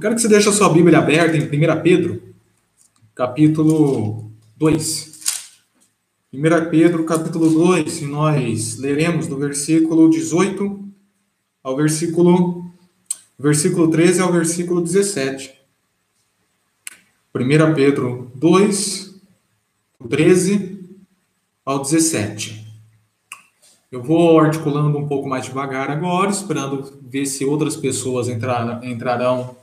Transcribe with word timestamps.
Eu 0.00 0.02
quero 0.02 0.14
que 0.14 0.22
você 0.22 0.28
deixe 0.28 0.48
a 0.48 0.52
sua 0.52 0.70
Bíblia 0.70 0.96
aberta 0.96 1.36
em 1.36 1.42
1 1.42 1.82
Pedro, 1.82 2.22
capítulo 3.14 4.32
2. 4.56 5.20
1 6.32 6.40
Pedro, 6.70 7.04
capítulo 7.04 7.50
2, 7.50 8.00
e 8.00 8.06
nós 8.06 8.78
leremos 8.78 9.26
do 9.26 9.36
versículo 9.36 10.08
18 10.08 10.88
ao 11.62 11.76
versículo, 11.76 12.72
versículo 13.38 13.90
13 13.90 14.22
ao 14.22 14.32
versículo 14.32 14.80
17. 14.80 15.52
1 17.34 17.74
Pedro 17.74 18.32
2, 18.36 19.20
13 20.08 20.80
ao 21.62 21.78
17. 21.78 22.66
Eu 23.92 24.02
vou 24.02 24.40
articulando 24.40 24.96
um 24.96 25.06
pouco 25.06 25.28
mais 25.28 25.44
devagar 25.44 25.90
agora, 25.90 26.30
esperando 26.30 26.90
ver 27.02 27.26
se 27.26 27.44
outras 27.44 27.76
pessoas 27.76 28.30
entrar, 28.30 28.82
entrarão 28.82 29.59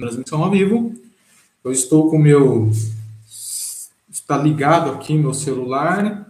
transmissão 0.00 0.42
ao 0.42 0.50
vivo. 0.50 0.94
Eu 1.62 1.72
estou 1.72 2.10
com 2.10 2.16
o 2.16 2.22
meu. 2.22 2.70
Está 4.10 4.36
ligado 4.36 4.90
aqui 4.90 5.16
meu 5.16 5.32
celular. 5.32 6.28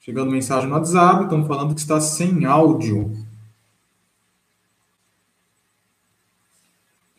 Chegando 0.00 0.30
mensagem 0.30 0.68
no 0.68 0.76
WhatsApp, 0.76 1.24
estão 1.24 1.44
falando 1.46 1.74
que 1.74 1.80
está 1.80 2.00
sem 2.00 2.44
áudio. 2.44 3.26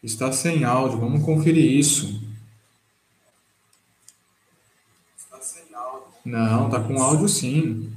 Está 0.02 0.31
sem 0.31 0.63
áudio, 0.63 1.00
vamos 1.00 1.26
conferir 1.26 1.70
isso. 1.78 2.23
Está 5.17 5.41
sem 5.41 5.75
áudio. 5.75 6.08
Não, 6.23 6.67
está 6.67 6.80
com 6.80 7.02
áudio 7.02 7.28
sim. 7.28 7.91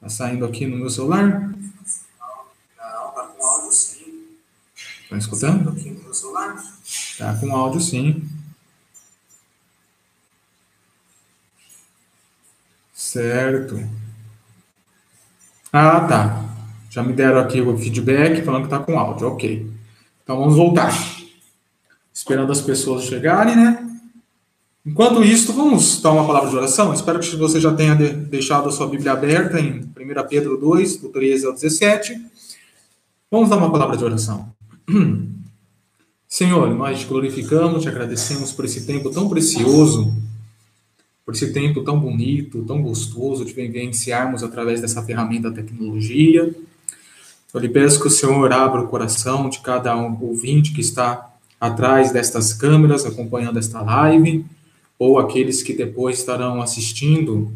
Tá 0.00 0.08
saindo 0.08 0.46
aqui 0.46 0.66
no 0.66 0.78
meu 0.78 0.88
celular? 0.88 1.47
Tá 5.08 5.16
escutando? 5.16 5.70
Aqui 5.70 5.90
no 5.90 6.02
meu 6.02 6.14
celular? 6.14 6.62
Tá 7.16 7.34
com 7.34 7.54
áudio 7.56 7.80
sim. 7.80 8.28
Certo. 12.92 13.88
Ah, 15.72 16.00
tá. 16.00 16.44
Já 16.90 17.02
me 17.02 17.12
deram 17.12 17.38
aqui 17.38 17.60
o 17.60 17.76
feedback 17.78 18.42
falando 18.42 18.64
que 18.64 18.70
tá 18.70 18.80
com 18.80 18.98
áudio. 18.98 19.28
Ok. 19.28 19.70
Então 20.22 20.38
vamos 20.38 20.56
voltar. 20.56 20.92
Esperando 22.12 22.52
as 22.52 22.60
pessoas 22.60 23.04
chegarem, 23.04 23.56
né? 23.56 23.84
Enquanto 24.84 25.22
isso, 25.22 25.52
vamos 25.52 26.02
dar 26.02 26.12
uma 26.12 26.26
palavra 26.26 26.50
de 26.50 26.56
oração. 26.56 26.92
Espero 26.92 27.20
que 27.20 27.36
você 27.36 27.60
já 27.60 27.74
tenha 27.74 27.94
deixado 27.94 28.68
a 28.68 28.72
sua 28.72 28.86
Bíblia 28.86 29.12
aberta 29.12 29.58
em 29.60 29.80
1 29.80 29.92
Pedro 30.28 30.56
2, 30.56 30.96
do 30.96 31.08
13 31.08 31.46
ao 31.46 31.52
17. 31.52 32.14
Vamos 33.30 33.48
dar 33.50 33.56
uma 33.56 33.70
palavra 33.70 33.96
de 33.96 34.04
oração. 34.04 34.57
Senhor, 36.26 36.74
nós 36.74 37.00
te 37.00 37.06
glorificamos, 37.06 37.82
te 37.82 37.88
agradecemos 37.88 38.52
por 38.52 38.64
esse 38.64 38.86
tempo 38.86 39.10
tão 39.10 39.28
precioso, 39.28 40.14
por 41.24 41.34
esse 41.34 41.52
tempo 41.52 41.82
tão 41.82 42.00
bonito, 42.00 42.64
tão 42.64 42.82
gostoso 42.82 43.44
de 43.44 43.52
vivenciarmos 43.52 44.42
através 44.42 44.80
dessa 44.80 45.02
ferramenta 45.02 45.50
tecnologia. 45.50 46.54
Eu 47.52 47.60
lhe 47.60 47.68
peço 47.68 48.00
que 48.00 48.06
o 48.06 48.10
Senhor 48.10 48.52
abra 48.52 48.80
o 48.80 48.88
coração 48.88 49.48
de 49.48 49.60
cada 49.60 49.96
um 49.96 50.16
ouvinte 50.22 50.72
que 50.72 50.80
está 50.80 51.34
atrás 51.60 52.12
destas 52.12 52.52
câmeras, 52.52 53.04
acompanhando 53.04 53.58
esta 53.58 53.82
live 53.82 54.44
ou 54.98 55.18
aqueles 55.18 55.62
que 55.62 55.72
depois 55.72 56.18
estarão 56.18 56.60
assistindo 56.60 57.52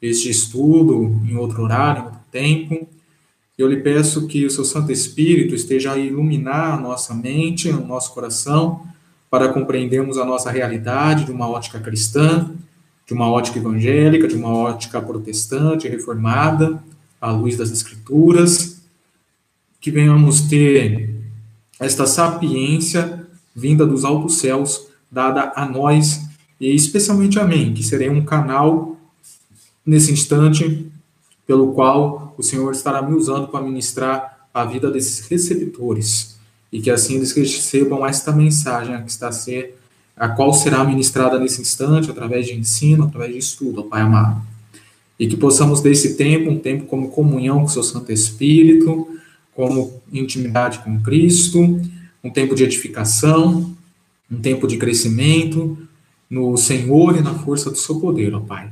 este 0.00 0.28
estudo 0.28 1.20
em 1.28 1.36
outro 1.36 1.62
horário, 1.62 2.02
em 2.02 2.04
outro 2.06 2.20
tempo. 2.30 2.95
Eu 3.58 3.68
lhe 3.68 3.78
peço 3.78 4.26
que 4.26 4.44
o 4.44 4.50
seu 4.50 4.64
Santo 4.64 4.92
Espírito 4.92 5.54
esteja 5.54 5.92
a 5.92 5.98
iluminar 5.98 6.74
a 6.74 6.80
nossa 6.80 7.14
mente, 7.14 7.70
o 7.70 7.86
nosso 7.86 8.12
coração, 8.12 8.86
para 9.30 9.48
compreendermos 9.48 10.18
a 10.18 10.26
nossa 10.26 10.50
realidade 10.50 11.24
de 11.24 11.32
uma 11.32 11.48
ótica 11.48 11.80
cristã, 11.80 12.50
de 13.06 13.14
uma 13.14 13.30
ótica 13.30 13.58
evangélica, 13.58 14.28
de 14.28 14.34
uma 14.34 14.52
ótica 14.52 15.00
protestante, 15.00 15.88
reformada, 15.88 16.82
à 17.18 17.30
luz 17.30 17.56
das 17.56 17.70
Escrituras, 17.70 18.82
que 19.80 19.90
venhamos 19.90 20.42
ter 20.42 21.14
esta 21.80 22.06
sapiência 22.06 23.26
vinda 23.54 23.86
dos 23.86 24.04
altos 24.04 24.36
céus, 24.36 24.86
dada 25.10 25.52
a 25.56 25.64
nós 25.66 26.26
e 26.60 26.74
especialmente 26.74 27.38
a 27.38 27.44
mim, 27.44 27.72
que 27.72 27.82
serei 27.82 28.10
um 28.10 28.22
canal 28.22 28.98
nesse 29.84 30.12
instante 30.12 30.90
pelo 31.46 31.72
qual 31.72 32.34
o 32.36 32.42
Senhor 32.42 32.72
estará 32.72 33.00
me 33.00 33.14
usando 33.14 33.48
para 33.48 33.64
ministrar 33.64 34.48
a 34.52 34.64
vida 34.64 34.90
desses 34.90 35.26
receptores 35.28 36.36
e 36.72 36.80
que 36.80 36.90
assim 36.90 37.16
eles 37.16 37.32
recebam 37.32 38.04
esta 38.04 38.32
mensagem 38.32 39.00
que 39.02 39.10
está 39.10 39.28
a 39.28 39.32
ser 39.32 39.78
a 40.16 40.28
qual 40.28 40.52
será 40.52 40.82
ministrada 40.82 41.38
nesse 41.38 41.60
instante 41.60 42.10
através 42.10 42.46
de 42.46 42.54
ensino, 42.54 43.04
através 43.04 43.32
de 43.32 43.38
estudo, 43.38 43.84
Pai 43.84 44.00
amado. 44.00 44.40
E 45.18 45.26
que 45.26 45.36
possamos 45.36 45.80
desse 45.80 46.14
tempo, 46.16 46.50
um 46.50 46.58
tempo 46.58 46.86
como 46.86 47.10
comunhão 47.10 47.60
com 47.60 47.66
o 47.66 47.68
seu 47.68 47.82
Santo 47.82 48.10
Espírito, 48.10 49.06
como 49.54 50.02
intimidade 50.12 50.78
com 50.80 51.00
Cristo, 51.00 51.80
um 52.24 52.30
tempo 52.30 52.54
de 52.54 52.64
edificação, 52.64 53.74
um 54.30 54.40
tempo 54.40 54.66
de 54.66 54.76
crescimento, 54.76 55.78
no 56.28 56.56
Senhor 56.56 57.16
e 57.16 57.20
na 57.20 57.34
força 57.34 57.70
do 57.70 57.76
seu 57.76 58.00
poder, 58.00 58.34
ó 58.34 58.40
Pai. 58.40 58.70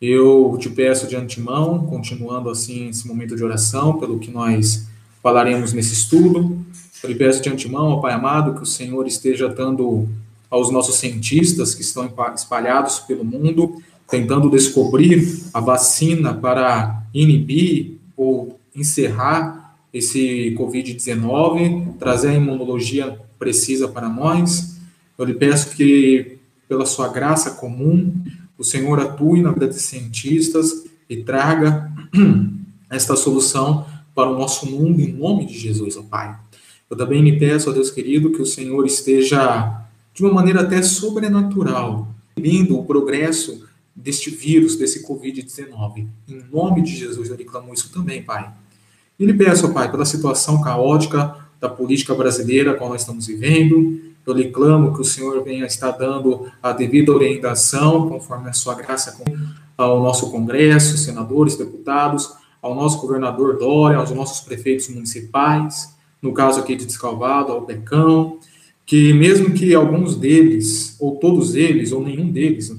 Eu 0.00 0.56
te 0.58 0.70
peço 0.70 1.06
de 1.06 1.14
antemão, 1.14 1.84
continuando 1.86 2.48
assim 2.48 2.88
esse 2.88 3.06
momento 3.06 3.36
de 3.36 3.44
oração, 3.44 3.98
pelo 3.98 4.18
que 4.18 4.30
nós 4.30 4.86
falaremos 5.22 5.74
nesse 5.74 5.92
estudo. 5.92 6.58
Eu 7.02 7.10
lhe 7.10 7.14
peço 7.14 7.42
de 7.42 7.50
antemão, 7.50 7.88
ó 7.88 8.00
Pai 8.00 8.14
amado, 8.14 8.54
que 8.54 8.62
o 8.62 8.66
Senhor 8.66 9.06
esteja 9.06 9.46
dando 9.46 10.08
aos 10.48 10.70
nossos 10.70 10.96
cientistas 10.96 11.74
que 11.74 11.82
estão 11.82 12.10
espalhados 12.34 12.98
pelo 13.00 13.24
mundo, 13.24 13.82
tentando 14.08 14.48
descobrir 14.48 15.44
a 15.52 15.60
vacina 15.60 16.32
para 16.32 17.02
inibir 17.12 17.98
ou 18.16 18.58
encerrar 18.74 19.76
esse 19.92 20.54
Covid-19, 20.58 21.98
trazer 21.98 22.28
a 22.28 22.34
imunologia 22.34 23.20
precisa 23.38 23.86
para 23.86 24.08
nós. 24.08 24.78
Eu 25.18 25.26
lhe 25.26 25.34
peço 25.34 25.76
que 25.76 26.38
pela 26.66 26.86
sua 26.86 27.08
graça 27.08 27.50
comum, 27.52 28.14
o 28.60 28.64
Senhor 28.64 29.00
atue 29.00 29.40
na 29.40 29.52
vida 29.52 29.66
de 29.66 29.80
cientistas 29.80 30.84
e 31.08 31.16
traga 31.24 31.90
esta 32.90 33.16
solução 33.16 33.86
para 34.14 34.28
o 34.28 34.38
nosso 34.38 34.66
mundo 34.66 35.00
em 35.00 35.10
nome 35.10 35.46
de 35.46 35.58
Jesus, 35.58 35.96
ó 35.96 36.02
Pai. 36.02 36.38
Eu 36.90 36.94
também 36.94 37.22
me 37.22 37.38
peço, 37.38 37.70
ó 37.70 37.72
Deus 37.72 37.90
querido, 37.90 38.30
que 38.32 38.42
o 38.42 38.44
Senhor 38.44 38.84
esteja 38.84 39.82
de 40.12 40.22
uma 40.22 40.34
maneira 40.34 40.60
até 40.60 40.82
sobrenatural, 40.82 42.14
vindo 42.36 42.78
o 42.78 42.84
progresso 42.84 43.66
deste 43.96 44.28
vírus, 44.28 44.76
desse 44.76 45.06
Covid-19. 45.08 46.06
Em 46.28 46.44
nome 46.52 46.82
de 46.82 46.94
Jesus, 46.94 47.30
eu 47.30 47.36
lhe 47.36 47.44
clamo 47.44 47.72
isso 47.72 47.90
também, 47.90 48.22
Pai. 48.22 48.52
E 49.18 49.24
lhe 49.24 49.32
peço, 49.32 49.68
ó 49.68 49.72
Pai, 49.72 49.90
pela 49.90 50.04
situação 50.04 50.60
caótica 50.60 51.34
da 51.58 51.68
política 51.70 52.14
brasileira, 52.14 52.72
a 52.72 52.74
qual 52.74 52.90
nós 52.90 53.00
estamos 53.00 53.26
vivendo, 53.26 54.02
eu 54.30 54.36
lhe 54.36 54.50
clamo 54.50 54.94
que 54.94 55.00
o 55.00 55.04
Senhor 55.04 55.42
venha 55.42 55.66
estar 55.66 55.90
dando 55.92 56.50
a 56.62 56.72
devida 56.72 57.12
orientação, 57.12 58.08
conforme 58.08 58.48
a 58.48 58.52
sua 58.52 58.74
graça, 58.74 59.20
ao 59.76 60.02
nosso 60.02 60.30
Congresso, 60.30 60.96
senadores, 60.96 61.56
deputados, 61.56 62.32
ao 62.62 62.74
nosso 62.74 63.00
governador 63.00 63.58
Dória, 63.58 63.98
aos 63.98 64.10
nossos 64.10 64.40
prefeitos 64.40 64.88
municipais, 64.88 65.96
no 66.20 66.32
caso 66.32 66.60
aqui 66.60 66.76
de 66.76 66.84
Descalvado, 66.84 67.52
ao 67.52 67.62
Pecão, 67.62 68.38
que 68.84 69.12
mesmo 69.12 69.52
que 69.54 69.74
alguns 69.74 70.16
deles, 70.16 70.96
ou 71.00 71.16
todos 71.16 71.54
eles, 71.54 71.92
ou 71.92 72.02
nenhum 72.02 72.30
deles, 72.30 72.74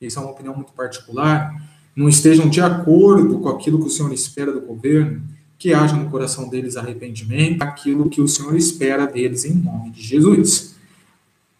isso 0.00 0.18
é 0.18 0.22
uma 0.22 0.30
opinião 0.30 0.54
muito 0.54 0.72
particular, 0.72 1.52
não 1.96 2.08
estejam 2.08 2.48
de 2.48 2.60
acordo 2.60 3.40
com 3.40 3.48
aquilo 3.48 3.80
que 3.80 3.86
o 3.86 3.90
Senhor 3.90 4.12
espera 4.12 4.52
do 4.52 4.60
governo, 4.60 5.22
que 5.58 5.74
haja 5.74 5.96
no 5.96 6.08
coração 6.08 6.48
deles 6.48 6.76
arrependimento, 6.76 7.62
aquilo 7.62 8.08
que 8.08 8.20
o 8.20 8.28
Senhor 8.28 8.56
espera 8.56 9.06
deles 9.06 9.44
em 9.44 9.54
nome 9.54 9.90
de 9.90 10.02
Jesus. 10.02 10.76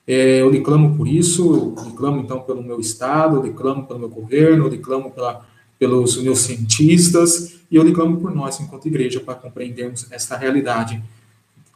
É, 0.06 0.40
eu 0.40 0.62
clamo 0.62 0.96
por 0.96 1.06
isso, 1.06 1.74
eu 1.76 1.92
clamo 1.92 2.20
então 2.20 2.40
pelo 2.40 2.62
meu 2.62 2.80
Estado, 2.80 3.44
eu 3.44 3.52
clamo 3.52 3.86
pelo 3.86 3.98
meu 3.98 4.08
governo, 4.08 4.68
eu 4.68 4.80
clamo 4.80 5.10
pela, 5.10 5.44
pelos 5.78 6.16
meus 6.22 6.38
cientistas, 6.38 7.58
e 7.70 7.76
eu 7.76 7.82
lhe 7.82 7.92
clamo 7.92 8.18
por 8.18 8.34
nós, 8.34 8.58
enquanto 8.60 8.86
igreja, 8.86 9.20
para 9.20 9.34
compreendermos 9.34 10.06
esta 10.10 10.36
realidade 10.36 11.02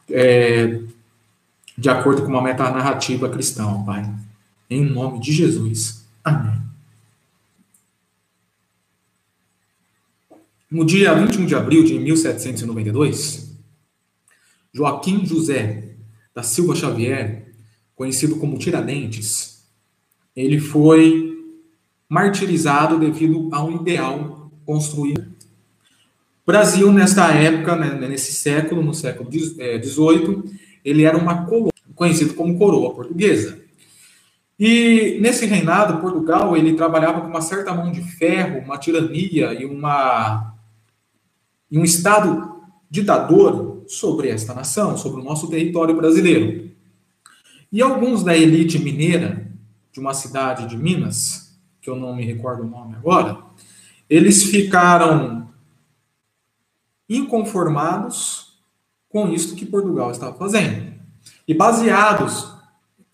é, 0.09 0.79
de 1.77 1.89
acordo 1.89 2.21
com 2.23 2.29
uma 2.29 2.41
metanarrativa 2.41 3.29
cristã, 3.29 3.83
Pai. 3.83 4.09
Em 4.69 4.83
nome 4.83 5.19
de 5.19 5.31
Jesus. 5.31 6.03
Amém. 6.23 6.62
No 10.73 10.83
dia 10.83 11.13
21 11.13 11.45
de 11.45 11.53
abril 11.53 11.83
de 11.83 11.99
1792, 11.99 13.55
Joaquim 14.73 15.23
José 15.23 15.97
da 16.33 16.41
Silva 16.41 16.75
Xavier, 16.75 17.53
conhecido 17.93 18.37
como 18.37 18.57
Tiradentes, 18.57 19.67
ele 20.35 20.59
foi 20.59 21.37
martirizado 22.09 22.97
devido 22.97 23.49
a 23.51 23.63
um 23.63 23.75
ideal 23.75 24.51
construído. 24.65 25.23
Brasil, 26.43 26.91
nesta 26.91 27.27
época, 27.31 27.75
né, 27.75 28.07
nesse 28.07 28.33
século, 28.33 28.81
no 28.81 28.95
século 28.95 29.31
XVIII, 29.31 30.43
ele 30.83 31.03
era 31.03 31.15
uma 31.15 31.45
colônia, 31.45 31.71
conhecido 31.93 32.33
como 32.33 32.57
coroa 32.57 32.95
portuguesa. 32.95 33.61
E 34.57 35.19
nesse 35.21 35.45
reinado, 35.45 36.01
Portugal, 36.01 36.57
ele 36.57 36.73
trabalhava 36.73 37.21
com 37.21 37.27
uma 37.27 37.41
certa 37.41 37.71
mão 37.75 37.91
de 37.91 38.01
ferro, 38.01 38.57
uma 38.57 38.79
tirania 38.79 39.53
e 39.53 39.65
uma 39.65 40.52
e 41.73 41.79
um 41.79 41.83
estado 41.83 42.61
ditador 42.87 43.83
sobre 43.87 44.29
esta 44.29 44.53
nação, 44.53 44.95
sobre 44.95 45.21
o 45.21 45.23
nosso 45.23 45.49
território 45.49 45.95
brasileiro. 45.95 46.69
E 47.71 47.81
alguns 47.81 48.23
da 48.23 48.37
elite 48.37 48.77
mineira 48.77 49.51
de 49.91 49.99
uma 49.99 50.13
cidade 50.13 50.67
de 50.67 50.77
Minas, 50.77 51.57
que 51.81 51.89
eu 51.89 51.95
não 51.95 52.15
me 52.15 52.23
recordo 52.23 52.61
o 52.61 52.69
nome 52.69 52.95
agora, 52.95 53.39
eles 54.07 54.43
ficaram 54.43 55.49
inconformados 57.09 58.59
com 59.09 59.29
isso 59.29 59.55
que 59.55 59.65
Portugal 59.65 60.11
estava 60.11 60.37
fazendo. 60.37 60.93
E 61.47 61.55
baseados 61.55 62.53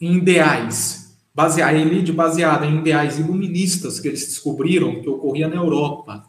em 0.02 0.18
ideais, 0.18 1.18
a 1.34 1.74
elite 1.74 2.12
baseada 2.12 2.66
em 2.66 2.80
ideais 2.80 3.20
iluministas 3.20 4.02
que 4.02 4.10
eles 4.10 4.26
descobriram 4.26 5.02
que 5.02 5.08
ocorria 5.08 5.48
na 5.48 5.56
Europa, 5.56 6.29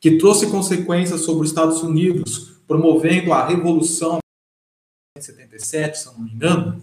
que 0.00 0.18
trouxe 0.18 0.46
consequências 0.48 1.22
sobre 1.22 1.44
os 1.44 1.50
Estados 1.50 1.82
Unidos, 1.82 2.60
promovendo 2.66 3.32
a 3.32 3.46
Revolução 3.46 4.18
de 5.16 5.24
77, 5.24 5.98
se 5.98 6.06
não 6.06 6.20
me 6.20 6.32
engano, 6.32 6.82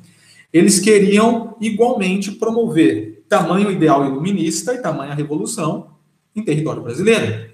eles 0.51 0.79
queriam 0.79 1.55
igualmente 1.59 2.31
promover 2.31 3.23
tamanho 3.27 3.71
ideal 3.71 4.05
iluminista 4.05 4.73
e 4.73 4.81
tamanha 4.81 5.15
revolução 5.15 5.95
em 6.35 6.43
território 6.43 6.83
brasileiro. 6.83 7.51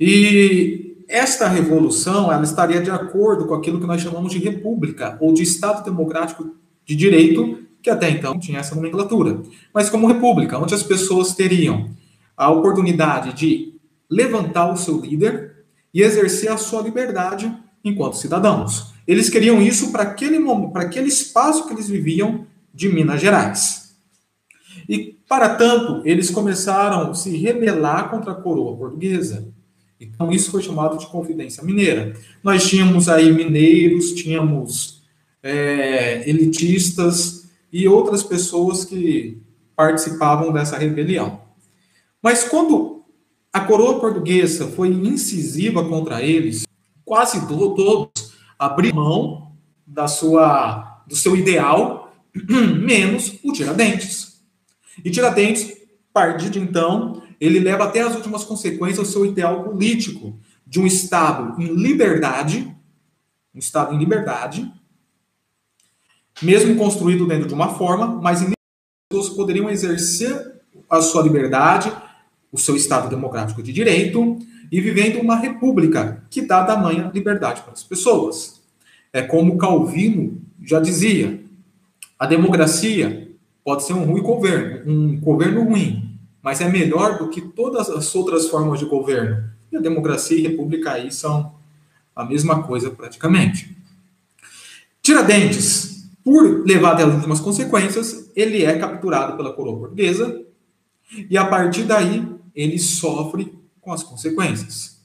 E 0.00 1.04
esta 1.08 1.48
revolução 1.48 2.32
ela 2.32 2.44
estaria 2.44 2.80
de 2.80 2.90
acordo 2.90 3.46
com 3.46 3.54
aquilo 3.54 3.80
que 3.80 3.86
nós 3.86 4.00
chamamos 4.00 4.32
de 4.32 4.38
república 4.38 5.18
ou 5.20 5.32
de 5.32 5.42
Estado 5.42 5.84
democrático 5.84 6.54
de 6.84 6.94
direito, 6.94 7.58
que 7.82 7.90
até 7.90 8.10
então 8.10 8.38
tinha 8.38 8.60
essa 8.60 8.74
nomenclatura, 8.74 9.42
mas 9.72 9.90
como 9.90 10.06
república, 10.06 10.58
onde 10.58 10.74
as 10.74 10.82
pessoas 10.82 11.34
teriam 11.34 11.90
a 12.36 12.50
oportunidade 12.50 13.32
de 13.34 13.77
levantar 14.10 14.72
o 14.72 14.76
seu 14.76 15.00
líder 15.00 15.64
e 15.92 16.02
exercer 16.02 16.50
a 16.50 16.56
sua 16.56 16.82
liberdade 16.82 17.52
enquanto 17.84 18.16
cidadãos. 18.16 18.92
Eles 19.06 19.30
queriam 19.30 19.60
isso 19.60 19.90
para 19.90 20.02
aquele 20.02 20.38
para 20.72 20.82
aquele 20.82 21.08
espaço 21.08 21.66
que 21.66 21.72
eles 21.72 21.88
viviam 21.88 22.46
de 22.72 22.88
Minas 22.88 23.20
Gerais. 23.20 23.94
E 24.88 25.18
para 25.28 25.54
tanto, 25.56 26.02
eles 26.06 26.30
começaram 26.30 27.10
a 27.10 27.14
se 27.14 27.36
rebelar 27.36 28.10
contra 28.10 28.32
a 28.32 28.34
coroa 28.34 28.76
portuguesa. 28.76 29.52
Então, 30.00 30.30
isso 30.30 30.50
foi 30.50 30.62
chamado 30.62 30.96
de 30.96 31.06
Confidência 31.06 31.62
Mineira. 31.62 32.14
Nós 32.42 32.66
tínhamos 32.68 33.08
aí 33.08 33.32
mineiros, 33.32 34.12
tínhamos 34.12 35.02
é, 35.42 36.28
elitistas 36.28 37.48
e 37.72 37.88
outras 37.88 38.22
pessoas 38.22 38.84
que 38.84 39.42
participavam 39.76 40.52
dessa 40.52 40.78
rebelião. 40.78 41.42
Mas 42.22 42.44
quando 42.44 42.97
a 43.52 43.60
coroa 43.60 43.98
portuguesa 43.98 44.68
foi 44.68 44.88
incisiva 44.88 45.84
contra 45.84 46.22
eles, 46.22 46.64
quase 47.04 47.46
todos 47.46 48.10
abriram 48.58 48.96
mão 48.96 49.52
da 49.86 50.06
sua, 50.06 51.02
do 51.06 51.16
seu 51.16 51.34
ideal, 51.36 52.12
menos 52.78 53.38
o 53.42 53.52
Tiradentes. 53.52 54.42
E 55.04 55.10
Tiradentes, 55.10 55.72
a 55.72 56.12
partir 56.12 56.50
de 56.50 56.58
então, 56.58 57.22
ele 57.40 57.60
leva 57.60 57.84
até 57.84 58.00
as 58.00 58.14
últimas 58.14 58.44
consequências 58.44 59.08
o 59.08 59.10
seu 59.10 59.24
ideal 59.24 59.64
político 59.64 60.38
de 60.66 60.80
um 60.80 60.86
Estado 60.86 61.60
em 61.60 61.74
liberdade, 61.74 62.74
um 63.54 63.58
Estado 63.58 63.94
em 63.94 63.98
liberdade, 63.98 64.70
mesmo 66.42 66.76
construído 66.76 67.26
dentro 67.26 67.48
de 67.48 67.54
uma 67.54 67.74
forma, 67.74 68.06
mas 68.06 68.42
em 68.42 68.52
pessoas 69.10 69.34
poderiam 69.34 69.70
exercer 69.70 70.60
a 70.90 71.00
sua 71.00 71.22
liberdade, 71.22 71.90
o 72.52 72.58
seu 72.58 72.76
Estado 72.76 73.08
democrático 73.08 73.62
de 73.62 73.72
direito, 73.72 74.38
e 74.70 74.80
vivendo 74.80 75.20
uma 75.20 75.36
república 75.36 76.22
que 76.30 76.42
dá 76.42 76.64
tamanha 76.64 77.10
liberdade 77.12 77.62
para 77.62 77.72
as 77.72 77.82
pessoas. 77.82 78.60
É 79.12 79.22
como 79.22 79.56
Calvino 79.56 80.40
já 80.62 80.80
dizia: 80.80 81.40
a 82.18 82.26
democracia 82.26 83.28
pode 83.64 83.84
ser 83.84 83.94
um 83.94 84.04
ruim 84.04 84.22
governo, 84.22 84.92
um 84.92 85.20
governo 85.20 85.64
ruim, 85.64 86.18
mas 86.42 86.60
é 86.60 86.68
melhor 86.68 87.18
do 87.18 87.28
que 87.28 87.40
todas 87.40 87.88
as 87.88 88.14
outras 88.14 88.48
formas 88.48 88.78
de 88.78 88.84
governo. 88.84 89.44
E 89.70 89.76
a 89.76 89.80
democracia 89.80 90.38
e 90.38 90.46
a 90.46 90.50
república 90.50 90.92
aí 90.92 91.12
são 91.12 91.54
a 92.14 92.24
mesma 92.24 92.62
coisa 92.62 92.90
praticamente. 92.90 93.76
Tiradentes, 95.02 96.08
por 96.24 96.66
levar 96.66 96.92
até 96.92 97.04
as 97.04 97.14
últimas 97.14 97.40
consequências, 97.40 98.30
ele 98.34 98.64
é 98.64 98.78
capturado 98.78 99.36
pela 99.36 99.52
coroa 99.52 99.78
portuguesa 99.78 100.42
e 101.30 101.38
a 101.38 101.44
partir 101.44 101.84
daí 101.84 102.37
ele 102.58 102.76
sofre 102.76 103.56
com 103.80 103.92
as 103.92 104.02
consequências. 104.02 104.98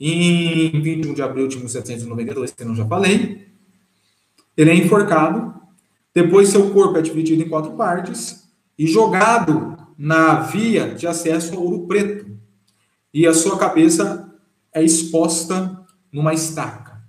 Em 0.00 0.82
21 0.82 1.14
de 1.14 1.22
abril 1.22 1.46
de 1.46 1.56
1792, 1.56 2.50
que 2.50 2.62
eu 2.64 2.74
já 2.74 2.84
falei, 2.84 3.46
ele 4.56 4.70
é 4.70 4.74
enforcado, 4.74 5.54
depois 6.12 6.48
seu 6.48 6.70
corpo 6.70 6.98
é 6.98 7.02
dividido 7.02 7.40
em 7.40 7.48
quatro 7.48 7.72
partes 7.72 8.48
e 8.76 8.84
jogado 8.88 9.78
na 9.96 10.40
via 10.40 10.92
de 10.92 11.06
acesso 11.06 11.54
ao 11.54 11.62
Ouro 11.62 11.86
Preto. 11.86 12.26
E 13.14 13.26
a 13.26 13.32
sua 13.32 13.56
cabeça 13.56 14.28
é 14.72 14.82
exposta 14.82 15.86
numa 16.12 16.34
estaca. 16.34 17.00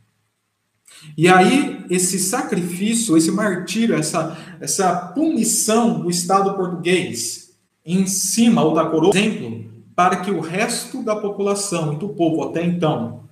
E 1.18 1.28
aí, 1.28 1.86
esse 1.90 2.20
sacrifício, 2.20 3.18
esse 3.18 3.32
martírio, 3.32 3.96
essa, 3.96 4.38
essa 4.60 4.96
punição 4.96 6.02
do 6.02 6.10
Estado 6.10 6.56
português 6.56 7.56
em 7.84 8.06
cima 8.06 8.64
ou 8.64 8.74
da 8.74 8.86
coroa, 8.86 9.18
exemplo, 9.18 9.69
para 10.00 10.22
que 10.22 10.32
o 10.32 10.40
resto 10.40 11.04
da 11.04 11.14
população 11.14 11.92
e 11.92 11.98
do 11.98 12.08
povo 12.08 12.42
até 12.42 12.64
então, 12.64 13.28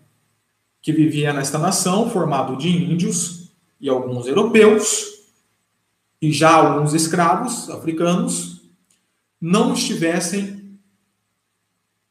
que 0.82 0.92
vivia 0.92 1.32
nesta 1.32 1.58
nação, 1.58 2.10
formado 2.10 2.58
de 2.58 2.68
índios 2.68 3.54
e 3.80 3.88
alguns 3.88 4.28
europeus, 4.28 5.06
e 6.22 6.30
já 6.30 6.54
alguns 6.54 6.94
escravos 6.94 7.70
africanos, 7.70 8.70
não 9.40 9.72
estivessem 9.72 10.78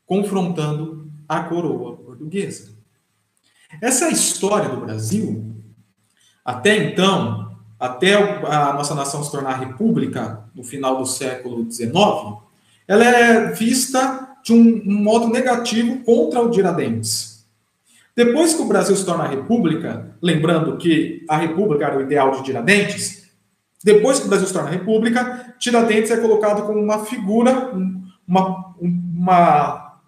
confrontando 0.06 1.12
a 1.28 1.42
coroa 1.42 1.94
portuguesa. 1.98 2.74
Essa 3.82 4.08
história 4.08 4.70
do 4.70 4.80
Brasil, 4.80 5.54
até 6.42 6.78
então, 6.78 7.58
até 7.78 8.14
a 8.14 8.72
nossa 8.72 8.94
nação 8.94 9.22
se 9.22 9.30
tornar 9.30 9.58
república 9.58 10.48
no 10.54 10.64
final 10.64 10.96
do 10.96 11.04
século 11.04 11.70
XIX, 11.70 11.92
ela 12.88 13.04
é 13.04 13.52
vista 13.52 14.25
de 14.46 14.52
um, 14.52 14.80
um 14.86 15.02
modo 15.02 15.28
negativo 15.28 16.04
contra 16.04 16.40
o 16.40 16.48
Tiradentes. 16.48 17.44
Depois 18.14 18.54
que 18.54 18.62
o 18.62 18.66
Brasil 18.66 18.94
se 18.94 19.04
torna 19.04 19.26
república, 19.26 20.16
lembrando 20.22 20.76
que 20.76 21.24
a 21.28 21.36
república 21.36 21.86
era 21.86 21.98
o 21.98 22.02
ideal 22.02 22.30
de 22.30 22.44
Tiradentes, 22.44 23.28
depois 23.82 24.20
que 24.20 24.26
o 24.26 24.28
Brasil 24.28 24.46
se 24.46 24.52
torna 24.52 24.70
república, 24.70 25.56
Tiradentes 25.58 26.12
é 26.12 26.16
colocado 26.18 26.64
como 26.64 26.78
uma 26.78 27.04
figura, 27.04 27.72
uma, 28.26 28.76
uma, 28.80 30.00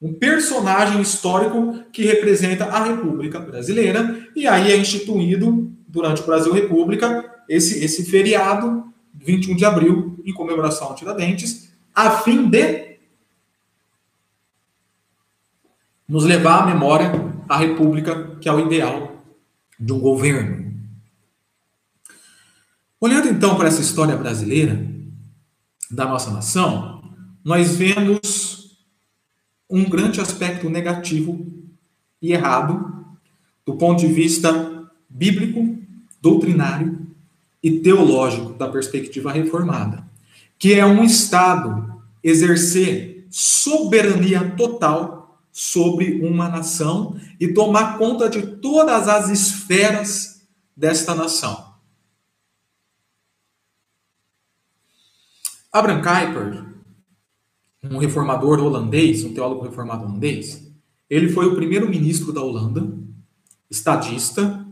um 0.00 0.12
personagem 0.12 1.00
histórico 1.00 1.84
que 1.90 2.04
representa 2.04 2.66
a 2.66 2.84
República 2.84 3.40
Brasileira, 3.40 4.28
e 4.36 4.46
aí 4.46 4.70
é 4.70 4.76
instituído, 4.76 5.72
durante 5.88 6.20
o 6.20 6.26
Brasil 6.26 6.52
República, 6.52 7.34
esse, 7.48 7.82
esse 7.82 8.04
feriado, 8.04 8.92
21 9.14 9.56
de 9.56 9.64
abril, 9.64 10.20
em 10.22 10.34
comemoração 10.34 10.90
a 10.90 10.94
Tiradentes, 10.94 11.72
a 11.94 12.10
fim 12.10 12.50
de 12.50 12.91
nos 16.12 16.24
levar 16.24 16.64
à 16.64 16.66
memória 16.66 17.10
a 17.48 17.56
República, 17.56 18.36
que 18.38 18.46
é 18.46 18.52
o 18.52 18.60
ideal 18.60 19.24
de 19.80 19.94
um 19.94 19.98
governo. 19.98 20.74
Olhando 23.00 23.28
então 23.28 23.56
para 23.56 23.68
essa 23.68 23.80
história 23.80 24.14
brasileira 24.14 24.86
da 25.90 26.04
nossa 26.04 26.30
nação, 26.30 27.02
nós 27.42 27.76
vemos 27.76 28.76
um 29.70 29.88
grande 29.88 30.20
aspecto 30.20 30.68
negativo 30.68 31.50
e 32.20 32.34
errado 32.34 33.06
do 33.64 33.76
ponto 33.76 34.00
de 34.00 34.12
vista 34.12 34.52
bíblico, 35.08 35.78
doutrinário 36.20 37.06
e 37.62 37.80
teológico 37.80 38.52
da 38.52 38.68
perspectiva 38.68 39.32
reformada, 39.32 40.06
que 40.58 40.74
é 40.74 40.84
um 40.84 41.02
Estado 41.02 42.02
exercer 42.22 43.26
soberania 43.30 44.50
total 44.58 45.21
sobre 45.52 46.26
uma 46.26 46.48
nação 46.48 47.16
e 47.38 47.52
tomar 47.52 47.98
conta 47.98 48.28
de 48.28 48.42
todas 48.56 49.06
as 49.06 49.28
esferas 49.28 50.42
desta 50.74 51.14
nação. 51.14 51.72
Abraham 55.70 56.02
Kuyper, 56.02 56.64
um 57.84 57.98
reformador 57.98 58.58
holandês, 58.60 59.24
um 59.24 59.34
teólogo 59.34 59.64
reformado 59.64 60.04
holandês, 60.04 60.72
ele 61.12 61.28
foi 61.28 61.46
o 61.46 61.54
primeiro 61.54 61.86
ministro 61.90 62.32
da 62.32 62.40
Holanda, 62.40 62.90
estadista, 63.70 64.66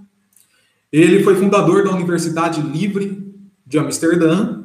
Ele 0.91 1.23
foi 1.23 1.37
fundador 1.37 1.85
da 1.85 1.91
Universidade 1.91 2.63
Livre 2.63 3.31
de 3.67 3.79
Amsterdã 3.79 4.60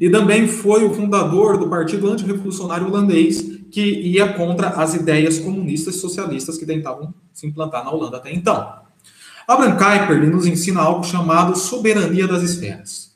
e 0.00 0.08
também 0.10 0.48
foi 0.48 0.84
o 0.84 0.94
fundador 0.94 1.58
do 1.58 1.68
Partido 1.68 2.10
Antirrevolucionário 2.10 2.86
Holandês, 2.86 3.42
que 3.70 3.82
ia 3.82 4.32
contra 4.32 4.68
as 4.68 4.94
ideias 4.94 5.38
comunistas 5.38 5.96
e 5.96 5.98
socialistas 5.98 6.56
que 6.56 6.66
tentavam 6.66 7.12
se 7.32 7.46
implantar 7.46 7.84
na 7.84 7.90
Holanda 7.90 8.16
até 8.16 8.32
então. 8.32 8.84
Abraham 9.46 9.76
Kuyper 9.76 10.30
nos 10.30 10.46
ensina 10.46 10.80
algo 10.80 11.04
chamado 11.04 11.56
soberania 11.56 12.26
das 12.26 12.42
esferas. 12.42 13.14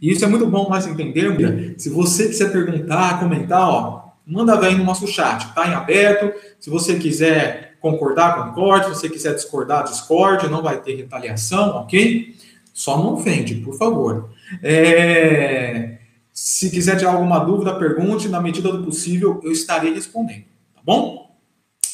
E 0.00 0.10
isso 0.10 0.24
é 0.24 0.28
muito 0.28 0.46
bom 0.46 0.68
nós 0.68 0.86
entendermos. 0.86 1.82
Se 1.82 1.90
você 1.90 2.28
quiser 2.28 2.52
perguntar, 2.52 3.18
comentar, 3.18 3.68
ó, 3.68 4.12
manda 4.26 4.58
aí 4.64 4.76
no 4.76 4.84
nosso 4.84 5.06
chat, 5.06 5.46
está 5.46 5.68
em 5.68 5.74
aberto. 5.74 6.32
Se 6.58 6.70
você 6.70 6.98
quiser 6.98 7.76
concordar, 7.80 8.36
concorde. 8.36 8.86
Se 8.86 8.94
você 8.94 9.08
quiser 9.08 9.34
discordar, 9.34 9.84
discorde. 9.84 10.48
Não 10.48 10.62
vai 10.62 10.80
ter 10.80 10.94
retaliação, 10.94 11.76
ok? 11.76 12.34
Só 12.72 12.96
não 12.96 13.14
ofende, 13.14 13.56
por 13.56 13.76
favor. 13.76 14.30
É... 14.62 15.98
Se 16.32 16.70
quiser 16.70 16.96
tirar 16.96 17.12
alguma 17.12 17.38
dúvida, 17.38 17.78
pergunte. 17.78 18.28
Na 18.28 18.40
medida 18.40 18.72
do 18.72 18.84
possível, 18.84 19.40
eu 19.42 19.52
estarei 19.52 19.94
respondendo. 19.94 20.44
Tá 20.74 20.80
bom? 20.84 21.24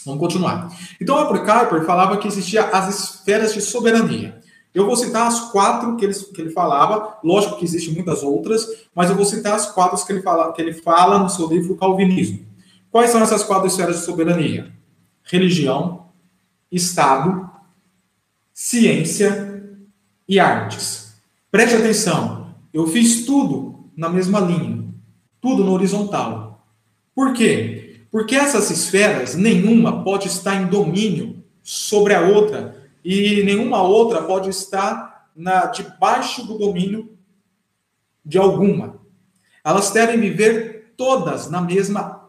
Vamos 0.04 0.20
continuar. 0.20 0.70
Então, 1.00 1.22
o 1.22 1.28
Kuiper 1.28 1.84
falava 1.84 2.16
que 2.16 2.26
existia 2.26 2.64
as 2.64 2.88
esferas 2.94 3.52
de 3.52 3.60
soberania. 3.60 4.40
Eu 4.72 4.86
vou 4.86 4.96
citar 4.96 5.26
as 5.26 5.50
quatro 5.50 5.96
que 5.96 6.04
ele, 6.04 6.14
que 6.14 6.40
ele 6.40 6.50
falava, 6.50 7.18
lógico 7.24 7.56
que 7.56 7.64
existem 7.64 7.92
muitas 7.92 8.22
outras, 8.22 8.66
mas 8.94 9.10
eu 9.10 9.16
vou 9.16 9.24
citar 9.24 9.54
as 9.54 9.66
quatro 9.66 10.04
que 10.06 10.12
ele 10.12 10.22
fala, 10.22 10.52
que 10.52 10.62
ele 10.62 10.72
fala 10.72 11.18
no 11.18 11.28
seu 11.28 11.48
livro 11.48 11.76
Calvinismo. 11.76 12.46
Quais 12.90 13.10
são 13.10 13.20
essas 13.20 13.42
quatro 13.42 13.66
esferas 13.66 13.98
de 13.98 14.04
soberania? 14.04 14.72
Religião, 15.24 16.06
Estado, 16.70 17.50
ciência 18.54 19.60
e 20.28 20.38
artes. 20.38 21.14
Preste 21.50 21.74
atenção, 21.74 22.39
eu 22.72 22.86
fiz 22.86 23.24
tudo 23.24 23.90
na 23.96 24.08
mesma 24.08 24.40
linha, 24.40 24.84
tudo 25.40 25.64
no 25.64 25.72
horizontal. 25.72 26.66
Por 27.14 27.32
quê? 27.32 28.04
Porque 28.10 28.34
essas 28.34 28.70
esferas, 28.70 29.34
nenhuma 29.34 30.02
pode 30.02 30.28
estar 30.28 30.60
em 30.60 30.66
domínio 30.66 31.42
sobre 31.62 32.14
a 32.14 32.22
outra 32.22 32.90
e 33.04 33.42
nenhuma 33.44 33.82
outra 33.82 34.22
pode 34.22 34.50
estar 34.50 35.30
na, 35.34 35.66
debaixo 35.66 36.46
do 36.46 36.58
domínio 36.58 37.16
de 38.24 38.38
alguma. 38.38 39.00
Elas 39.64 39.90
devem 39.90 40.20
viver 40.20 40.92
todas 40.96 41.50
na 41.50 41.60
mesma 41.60 42.28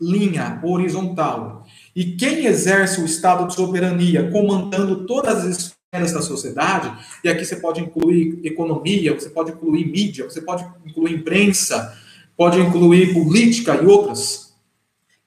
linha 0.00 0.60
horizontal. 0.62 1.66
E 1.94 2.16
quem 2.16 2.46
exerce 2.46 3.00
o 3.00 3.04
estado 3.04 3.46
de 3.46 3.54
soberania 3.54 4.30
comandando 4.30 5.06
todas 5.06 5.44
as 5.44 5.79
esferas 5.92 6.12
da 6.12 6.22
sociedade, 6.22 7.04
e 7.24 7.28
aqui 7.28 7.44
você 7.44 7.56
pode 7.56 7.80
incluir 7.80 8.38
economia, 8.44 9.12
você 9.12 9.28
pode 9.28 9.50
incluir 9.50 9.86
mídia, 9.86 10.24
você 10.24 10.40
pode 10.40 10.64
incluir 10.86 11.14
imprensa, 11.14 11.98
pode 12.36 12.60
incluir 12.60 13.12
política 13.12 13.74
e 13.74 13.84
outras. 13.84 14.54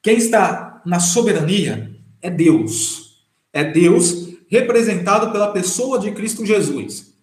Quem 0.01 0.15
está 0.17 0.81
na 0.85 1.01
soberania 1.01 1.93
é 2.21 2.29
Deus. 2.29 3.25
É 3.51 3.63
Deus 3.65 4.29
representado 4.47 5.31
pela 5.33 5.51
pessoa 5.51 5.99
de 5.99 6.11
Cristo 6.11 6.45
Jesus, 6.45 7.13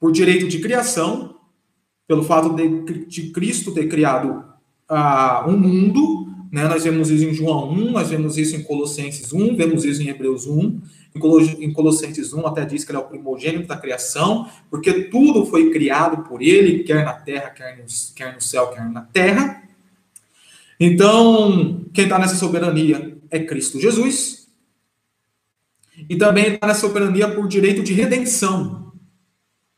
por 0.00 0.10
direito 0.10 0.48
de 0.48 0.58
criação, 0.58 1.36
pelo 2.08 2.24
fato 2.24 2.56
de, 2.56 3.06
de 3.06 3.30
Cristo 3.30 3.72
ter 3.72 3.86
criado 3.86 4.44
uh, 4.90 5.48
um 5.48 5.56
mundo, 5.56 6.29
né? 6.50 6.66
nós 6.66 6.84
vemos 6.84 7.10
isso 7.10 7.24
em 7.24 7.34
João 7.34 7.70
1, 7.70 7.90
nós 7.92 8.08
vemos 8.08 8.36
isso 8.36 8.56
em 8.56 8.62
Colossenses 8.62 9.32
1, 9.32 9.56
vemos 9.56 9.84
isso 9.84 10.02
em 10.02 10.08
Hebreus 10.08 10.46
1, 10.46 10.80
em 11.14 11.72
Colossenses 11.72 12.32
1 12.32 12.46
até 12.46 12.64
diz 12.64 12.84
que 12.84 12.90
ele 12.90 12.98
é 12.98 13.00
o 13.00 13.08
primogênito 13.08 13.66
da 13.66 13.76
criação, 13.76 14.48
porque 14.70 15.04
tudo 15.04 15.44
foi 15.46 15.70
criado 15.70 16.28
por 16.28 16.40
ele, 16.40 16.84
quer 16.84 17.04
na 17.04 17.12
terra, 17.14 17.50
quer 17.50 17.78
no, 17.78 17.84
quer 18.14 18.34
no 18.34 18.40
céu, 18.40 18.68
quer 18.68 18.88
na 18.90 19.02
terra. 19.02 19.62
Então, 20.78 21.84
quem 21.92 22.04
está 22.04 22.18
nessa 22.18 22.36
soberania 22.36 23.18
é 23.30 23.40
Cristo 23.40 23.80
Jesus, 23.80 24.48
e 26.08 26.16
também 26.16 26.54
está 26.54 26.66
nessa 26.66 26.80
soberania 26.80 27.34
por 27.34 27.46
direito 27.46 27.82
de 27.82 27.92
redenção. 27.92 28.92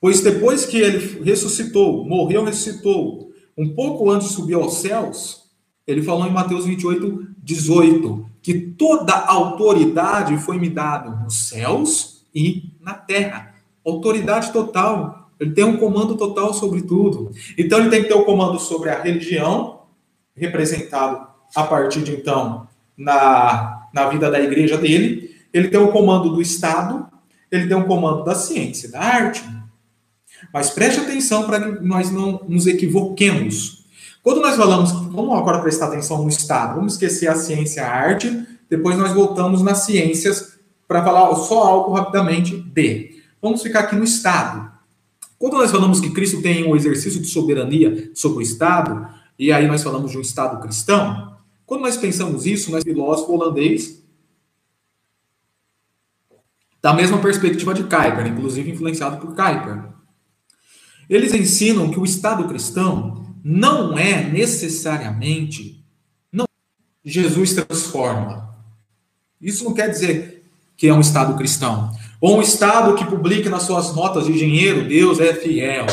Pois 0.01 0.21
depois 0.21 0.65
que 0.65 0.79
ele 0.79 1.23
ressuscitou, 1.23 2.05
morreu, 2.05 2.45
ressuscitou, 2.45 3.33
um 3.57 3.75
pouco 3.75 4.11
antes 4.11 4.29
de 4.29 4.35
subir 4.35 4.55
aos 4.55 4.79
céus, 4.79 5.42
ele 5.87 6.03
falou 6.03 6.27
em 6.27 6.33
Mateus 6.33 6.65
28, 6.65 7.29
18, 7.39 8.27
que 8.41 8.55
toda 8.55 9.15
autoridade 9.15 10.37
foi 10.39 10.59
me 10.59 10.69
dada 10.69 11.11
nos 11.11 11.49
céus 11.49 12.25
e 12.35 12.75
na 12.81 12.95
terra. 12.95 13.55
Autoridade 13.85 14.53
total. 14.53 15.31
Ele 15.39 15.53
tem 15.53 15.65
um 15.65 15.77
comando 15.77 16.17
total 16.17 16.55
sobre 16.55 16.83
tudo. 16.83 17.33
Então 17.59 17.81
ele 17.81 17.91
tem 17.91 18.03
que 18.03 18.09
ter 18.09 18.15
o 18.15 18.21
um 18.21 18.25
comando 18.25 18.59
sobre 18.61 18.91
a 18.91 19.03
religião, 19.03 19.83
representado 20.37 21.27
a 21.55 21.65
partir 21.65 22.03
de 22.03 22.13
então 22.13 22.67
na, 22.97 23.89
na 23.93 24.09
vida 24.09 24.31
da 24.31 24.41
igreja 24.41 24.79
dele, 24.79 25.35
ele 25.53 25.69
tem 25.69 25.81
o 25.81 25.93
comando 25.93 26.31
do 26.31 26.41
Estado, 26.41 27.07
ele 27.51 27.67
tem 27.67 27.77
o 27.77 27.87
comando 27.87 28.25
da 28.25 28.35
ciência, 28.35 28.91
da 28.91 29.01
arte. 29.01 29.45
Mas 30.53 30.71
preste 30.71 31.01
atenção 31.01 31.45
para 31.47 31.61
que 31.61 31.85
nós 31.85 32.11
não 32.11 32.41
nos 32.49 32.67
equivoquemos. 32.67 33.82
Quando 34.23 34.41
nós 34.41 34.57
falamos, 34.57 34.93
vamos 34.93 35.37
agora 35.37 35.61
prestar 35.61 35.87
atenção 35.87 36.23
no 36.23 36.29
Estado, 36.29 36.77
vamos 36.77 36.93
esquecer 36.93 37.27
a 37.27 37.35
ciência 37.35 37.81
e 37.81 37.85
a 37.85 37.93
arte, 37.93 38.47
depois 38.71 38.97
nós 38.97 39.13
voltamos 39.13 39.63
nas 39.63 39.79
ciências 39.79 40.59
para 40.87 41.03
falar 41.03 41.35
só 41.35 41.63
algo 41.65 41.93
rapidamente 41.93 42.57
de. 42.57 43.21
Vamos 43.41 43.63
ficar 43.63 43.81
aqui 43.81 43.97
no 43.97 44.05
Estado. 44.05 44.71
Quando 45.39 45.55
nós 45.55 45.73
falamos 45.73 45.99
que 45.99 46.11
Cristo 46.11 46.41
tem 46.41 46.65
um 46.65 46.77
exercício 46.77 47.21
de 47.21 47.27
soberania 47.27 48.13
sobre 48.15 48.39
o 48.39 48.43
Estado, 48.43 49.09
e 49.37 49.51
aí 49.51 49.67
nós 49.67 49.83
falamos 49.83 50.13
de 50.13 50.19
um 50.19 50.21
Estado 50.21 50.61
cristão, 50.63 51.37
quando 51.67 51.81
nós 51.81 51.97
pensamos 51.97 52.47
isso, 52.47 52.71
nós 52.71 52.85
filósofo 52.85 53.33
holandês 53.33 54.01
da 56.81 56.93
mesma 56.93 57.19
perspectiva 57.19 57.75
de 57.75 57.83
Kuyper, 57.83 58.27
inclusive 58.27 58.71
influenciado 58.71 59.17
por 59.17 59.35
Kuyper. 59.35 59.85
Eles 61.09 61.35
ensinam 61.35 61.91
que 61.91 61.99
o 61.99 62.05
Estado 62.05 62.47
cristão 62.47 63.22
não 63.45 63.99
é 63.99 64.23
necessariamente 64.23 65.85
não 66.33 66.47
Jesus 67.05 67.55
transforma. 67.55 68.55
Isso 69.41 69.65
não 69.65 69.75
quer 69.75 69.89
dizer 69.89 70.45
que 70.77 70.87
é 70.87 70.95
um 70.95 71.01
Estado 71.01 71.37
cristão. 71.37 71.93
Ou 72.21 72.39
um 72.39 72.43
Estado 72.43 72.95
que 72.95 73.05
publique 73.05 73.49
nas 73.49 73.65
suas 73.65 73.95
notas 73.95 74.27
de 74.27 74.33
dinheiro, 74.33 74.87
Deus 74.87 75.19
é 75.19 75.35
fiel. 75.35 75.87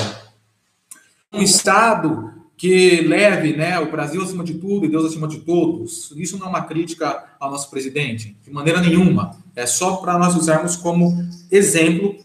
Um 1.34 1.42
Estado 1.42 2.34
que 2.56 3.02
leve 3.02 3.56
né, 3.56 3.80
o 3.80 3.90
Brasil 3.90 4.22
acima 4.22 4.44
de 4.44 4.56
tudo 4.56 4.86
e 4.86 4.90
Deus 4.90 5.06
acima 5.06 5.28
de 5.28 5.40
todos. 5.40 6.12
Isso 6.18 6.38
não 6.38 6.48
é 6.48 6.50
uma 6.50 6.64
crítica 6.64 7.24
ao 7.40 7.50
nosso 7.50 7.70
presidente, 7.70 8.36
de 8.44 8.52
maneira 8.52 8.82
nenhuma. 8.82 9.38
É 9.56 9.66
só 9.66 9.96
para 9.96 10.20
nós 10.20 10.36
usarmos 10.36 10.76
como 10.76 11.26
exemplo 11.50 12.18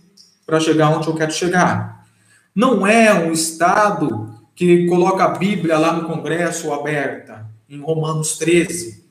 para 0.45 0.59
chegar 0.59 0.90
onde 0.90 1.07
eu 1.07 1.14
quero 1.14 1.33
chegar. 1.33 2.04
Não 2.54 2.87
é 2.87 3.14
um 3.14 3.33
Estado 3.33 4.33
que 4.54 4.87
coloca 4.87 5.25
a 5.25 5.28
Bíblia 5.28 5.78
lá 5.78 5.92
no 5.94 6.08
Congresso 6.08 6.73
aberta, 6.73 7.50
em 7.68 7.80
Romanos 7.80 8.38
13. 8.38 9.04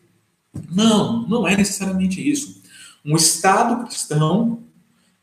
Não, 0.72 1.28
não 1.28 1.48
é 1.48 1.58
necessariamente 1.58 2.28
isso. 2.28 2.62
Um 3.06 3.16
Estado 3.16 3.86
cristão 3.86 4.64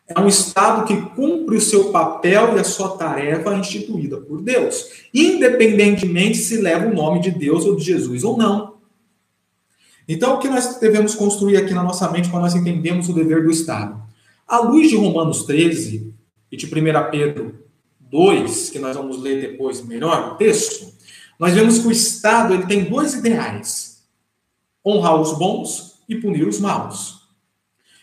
é 0.06 0.20
um 0.20 0.26
Estado 0.26 0.86
que 0.86 1.00
cumpre 1.14 1.56
o 1.56 1.60
seu 1.60 1.90
papel 1.90 2.56
e 2.56 2.60
a 2.60 2.64
sua 2.64 2.96
tarefa 2.96 3.54
instituída 3.54 4.18
por 4.18 4.42
Deus, 4.42 4.86
independentemente 5.14 6.36
se 6.38 6.60
leva 6.60 6.86
o 6.86 6.94
nome 6.94 7.20
de 7.20 7.30
Deus 7.30 7.64
ou 7.64 7.76
de 7.76 7.84
Jesus 7.84 8.24
ou 8.24 8.36
não. 8.36 8.74
Então, 10.08 10.34
o 10.34 10.38
que 10.38 10.48
nós 10.48 10.78
devemos 10.80 11.14
construir 11.14 11.56
aqui 11.56 11.72
na 11.72 11.84
nossa 11.84 12.10
mente 12.10 12.28
quando 12.28 12.42
nós 12.42 12.56
entendemos 12.56 13.08
o 13.08 13.14
dever 13.14 13.44
do 13.44 13.50
Estado? 13.50 14.02
À 14.46 14.58
luz 14.58 14.90
de 14.90 14.96
Romanos 14.96 15.44
13 15.44 16.12
e 16.50 16.56
de 16.56 16.66
1 16.66 17.10
Pedro 17.12 17.54
2, 18.10 18.70
que 18.70 18.78
nós 18.78 18.96
vamos 18.96 19.20
ler 19.20 19.40
depois 19.40 19.84
melhor 19.84 20.32
o 20.32 20.34
texto, 20.36 20.92
nós 21.38 21.54
vemos 21.54 21.78
que 21.78 21.86
o 21.86 21.92
Estado 21.92 22.52
ele 22.52 22.66
tem 22.66 22.84
dois 22.84 23.14
ideais: 23.14 24.02
honrar 24.84 25.20
os 25.20 25.38
bons 25.38 26.00
e 26.08 26.16
punir 26.16 26.46
os 26.46 26.58
maus. 26.58 27.20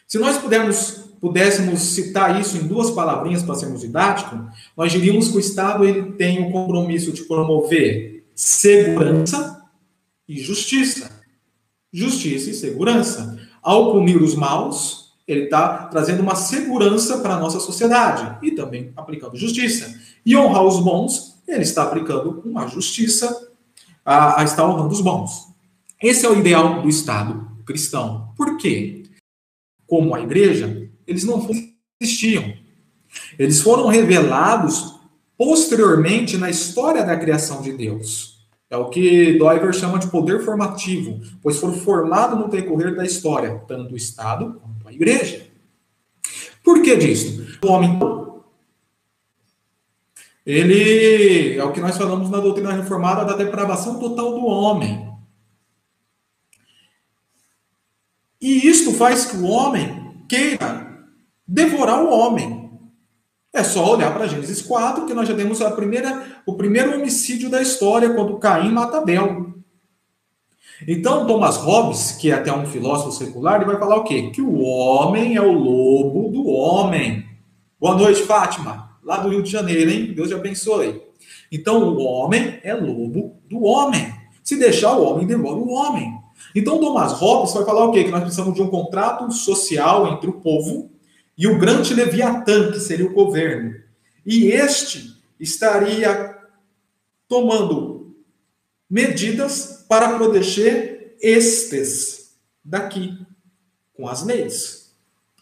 Se 0.07 0.17
nós 0.17 0.37
pudermos 0.37 1.07
pudéssemos 1.19 1.79
citar 1.79 2.39
isso 2.39 2.57
em 2.57 2.67
duas 2.67 2.91
palavrinhas 2.91 3.43
para 3.43 3.55
sermos 3.55 3.81
didáticos, 3.81 4.39
nós 4.75 4.91
diríamos 4.91 5.29
que 5.29 5.37
o 5.37 5.39
Estado 5.39 5.83
ele 5.83 6.11
tem 6.13 6.47
o 6.47 6.51
compromisso 6.51 7.11
de 7.11 7.23
promover 7.23 8.25
segurança 8.35 9.63
e 10.27 10.39
justiça. 10.39 11.11
Justiça 11.91 12.49
e 12.49 12.53
segurança. 12.53 13.39
Ao 13.61 13.91
punir 13.91 14.21
os 14.21 14.35
maus, 14.35 15.13
ele 15.27 15.45
está 15.45 15.87
trazendo 15.87 16.21
uma 16.21 16.35
segurança 16.35 17.17
para 17.19 17.35
a 17.35 17.39
nossa 17.39 17.59
sociedade 17.59 18.37
e 18.45 18.51
também 18.51 18.93
aplicando 18.95 19.35
justiça. 19.35 19.96
E 20.27 20.35
honrar 20.35 20.63
os 20.63 20.79
bons, 20.79 21.41
ele 21.47 21.63
está 21.63 21.83
aplicando 21.83 22.43
uma 22.45 22.67
justiça, 22.67 23.49
a, 24.05 24.41
a 24.41 24.43
estar 24.43 24.69
honrando 24.69 24.93
os 24.93 24.99
bons. 24.99 25.47
Esse 26.03 26.25
é 26.25 26.29
o 26.29 26.37
ideal 26.37 26.81
do 26.81 26.89
Estado 26.89 27.47
cristão. 27.67 28.33
Por 28.35 28.57
quê? 28.57 29.03
Como 29.85 30.15
a 30.15 30.21
igreja, 30.21 30.89
eles 31.05 31.23
não 31.25 31.45
existiam. 32.01 32.53
Eles 33.37 33.61
foram 33.61 33.87
revelados 33.87 34.95
posteriormente 35.37 36.37
na 36.37 36.49
história 36.49 37.05
da 37.05 37.17
criação 37.17 37.61
de 37.61 37.73
Deus. 37.73 38.37
É 38.69 38.77
o 38.77 38.89
que 38.89 39.37
Doiver 39.37 39.73
chama 39.73 39.99
de 39.99 40.07
poder 40.07 40.43
formativo, 40.43 41.21
pois 41.41 41.57
foram 41.57 41.73
formados 41.75 42.39
no 42.39 42.49
decorrer 42.49 42.95
da 42.95 43.05
história, 43.05 43.61
tanto 43.67 43.93
o 43.93 43.97
Estado 43.97 44.59
quanto 44.61 44.87
a 44.87 44.93
Igreja. 44.93 45.45
Por 46.63 46.81
que 46.81 46.95
disso? 46.97 47.45
O 47.63 47.67
homem 47.67 47.97
ele 50.47 51.57
é 51.57 51.63
o 51.65 51.73
que 51.73 51.81
nós 51.81 51.97
falamos 51.97 52.29
na 52.29 52.39
doutrina 52.39 52.71
reformada 52.71 53.25
da 53.25 53.35
depravação 53.35 53.99
total 53.99 54.31
do 54.31 54.45
homem. 54.45 55.13
E 58.39 58.65
isto 58.65 58.93
faz 58.93 59.25
que 59.25 59.35
o 59.35 59.45
homem 59.45 60.23
queira 60.29 61.03
devorar 61.45 62.01
o 62.01 62.09
homem. 62.09 62.71
É 63.51 63.61
só 63.61 63.93
olhar 63.93 64.13
para 64.13 64.27
Gênesis 64.27 64.61
4, 64.61 65.05
que 65.05 65.13
nós 65.13 65.27
já 65.27 65.35
temos 65.35 65.61
a 65.61 65.71
primeira, 65.71 66.41
o 66.45 66.53
primeiro 66.53 66.95
homicídio 66.95 67.49
da 67.49 67.61
história, 67.61 68.13
quando 68.13 68.39
Caim 68.39 68.71
mata 68.71 68.99
Abel. 68.99 69.53
Então, 70.87 71.27
Thomas 71.27 71.57
Hobbes, 71.57 72.13
que 72.13 72.31
é 72.31 72.35
até 72.35 72.53
um 72.53 72.65
filósofo 72.65 73.11
secular, 73.11 73.57
ele 73.57 73.69
vai 73.69 73.77
falar 73.77 73.97
o 73.97 74.03
quê? 74.05 74.29
Que 74.29 74.41
o 74.41 74.61
homem 74.61 75.35
é 75.35 75.41
o 75.41 75.51
lobo 75.51 76.31
do 76.31 76.47
homem. 76.47 77.25
Boa 77.77 77.97
noite, 77.97 78.23
Fátima 78.23 78.86
lá 79.07 79.17
do 79.17 79.29
Rio 79.29 79.41
de 79.41 79.49
Janeiro, 79.49 79.89
hein? 79.89 80.13
Deus 80.13 80.27
te 80.27 80.35
abençoe. 80.35 81.01
Então, 81.49 81.95
o 81.95 82.03
homem 82.03 82.59
é 82.61 82.73
lobo 82.73 83.39
do 83.49 83.63
homem. 83.63 84.13
Se 84.43 84.57
deixar 84.57 84.97
o 84.97 85.03
homem, 85.03 85.25
devora 85.25 85.55
o 85.55 85.69
homem. 85.69 86.13
Então, 86.53 86.77
Thomas 86.77 87.13
Hobbes 87.13 87.53
vai 87.53 87.63
falar 87.63 87.85
o 87.85 87.91
quê? 87.91 88.03
Que 88.03 88.11
nós 88.11 88.21
precisamos 88.21 88.53
de 88.53 88.61
um 88.61 88.67
contrato 88.67 89.31
social 89.31 90.13
entre 90.13 90.29
o 90.29 90.33
povo 90.41 90.91
e 91.37 91.47
o 91.47 91.57
grande 91.57 91.93
Leviatã, 91.93 92.69
que 92.71 92.79
seria 92.79 93.05
o 93.05 93.13
governo. 93.13 93.75
E 94.25 94.47
este 94.47 95.15
estaria 95.39 96.37
tomando 97.29 98.13
medidas 98.89 99.85
para 99.87 100.17
proteger 100.17 101.15
estes 101.21 102.35
daqui, 102.63 103.17
com 103.93 104.07
as 104.07 104.25
leis. 104.25 104.93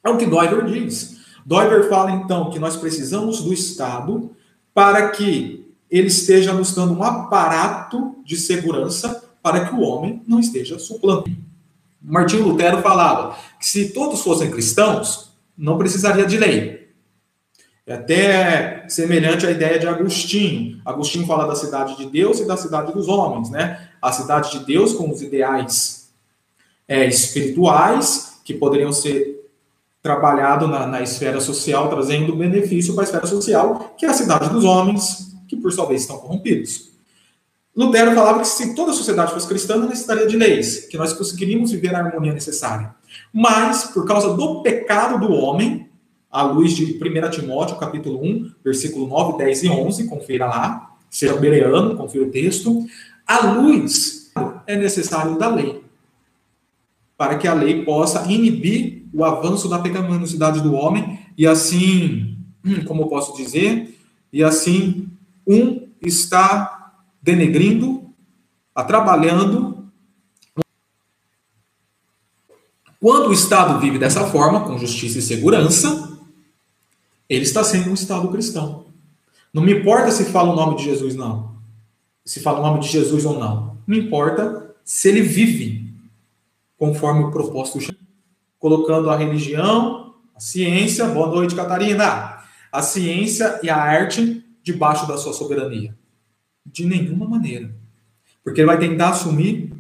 É 0.04 0.10
o 0.10 0.18
que 0.18 0.28
Doiver 0.28 0.66
diz. 0.66 1.15
Doiber 1.46 1.88
fala 1.88 2.12
então 2.12 2.50
que 2.50 2.58
nós 2.58 2.76
precisamos 2.76 3.42
do 3.42 3.54
Estado 3.54 4.32
para 4.74 5.10
que 5.10 5.72
ele 5.90 6.08
esteja 6.08 6.52
nos 6.52 6.74
dando 6.74 6.94
um 6.94 7.04
aparato 7.04 8.16
de 8.26 8.36
segurança 8.36 9.24
para 9.44 9.66
que 9.66 9.76
o 9.76 9.82
homem 9.82 10.24
não 10.28 10.40
esteja 10.40 10.80
suplando. 10.80 11.26
Martinho 12.02 12.48
Lutero 12.48 12.82
falava 12.82 13.38
que 13.60 13.68
se 13.68 13.90
todos 13.90 14.22
fossem 14.22 14.50
cristãos, 14.50 15.36
não 15.56 15.78
precisaria 15.78 16.26
de 16.26 16.38
lei. 16.38 16.90
É 17.86 17.94
até 17.94 18.86
semelhante 18.90 19.46
à 19.46 19.52
ideia 19.52 19.78
de 19.78 19.88
Agostinho. 19.88 20.82
Agostinho 20.84 21.28
fala 21.28 21.46
da 21.48 21.56
cidade 21.56 21.96
de 21.98 22.08
Deus 22.08 22.40
e 22.40 22.48
da 22.48 22.58
cidade 22.58 22.92
dos 22.92 23.08
homens, 23.08 23.52
né? 23.52 23.90
A 24.02 24.12
cidade 24.12 24.52
de 24.52 24.66
Deus 24.66 24.94
com 24.94 25.12
os 25.12 25.22
ideais 25.22 26.12
é, 26.88 27.06
espirituais 27.06 28.40
que 28.44 28.56
poderiam 28.56 28.92
ser 28.92 29.35
trabalhado 30.06 30.68
na, 30.68 30.86
na 30.86 31.02
esfera 31.02 31.42
social, 31.42 31.90
trazendo 31.90 32.36
benefício 32.36 32.94
para 32.94 33.02
a 33.02 33.06
esfera 33.06 33.26
social, 33.26 33.96
que 33.98 34.06
é 34.06 34.10
a 34.10 34.14
cidade 34.14 34.50
dos 34.50 34.64
homens, 34.64 35.36
que 35.48 35.56
por 35.56 35.74
sua 35.74 35.88
vez 35.88 36.02
estão 36.02 36.20
corrompidos. 36.20 36.92
Lutero 37.76 38.14
falava 38.14 38.42
que 38.42 38.48
se 38.48 38.76
toda 38.76 38.92
a 38.92 38.94
sociedade 38.94 39.34
fosse 39.34 39.48
cristã, 39.48 39.78
não 39.78 39.90
necessitaria 39.90 40.28
de 40.28 40.38
leis, 40.38 40.86
que 40.86 40.96
nós 40.96 41.12
conseguiríamos 41.12 41.72
viver 41.72 41.96
a 41.96 42.06
harmonia 42.06 42.32
necessária. 42.32 42.94
Mas, 43.34 43.86
por 43.86 44.06
causa 44.06 44.36
do 44.36 44.62
pecado 44.62 45.26
do 45.26 45.34
homem, 45.34 45.90
à 46.30 46.44
luz 46.44 46.74
de 46.74 47.00
1 47.02 47.30
Timóteo, 47.32 47.76
capítulo 47.78 48.24
1, 48.24 48.52
versículo 48.64 49.08
9, 49.08 49.40
10 49.40 49.64
e 49.64 49.70
11, 49.70 50.08
confira 50.08 50.46
lá, 50.46 50.92
seja 51.10 51.36
bereano, 51.36 51.98
confira 51.98 52.26
o 52.26 52.30
texto, 52.30 52.86
a 53.26 53.48
luz 53.48 54.32
é 54.68 54.76
necessário 54.76 55.36
da 55.36 55.48
lei, 55.48 55.84
para 57.18 57.38
que 57.38 57.48
a 57.48 57.54
lei 57.54 57.84
possa 57.86 58.32
inibir 58.32 59.06
o 59.14 59.24
avanço 59.24 59.70
da 59.70 59.80
pecaminosidade 59.80 60.62
do 60.62 60.74
homem 60.74 61.20
e 61.38 61.48
assim, 61.48 62.38
como 62.88 63.08
posso 63.08 63.36
dizer, 63.36 63.98
e 64.32 64.44
assim 64.44 65.08
um 65.48 65.88
está 66.02 66.94
denegrindo, 67.22 68.14
atrapalhando. 68.74 69.90
Quando 73.00 73.30
o 73.30 73.34
Estado 73.34 73.80
vive 73.80 74.00
dessa 74.00 74.28
forma, 74.28 74.62
com 74.62 74.78
justiça 74.78 75.20
e 75.20 75.22
segurança, 75.22 76.20
ele 77.30 77.44
está 77.44 77.64
sendo 77.64 77.90
um 77.90 77.94
Estado 77.94 78.28
cristão. 78.30 78.86
Não 79.54 79.64
me 79.64 79.74
importa 79.74 80.12
se 80.12 80.26
fala 80.26 80.52
o 80.52 80.56
nome 80.56 80.78
de 80.78 80.84
Jesus, 80.84 81.16
não. 81.16 81.56
Se 82.26 82.42
fala 82.42 82.60
o 82.60 82.64
nome 82.64 82.82
de 82.82 82.90
Jesus 82.90 83.24
ou 83.26 83.40
não. 83.40 83.78
Não 83.88 83.96
importa 83.96 84.76
se 84.84 85.08
ele 85.08 85.22
vive 85.22 85.85
conforme 86.78 87.24
o 87.24 87.32
propósito 87.32 87.80
colocando 88.60 89.10
a 89.10 89.18
religião, 89.18 90.16
a 90.36 90.40
ciência, 90.40 91.06
boa 91.06 91.28
noite, 91.28 91.56
Catarina, 91.56 92.40
a 92.72 92.82
ciência 92.82 93.60
e 93.62 93.70
a 93.70 93.78
arte 93.78 94.44
debaixo 94.64 95.08
da 95.08 95.18
sua 95.18 95.34
soberania. 95.34 95.96
De 96.66 96.86
nenhuma 96.86 97.28
maneira. 97.28 97.74
Porque 98.44 98.62
ele 98.62 98.68
vai 98.68 98.80
tentar 98.80 99.10
assumir 99.10 99.72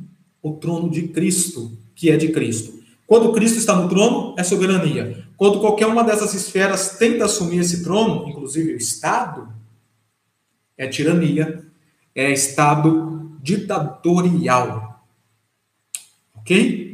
o 0.42 0.54
trono 0.54 0.90
de 0.90 1.08
Cristo, 1.08 1.76
que 1.96 2.12
é 2.12 2.18
de 2.18 2.32
Cristo. 2.32 2.80
Quando 3.08 3.34
Cristo 3.34 3.58
está 3.58 3.76
no 3.76 3.90
trono, 3.90 4.36
é 4.38 4.44
soberania. 4.44 5.26
Quando 5.36 5.60
qualquer 5.60 5.88
uma 5.88 6.04
dessas 6.04 6.34
esferas 6.34 6.98
tenta 6.98 7.26
assumir 7.26 7.60
esse 7.60 7.84
trono, 7.84 8.30
inclusive 8.30 8.74
o 8.74 8.78
Estado, 8.78 9.50
é 10.78 10.88
tirania, 10.88 11.66
é 12.14 12.32
Estado 12.32 13.32
ditatorial. 13.42 15.04
Ok? 16.36 16.85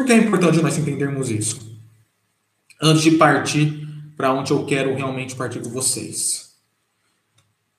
Por 0.00 0.06
que 0.06 0.12
é 0.14 0.16
importante 0.16 0.62
nós 0.62 0.78
entendermos 0.78 1.30
isso? 1.30 1.78
Antes 2.80 3.02
de 3.02 3.10
partir 3.18 3.86
para 4.16 4.32
onde 4.32 4.50
eu 4.50 4.64
quero 4.64 4.94
realmente 4.94 5.36
partir 5.36 5.60
com 5.60 5.68
vocês. 5.68 6.54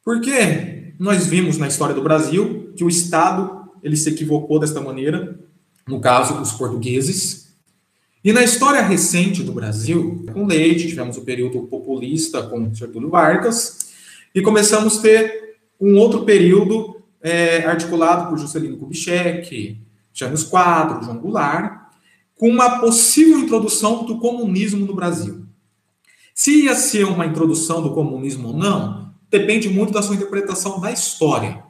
Porque 0.05 0.93
nós 0.99 1.25
vimos 1.25 1.57
na 1.57 1.67
história 1.67 1.95
do 1.95 2.03
Brasil 2.03 2.73
que 2.77 2.83
o 2.83 2.89
Estado 2.89 3.67
ele 3.81 3.97
se 3.97 4.07
equivocou 4.07 4.59
desta 4.59 4.79
maneira, 4.79 5.39
no 5.87 5.99
caso 5.99 6.37
dos 6.37 6.51
portugueses. 6.51 7.55
E 8.23 8.31
na 8.31 8.43
história 8.43 8.83
recente 8.83 9.41
do 9.41 9.51
Brasil, 9.51 10.23
com 10.31 10.45
Leite, 10.45 10.89
tivemos 10.89 11.17
o 11.17 11.25
período 11.25 11.63
populista 11.63 12.43
com 12.43 12.71
Sertúlio 12.75 13.09
Vargas, 13.09 13.79
e 14.35 14.43
começamos 14.43 14.99
a 14.99 15.01
ter 15.01 15.57
um 15.79 15.97
outro 15.97 16.23
período 16.23 17.01
é, 17.19 17.65
articulado 17.65 18.29
por 18.29 18.37
Juscelino 18.37 18.77
Kubitschek, 18.77 19.81
Janos 20.13 20.43
Quadro, 20.43 21.03
João 21.03 21.17
Goulart, 21.17 21.80
com 22.41 22.49
uma 22.49 22.79
possível 22.79 23.37
introdução 23.37 24.03
do 24.03 24.17
comunismo 24.17 24.83
no 24.83 24.95
Brasil. 24.95 25.45
Se 26.33 26.63
ia 26.63 26.73
ser 26.73 27.05
uma 27.05 27.27
introdução 27.27 27.83
do 27.83 27.93
comunismo 27.93 28.47
ou 28.47 28.57
não, 28.57 29.13
depende 29.29 29.69
muito 29.69 29.93
da 29.93 30.01
sua 30.01 30.15
interpretação 30.15 30.81
da 30.81 30.91
história. 30.91 31.63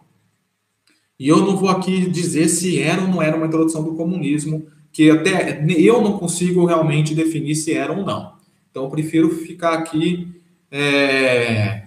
E 1.19 1.27
eu 1.27 1.39
não 1.39 1.57
vou 1.57 1.67
aqui 1.67 2.09
dizer 2.09 2.47
se 2.47 2.81
era 2.81 3.01
ou 3.01 3.09
não 3.09 3.21
era 3.21 3.35
uma 3.35 3.47
introdução 3.47 3.83
do 3.83 3.95
comunismo, 3.95 4.65
que 4.93 5.11
até 5.11 5.61
eu 5.77 6.01
não 6.01 6.17
consigo 6.17 6.65
realmente 6.65 7.13
definir 7.13 7.55
se 7.55 7.73
era 7.73 7.91
ou 7.91 8.05
não. 8.05 8.37
Então, 8.69 8.85
eu 8.85 8.89
prefiro 8.89 9.29
ficar 9.29 9.73
aqui 9.73 10.41
é, 10.71 11.83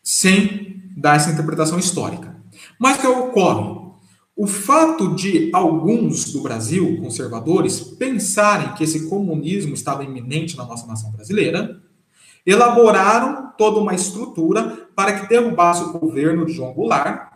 sem 0.00 0.80
dar 0.96 1.16
essa 1.16 1.32
interpretação 1.32 1.76
histórica. 1.76 2.36
Mas 2.78 2.98
o 2.98 3.00
que 3.00 3.06
ocorre? 3.08 3.77
O 4.38 4.46
fato 4.46 5.16
de 5.16 5.50
alguns 5.52 6.32
do 6.32 6.40
Brasil, 6.40 6.96
conservadores, 6.98 7.80
pensarem 7.80 8.72
que 8.74 8.84
esse 8.84 9.08
comunismo 9.08 9.74
estava 9.74 10.04
iminente 10.04 10.56
na 10.56 10.64
nossa 10.64 10.86
nação 10.86 11.10
brasileira, 11.10 11.80
elaboraram 12.46 13.52
toda 13.58 13.80
uma 13.80 13.96
estrutura 13.96 14.88
para 14.94 15.18
que 15.18 15.28
derrubasse 15.28 15.82
o 15.82 15.98
governo 15.98 16.46
de 16.46 16.52
João 16.52 16.72
Goulart 16.72 17.32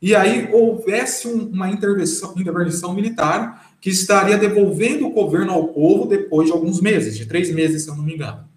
e 0.00 0.16
aí 0.16 0.48
houvesse 0.50 1.28
uma 1.28 1.68
intervenção, 1.68 2.32
intervenção 2.34 2.94
militar 2.94 3.76
que 3.78 3.90
estaria 3.90 4.38
devolvendo 4.38 5.06
o 5.06 5.12
governo 5.12 5.52
ao 5.52 5.68
povo 5.68 6.06
depois 6.06 6.46
de 6.46 6.54
alguns 6.54 6.80
meses, 6.80 7.14
de 7.14 7.26
três 7.26 7.52
meses, 7.52 7.82
se 7.84 7.90
eu 7.90 7.94
não 7.94 8.04
me 8.04 8.14
engano. 8.14 8.48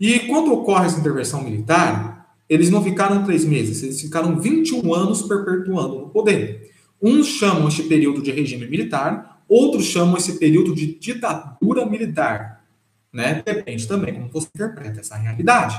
E 0.00 0.18
quando 0.26 0.52
ocorre 0.52 0.86
essa 0.86 0.98
intervenção 0.98 1.44
militar, 1.44 2.17
eles 2.48 2.70
não 2.70 2.82
ficaram 2.82 3.24
três 3.24 3.44
meses, 3.44 3.82
eles 3.82 4.00
ficaram 4.00 4.40
21 4.40 4.94
anos 4.94 5.22
perpetuando 5.22 6.00
no 6.00 6.08
poder. 6.08 6.70
Uns 7.00 7.26
chamam 7.26 7.68
este 7.68 7.84
período 7.84 8.22
de 8.22 8.30
regime 8.30 8.66
militar, 8.66 9.42
outros 9.48 9.84
chamam 9.84 10.16
esse 10.16 10.38
período 10.38 10.74
de 10.74 10.98
ditadura 10.98 11.86
militar. 11.86 12.64
Né? 13.12 13.42
Depende 13.44 13.86
também 13.86 14.14
como 14.14 14.30
você 14.32 14.48
interpreta 14.54 15.00
essa 15.00 15.16
realidade. 15.16 15.78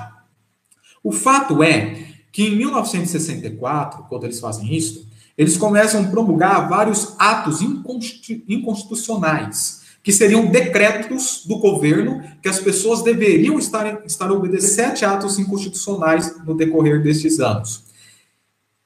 O 1.04 1.12
fato 1.12 1.64
é 1.64 2.08
que 2.32 2.48
em 2.48 2.56
1964, 2.56 4.04
quando 4.04 4.26
eles 4.26 4.40
fazem 4.40 4.72
isso, 4.74 5.10
eles 5.38 5.58
começam 5.58 6.04
a 6.04 6.08
promulgar 6.08 6.68
vários 6.68 7.16
atos 7.18 7.62
inconstitucionais, 7.62 9.84
que 10.10 10.14
seriam 10.14 10.48
decretos 10.48 11.44
do 11.46 11.60
governo 11.60 12.24
que 12.42 12.50
as 12.50 12.60
pessoas 12.60 13.04
deveriam 13.04 13.60
estar, 13.60 14.04
estar 14.08 14.32
obedecendo 14.32 14.74
sete 14.74 15.06
atos 15.06 15.38
inconstitucionais 15.38 16.36
no 16.44 16.58
decorrer 16.58 17.04
destes 17.04 17.40
anos. 17.40 17.84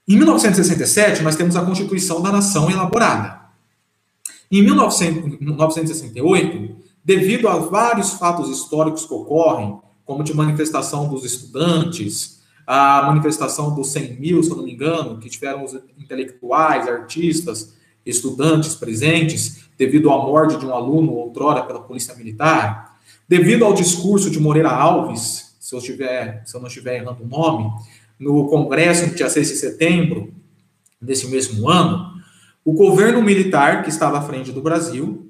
Em 0.05 0.17
1967, 0.17 1.23
nós 1.23 1.37
temos 1.37 1.55
a 1.55 1.63
Constituição 1.63 2.21
da 2.21 2.29
Nação 2.29 2.69
elaborada. 2.69 3.39
Em 4.51 4.61
1968, 4.61 6.75
devido 7.05 7.47
a 7.47 7.55
vários 7.55 8.15
fatos 8.15 8.49
históricos 8.49 9.05
que 9.05 9.13
ocorrem, 9.13 9.79
como 10.03 10.25
de 10.25 10.33
manifestação 10.33 11.07
dos 11.07 11.23
estudantes, 11.23 12.41
a 12.67 13.03
manifestação 13.03 13.73
dos 13.73 13.93
100 13.93 14.19
mil, 14.19 14.43
se 14.43 14.49
eu 14.49 14.57
não 14.57 14.65
me 14.65 14.73
engano, 14.73 15.19
que 15.19 15.29
tiveram 15.29 15.63
os 15.63 15.73
intelectuais, 15.97 16.85
artistas, 16.85 17.75
estudantes 18.05 18.75
presentes, 18.75 19.63
devido 19.77 20.11
à 20.11 20.17
morte 20.17 20.57
de 20.57 20.65
um 20.65 20.73
aluno 20.73 21.13
outrora 21.13 21.63
pela 21.63 21.81
Polícia 21.81 22.15
Militar, 22.15 22.97
devido 23.27 23.65
ao 23.65 23.73
discurso 23.73 24.29
de 24.29 24.39
Moreira 24.39 24.69
Alves, 24.69 25.55
se 25.59 25.73
eu, 25.73 25.79
estiver, 25.79 26.43
se 26.45 26.55
eu 26.55 26.61
não 26.61 26.67
estiver 26.67 26.97
errando 26.97 27.23
o 27.23 27.27
nome, 27.27 27.71
no 28.19 28.47
Congresso, 28.47 29.07
no 29.07 29.15
dia 29.15 29.29
6 29.29 29.47
de 29.47 29.55
setembro 29.55 30.33
desse 31.01 31.27
mesmo 31.27 31.69
ano, 31.69 32.13
o 32.63 32.73
governo 32.73 33.21
militar 33.21 33.83
que 33.83 33.89
estava 33.89 34.19
à 34.19 34.21
frente 34.21 34.51
do 34.51 34.61
Brasil 34.61 35.29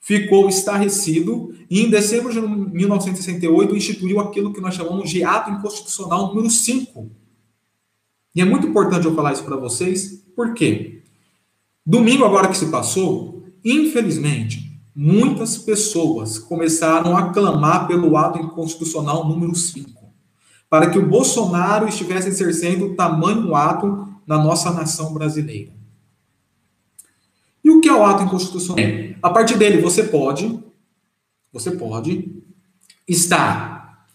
ficou 0.00 0.48
estarrecido 0.48 1.54
e, 1.70 1.80
em 1.80 1.88
dezembro 1.88 2.30
de 2.32 2.40
1968, 2.40 3.74
instituiu 3.74 4.20
aquilo 4.20 4.52
que 4.52 4.60
nós 4.60 4.74
chamamos 4.74 5.08
de 5.08 5.24
Ato 5.24 5.50
Inconstitucional 5.50 6.28
número 6.28 6.50
5. 6.50 7.10
E 8.34 8.40
é 8.42 8.44
muito 8.44 8.66
importante 8.66 9.06
eu 9.06 9.14
falar 9.14 9.32
isso 9.32 9.44
para 9.44 9.56
vocês, 9.56 10.22
por 10.36 10.52
quê? 10.52 11.03
Domingo, 11.86 12.24
agora 12.24 12.48
que 12.48 12.56
se 12.56 12.70
passou, 12.70 13.44
infelizmente, 13.62 14.80
muitas 14.94 15.58
pessoas 15.58 16.38
começaram 16.38 17.14
a 17.14 17.30
clamar 17.30 17.86
pelo 17.86 18.16
ato 18.16 18.38
inconstitucional 18.38 19.28
número 19.28 19.54
5, 19.54 20.02
para 20.70 20.88
que 20.88 20.98
o 20.98 21.06
Bolsonaro 21.06 21.86
estivesse 21.86 22.28
exercendo 22.28 22.94
tamanho 22.94 23.54
ato 23.54 24.08
na 24.26 24.42
nossa 24.42 24.70
nação 24.70 25.12
brasileira. 25.12 25.72
E 27.62 27.70
o 27.70 27.80
que 27.82 27.88
é 27.88 27.92
o 27.92 28.04
ato 28.04 28.22
inconstitucional? 28.22 28.82
A 29.22 29.28
partir 29.28 29.58
dele, 29.58 29.82
você 29.82 30.04
pode, 30.04 30.58
você 31.52 31.70
pode 31.70 32.42
estar 33.06 34.06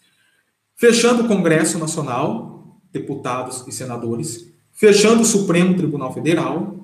fechando 0.76 1.24
o 1.24 1.28
Congresso 1.28 1.78
Nacional, 1.78 2.80
deputados 2.92 3.64
e 3.68 3.72
senadores, 3.72 4.52
fechando 4.72 5.22
o 5.22 5.26
Supremo 5.26 5.76
Tribunal 5.76 6.14
Federal, 6.14 6.79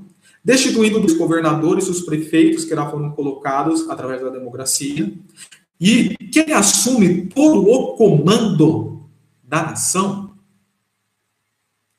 destituindo 0.46 1.00
dos 1.00 1.14
governadores 1.14 1.90
os 1.90 2.02
prefeitos 2.02 2.66
que 2.66 2.76
já 2.76 2.88
foram 2.88 3.12
colocados 3.14 3.90
através 3.90 4.22
da 4.22 4.30
democracia, 4.30 5.12
e 5.82 6.16
quem 6.32 6.54
assume 6.54 7.26
todo 7.26 7.68
o 7.68 7.96
comando 7.96 9.10
da 9.44 9.64
nação 9.64 10.38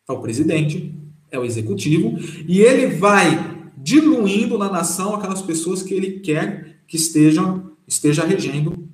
é 0.09 0.12
o 0.12 0.20
presidente, 0.20 0.94
é 1.28 1.38
o 1.38 1.44
executivo, 1.44 2.16
e 2.46 2.61
ele 2.61 2.94
vai 2.94 3.72
diluindo 3.76 4.56
na 4.56 4.70
nação 4.70 5.16
aquelas 5.16 5.42
pessoas 5.42 5.82
que 5.82 5.92
ele 5.92 6.20
quer 6.20 6.80
que 6.87 6.96
estejam 6.96 7.72
esteja 7.87 8.24
regendo 8.24 8.88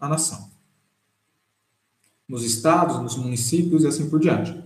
a 0.00 0.08
nação. 0.08 0.50
Nos 2.26 2.44
estados, 2.44 3.00
nos 3.00 3.16
municípios 3.16 3.84
e 3.84 3.86
assim 3.86 4.10
por 4.10 4.20
diante. 4.20 4.65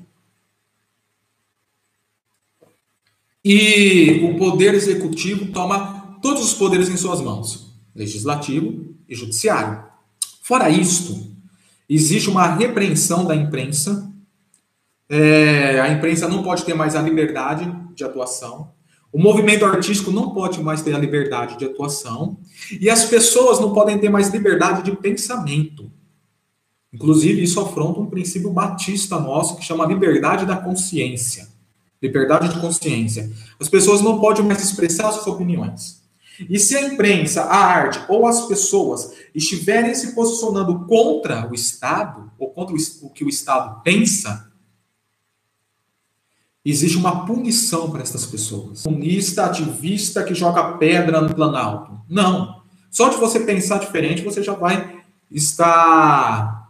E 3.44 4.20
o 4.22 4.36
poder 4.36 4.74
executivo 4.74 5.50
toma 5.52 6.18
todos 6.20 6.44
os 6.44 6.54
poderes 6.54 6.88
em 6.88 6.96
suas 6.96 7.20
mãos, 7.20 7.74
legislativo 7.94 8.94
e 9.08 9.14
judiciário. 9.14 9.82
Fora 10.42 10.68
isto, 10.68 11.30
existe 11.88 12.28
uma 12.28 12.46
repreensão 12.46 13.24
da 13.24 13.34
imprensa. 13.34 14.12
É, 15.08 15.80
a 15.80 15.90
imprensa 15.90 16.28
não 16.28 16.42
pode 16.42 16.64
ter 16.64 16.74
mais 16.74 16.94
a 16.94 17.02
liberdade 17.02 17.72
de 17.94 18.04
atuação. 18.04 18.72
O 19.12 19.18
movimento 19.18 19.64
artístico 19.64 20.12
não 20.12 20.30
pode 20.30 20.62
mais 20.62 20.82
ter 20.82 20.94
a 20.94 20.98
liberdade 20.98 21.58
de 21.58 21.64
atuação 21.64 22.38
e 22.80 22.88
as 22.88 23.06
pessoas 23.06 23.58
não 23.58 23.72
podem 23.72 23.98
ter 23.98 24.08
mais 24.08 24.28
liberdade 24.28 24.84
de 24.84 24.96
pensamento. 24.96 25.90
Inclusive, 26.92 27.42
isso 27.42 27.60
afronta 27.60 28.00
um 28.00 28.06
princípio 28.06 28.50
batista 28.50 29.18
nosso 29.18 29.56
que 29.56 29.64
chama 29.64 29.86
liberdade 29.86 30.46
da 30.46 30.56
consciência. 30.56 31.48
Liberdade 32.02 32.48
de 32.48 32.60
consciência. 32.60 33.30
As 33.58 33.68
pessoas 33.68 34.00
não 34.00 34.20
podem 34.20 34.44
mais 34.44 34.62
expressar 34.62 35.12
suas 35.12 35.26
opiniões. 35.26 36.00
E 36.48 36.58
se 36.58 36.74
a 36.76 36.82
imprensa, 36.82 37.42
a 37.42 37.56
arte 37.56 38.00
ou 38.08 38.26
as 38.26 38.46
pessoas 38.46 39.12
estiverem 39.34 39.94
se 39.94 40.14
posicionando 40.14 40.86
contra 40.86 41.50
o 41.50 41.54
Estado, 41.54 42.30
ou 42.38 42.50
contra 42.50 42.74
o 42.74 43.10
que 43.10 43.24
o 43.24 43.28
Estado 43.28 43.82
pensa, 43.82 44.50
Existe 46.64 46.98
uma 46.98 47.24
punição 47.24 47.90
para 47.90 48.02
essas 48.02 48.26
pessoas. 48.26 48.82
Comunista, 48.82 49.46
ativista 49.46 50.22
que 50.22 50.34
joga 50.34 50.76
pedra 50.76 51.20
no 51.20 51.34
Planalto. 51.34 51.98
Não. 52.08 52.62
Só 52.90 53.08
de 53.08 53.16
você 53.16 53.40
pensar 53.40 53.78
diferente, 53.78 54.22
você 54.22 54.42
já 54.42 54.52
vai 54.52 55.02
estar. 55.30 56.68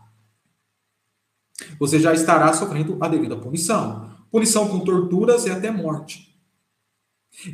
Você 1.79 1.99
já 1.99 2.13
estará 2.13 2.53
sofrendo 2.53 2.97
a 3.01 3.09
devida 3.09 3.37
punição. 3.37 4.10
Punição 4.31 4.69
com 4.69 4.81
torturas 4.81 5.47
e 5.47 5.51
até 5.51 5.71
morte. 5.71 6.35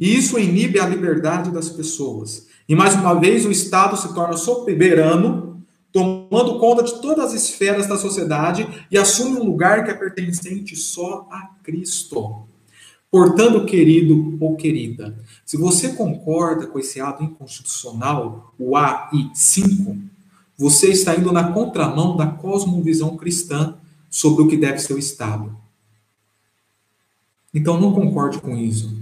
E 0.00 0.16
isso 0.16 0.38
inibe 0.38 0.78
a 0.78 0.86
liberdade 0.86 1.50
das 1.50 1.68
pessoas. 1.68 2.46
E 2.68 2.74
mais 2.74 2.94
uma 2.94 3.14
vez, 3.14 3.44
o 3.44 3.50
Estado 3.50 3.96
se 3.96 4.12
torna 4.14 4.36
soberano 4.36 5.46
tomando 5.96 6.58
conta 6.58 6.82
de 6.82 7.00
todas 7.00 7.26
as 7.26 7.32
esferas 7.32 7.86
da 7.86 7.96
sociedade 7.96 8.68
e 8.90 8.98
assume 8.98 9.40
um 9.40 9.44
lugar 9.44 9.82
que 9.82 9.90
é 9.90 9.94
pertencente 9.94 10.76
só 10.76 11.26
a 11.30 11.48
Cristo. 11.62 12.46
Portanto, 13.10 13.64
querido 13.64 14.36
ou 14.38 14.56
querida, 14.56 15.16
se 15.42 15.56
você 15.56 15.94
concorda 15.94 16.66
com 16.66 16.78
esse 16.78 17.00
ato 17.00 17.24
inconstitucional, 17.24 18.52
o 18.58 18.72
AI5, 18.72 19.98
você 20.58 20.88
está 20.90 21.16
indo 21.16 21.32
na 21.32 21.50
contramão 21.50 22.14
da 22.14 22.26
cosmovisão 22.26 23.16
cristã 23.16 23.78
sobre 24.10 24.42
o 24.42 24.48
que 24.48 24.56
deve 24.58 24.78
ser 24.80 24.92
o 24.92 24.98
Estado. 24.98 25.56
Então 27.56 27.80
não 27.80 27.90
concorde 27.90 28.38
com 28.38 28.54
isso. 28.54 28.94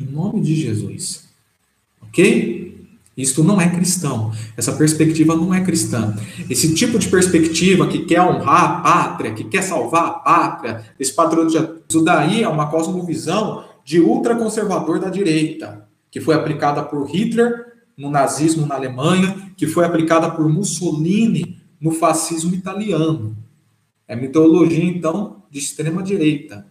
Em 0.00 0.06
nome 0.06 0.40
de 0.40 0.56
Jesus. 0.56 1.28
Ok? 2.00 2.88
Isto 3.14 3.44
não 3.44 3.60
é 3.60 3.68
cristão. 3.68 4.32
Essa 4.56 4.72
perspectiva 4.72 5.36
não 5.36 5.52
é 5.52 5.60
cristã. 5.60 6.16
Esse 6.48 6.74
tipo 6.74 6.98
de 6.98 7.08
perspectiva 7.08 7.86
que 7.86 8.06
quer 8.06 8.22
honrar 8.22 8.64
a 8.64 8.80
pátria, 8.80 9.34
que 9.34 9.44
quer 9.44 9.60
salvar 9.60 10.06
a 10.06 10.10
pátria, 10.12 10.82
esse 10.98 11.12
patriotismo, 11.12 11.76
isso 11.86 12.02
daí 12.02 12.42
é 12.42 12.48
uma 12.48 12.70
cosmovisão 12.70 13.64
de 13.84 14.00
ultraconservador 14.00 14.98
da 14.98 15.10
direita, 15.10 15.86
que 16.10 16.22
foi 16.22 16.34
aplicada 16.34 16.82
por 16.82 17.04
Hitler 17.04 17.66
no 17.98 18.08
nazismo 18.08 18.64
na 18.64 18.76
Alemanha, 18.76 19.52
que 19.58 19.66
foi 19.66 19.84
aplicada 19.84 20.30
por 20.30 20.48
Mussolini 20.48 21.60
no 21.78 21.90
fascismo 21.90 22.54
italiano. 22.54 23.36
É 24.08 24.16
mitologia, 24.16 24.84
então, 24.84 25.42
de 25.50 25.58
extrema 25.58 26.02
direita, 26.02 26.66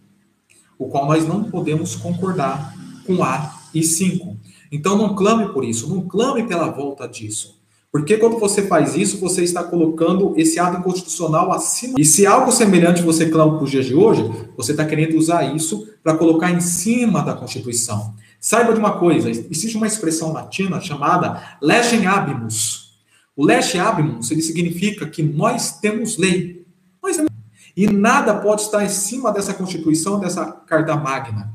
o 0.78 0.88
qual 0.88 1.06
nós 1.06 1.26
não 1.26 1.44
podemos 1.44 1.96
concordar 1.96 2.74
com 3.06 3.22
A 3.22 3.54
e 3.74 3.82
5. 3.82 4.36
Então 4.70 4.96
não 4.96 5.14
clame 5.14 5.52
por 5.52 5.64
isso, 5.64 5.88
não 5.88 6.02
clame 6.02 6.46
pela 6.46 6.68
volta 6.70 7.06
disso. 7.06 7.62
Porque 7.92 8.16
quando 8.16 8.40
você 8.40 8.66
faz 8.66 8.96
isso, 8.96 9.20
você 9.20 9.44
está 9.44 9.62
colocando 9.62 10.34
esse 10.36 10.58
ato 10.58 10.78
inconstitucional 10.78 11.52
acima. 11.52 11.94
E 11.96 12.04
se 12.04 12.26
algo 12.26 12.50
semelhante 12.50 13.02
você 13.02 13.28
clama 13.30 13.54
para 13.54 13.62
os 13.62 13.70
dias 13.70 13.86
de 13.86 13.94
hoje, 13.94 14.28
você 14.56 14.72
está 14.72 14.84
querendo 14.84 15.16
usar 15.16 15.54
isso 15.54 15.86
para 16.02 16.16
colocar 16.16 16.50
em 16.50 16.58
cima 16.60 17.22
da 17.22 17.34
Constituição. 17.34 18.14
Saiba 18.40 18.72
de 18.72 18.80
uma 18.80 18.98
coisa: 18.98 19.30
existe 19.30 19.76
uma 19.76 19.86
expressão 19.86 20.32
latina 20.32 20.80
chamada 20.80 21.56
legem 21.62 22.04
habemus. 22.04 22.98
O 23.36 23.44
lege 23.44 23.78
habemus 23.78 24.30
ele 24.30 24.42
significa 24.42 25.06
que 25.06 25.22
nós 25.22 25.78
temos 25.78 26.16
lei. 26.18 26.66
Nós 27.02 27.16
temos... 27.16 27.33
E 27.76 27.86
nada 27.88 28.34
pode 28.34 28.62
estar 28.62 28.84
em 28.84 28.88
cima 28.88 29.32
dessa 29.32 29.52
Constituição, 29.52 30.20
dessa 30.20 30.50
Carta 30.50 30.96
Magna. 30.96 31.52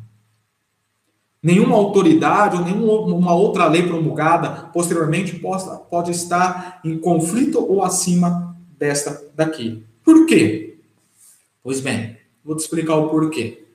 Nenhuma 1.42 1.76
autoridade 1.76 2.58
ou 2.58 2.64
nenhuma 2.66 3.34
outra 3.34 3.66
lei 3.68 3.84
promulgada 3.88 4.70
posteriormente 4.74 5.40
possa, 5.40 5.78
pode 5.78 6.12
estar 6.12 6.82
em 6.84 7.00
conflito 7.00 7.60
ou 7.60 7.82
acima 7.82 8.58
desta 8.78 9.24
daqui. 9.34 9.86
Por 10.04 10.26
quê? 10.26 10.78
Pois 11.64 11.80
bem, 11.80 12.18
vou 12.44 12.56
te 12.56 12.60
explicar 12.60 12.96
o 12.96 13.10
porquê. 13.10 13.66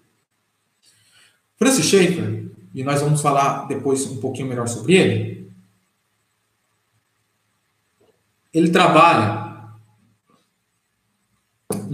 Francis 1.57 1.87
Schaeffer, 1.87 2.50
e 2.74 2.83
nós 2.83 3.00
vamos 3.00 3.22
falar 3.22 3.66
depois 3.66 4.04
um 4.07 4.18
pouquinho 4.18 4.48
melhor 4.48 4.68
sobre 4.68 4.94
ele, 4.94 5.50
ele 8.52 8.70
trabalha 8.70 9.43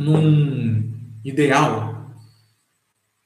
num 0.01 0.93
ideal 1.23 2.07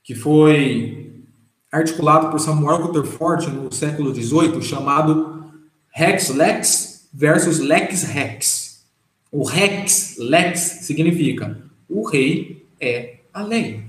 que 0.02 0.14
foi 0.14 1.22
articulado 1.70 2.30
por 2.30 2.40
Samuel 2.40 2.82
Rutherford 2.82 3.50
no 3.50 3.72
século 3.72 4.12
XVIII, 4.12 4.60
chamado 4.60 5.52
Rex 5.90 6.28
Lex 6.30 7.08
versus 7.12 7.60
Lex 7.60 8.02
Rex. 8.02 8.84
O 9.30 9.44
Rex 9.44 10.16
Lex 10.18 10.60
significa 10.82 11.62
o 11.88 12.06
rei 12.06 12.66
é 12.80 13.18
a 13.32 13.42
lei. 13.42 13.84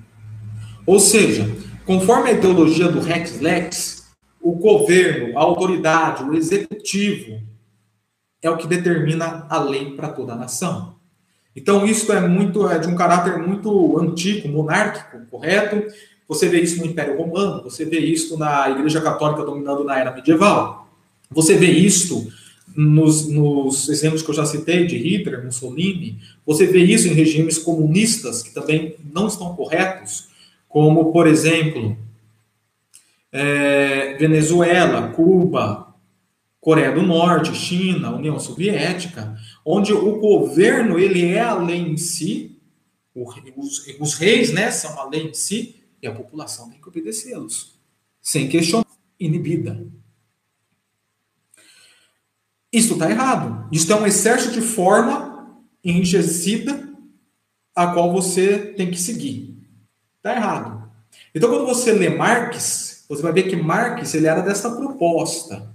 Ou 0.86 1.00
seja, 1.00 1.50
conforme 1.86 2.30
a 2.30 2.34
ideologia 2.34 2.88
do 2.88 3.02
Rex 3.02 3.42
Lex, 3.42 4.16
o 4.40 4.54
governo, 4.54 5.38
a 5.38 5.42
autoridade, 5.42 6.24
o 6.24 6.36
executivo 6.36 7.42
é 8.42 8.50
o 8.50 8.58
que 8.58 8.68
determina 8.68 9.48
a 9.50 9.60
lei 9.60 9.96
para 9.96 10.10
toda 10.10 10.34
a 10.34 10.38
nação. 10.38 10.95
Então, 11.56 11.86
isso 11.86 12.12
é 12.12 12.28
muito 12.28 12.68
é 12.70 12.78
de 12.78 12.88
um 12.88 12.96
caráter 12.96 13.38
muito 13.38 13.98
antigo, 13.98 14.50
monárquico, 14.50 15.26
correto? 15.32 15.84
Você 16.28 16.50
vê 16.50 16.60
isso 16.60 16.80
no 16.80 16.88
Império 16.88 17.18
Romano, 17.18 17.64
você 17.64 17.86
vê 17.86 18.00
isso 18.00 18.38
na 18.38 18.70
Igreja 18.70 19.00
Católica 19.00 19.44
dominando 19.44 19.84
na 19.84 20.00
era 20.00 20.12
medieval. 20.12 20.90
Você 21.32 21.56
vê 21.56 21.72
isso 21.72 22.32
nos, 22.76 23.28
nos, 23.30 23.88
exemplos 23.90 24.22
que 24.22 24.30
eu 24.30 24.36
já 24.36 24.46
citei 24.46 24.86
de 24.86 24.98
Hitler, 24.98 25.44
Mussolini. 25.44 26.18
Você 26.46 26.66
vê 26.66 26.84
isso 26.84 27.08
em 27.08 27.14
regimes 27.14 27.58
comunistas 27.58 28.44
que 28.44 28.54
também 28.54 28.96
não 29.14 29.28
estão 29.28 29.56
corretos, 29.56 30.28
como, 30.68 31.12
por 31.12 31.26
exemplo, 31.26 31.96
é, 33.32 34.16
Venezuela, 34.18 35.10
Cuba, 35.10 35.85
Coreia 36.66 36.92
do 36.92 37.04
Norte, 37.04 37.54
China, 37.54 38.16
União 38.16 38.40
Soviética, 38.40 39.38
onde 39.64 39.94
o 39.94 40.20
governo 40.20 40.98
ele 40.98 41.24
é 41.24 41.40
a 41.40 41.54
lei 41.54 41.78
em 41.78 41.96
si, 41.96 42.60
os, 43.14 43.86
os 44.00 44.16
reis 44.16 44.52
né, 44.52 44.72
são 44.72 45.00
a 45.00 45.08
lei 45.08 45.28
em 45.28 45.34
si, 45.36 45.84
e 46.02 46.08
a 46.08 46.12
população 46.12 46.72
tem 46.72 46.82
que 46.82 46.88
obedecê-los, 46.90 47.80
sem 48.20 48.50
questionar, 48.50 48.88
inibida. 49.20 49.86
Isso 52.74 52.94
está 52.94 53.12
errado. 53.12 53.70
Isso 53.72 53.94
é 53.94 53.96
um 53.96 54.08
excesso 54.08 54.52
de 54.52 54.62
forma 54.62 55.64
enrijecida 55.84 56.92
a 57.76 57.94
qual 57.94 58.12
você 58.12 58.74
tem 58.74 58.90
que 58.90 58.98
seguir. 58.98 59.56
Está 60.18 60.36
errado. 60.36 60.92
Então, 61.36 61.48
quando 61.48 61.68
você 61.68 61.92
lê 61.92 62.10
Marx, 62.10 63.06
você 63.08 63.22
vai 63.22 63.34
ver 63.34 63.44
que 63.44 63.56
Marx 63.56 64.16
ele 64.16 64.26
era 64.26 64.42
dessa 64.42 64.76
proposta. 64.76 65.75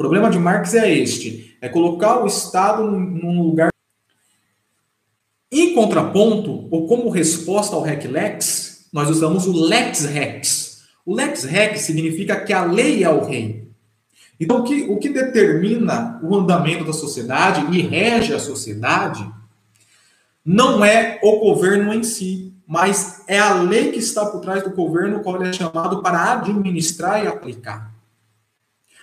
O 0.00 0.02
problema 0.02 0.30
de 0.30 0.38
Marx 0.38 0.72
é 0.72 0.90
este: 0.90 1.58
é 1.60 1.68
colocar 1.68 2.22
o 2.22 2.26
Estado 2.26 2.90
num 2.90 3.42
lugar. 3.42 3.68
Em 5.52 5.74
contraponto, 5.74 6.66
ou 6.70 6.86
como 6.88 7.10
resposta 7.10 7.76
ao 7.76 7.82
Rec 7.82 8.06
Lex, 8.06 8.86
nós 8.90 9.10
usamos 9.10 9.46
o 9.46 9.52
lex 9.52 10.06
rex. 10.06 10.84
O 11.04 11.14
lex 11.14 11.44
rex 11.44 11.82
significa 11.82 12.40
que 12.40 12.50
a 12.50 12.64
lei 12.64 13.04
é 13.04 13.10
o 13.10 13.26
rei. 13.26 13.68
Então, 14.40 14.60
o 14.60 14.64
que, 14.64 14.84
o 14.84 14.96
que 14.96 15.10
determina 15.10 16.18
o 16.22 16.34
andamento 16.34 16.86
da 16.86 16.94
sociedade 16.94 17.76
e 17.76 17.82
rege 17.82 18.32
a 18.32 18.38
sociedade 18.38 19.30
não 20.42 20.82
é 20.82 21.20
o 21.22 21.40
governo 21.40 21.92
em 21.92 22.02
si, 22.02 22.54
mas 22.66 23.22
é 23.28 23.38
a 23.38 23.52
lei 23.52 23.92
que 23.92 23.98
está 23.98 24.24
por 24.24 24.40
trás 24.40 24.62
do 24.62 24.70
governo, 24.70 25.20
qual 25.20 25.36
ele 25.36 25.50
é 25.50 25.52
chamado 25.52 26.00
para 26.00 26.32
administrar 26.32 27.22
e 27.22 27.28
aplicar. 27.28 27.89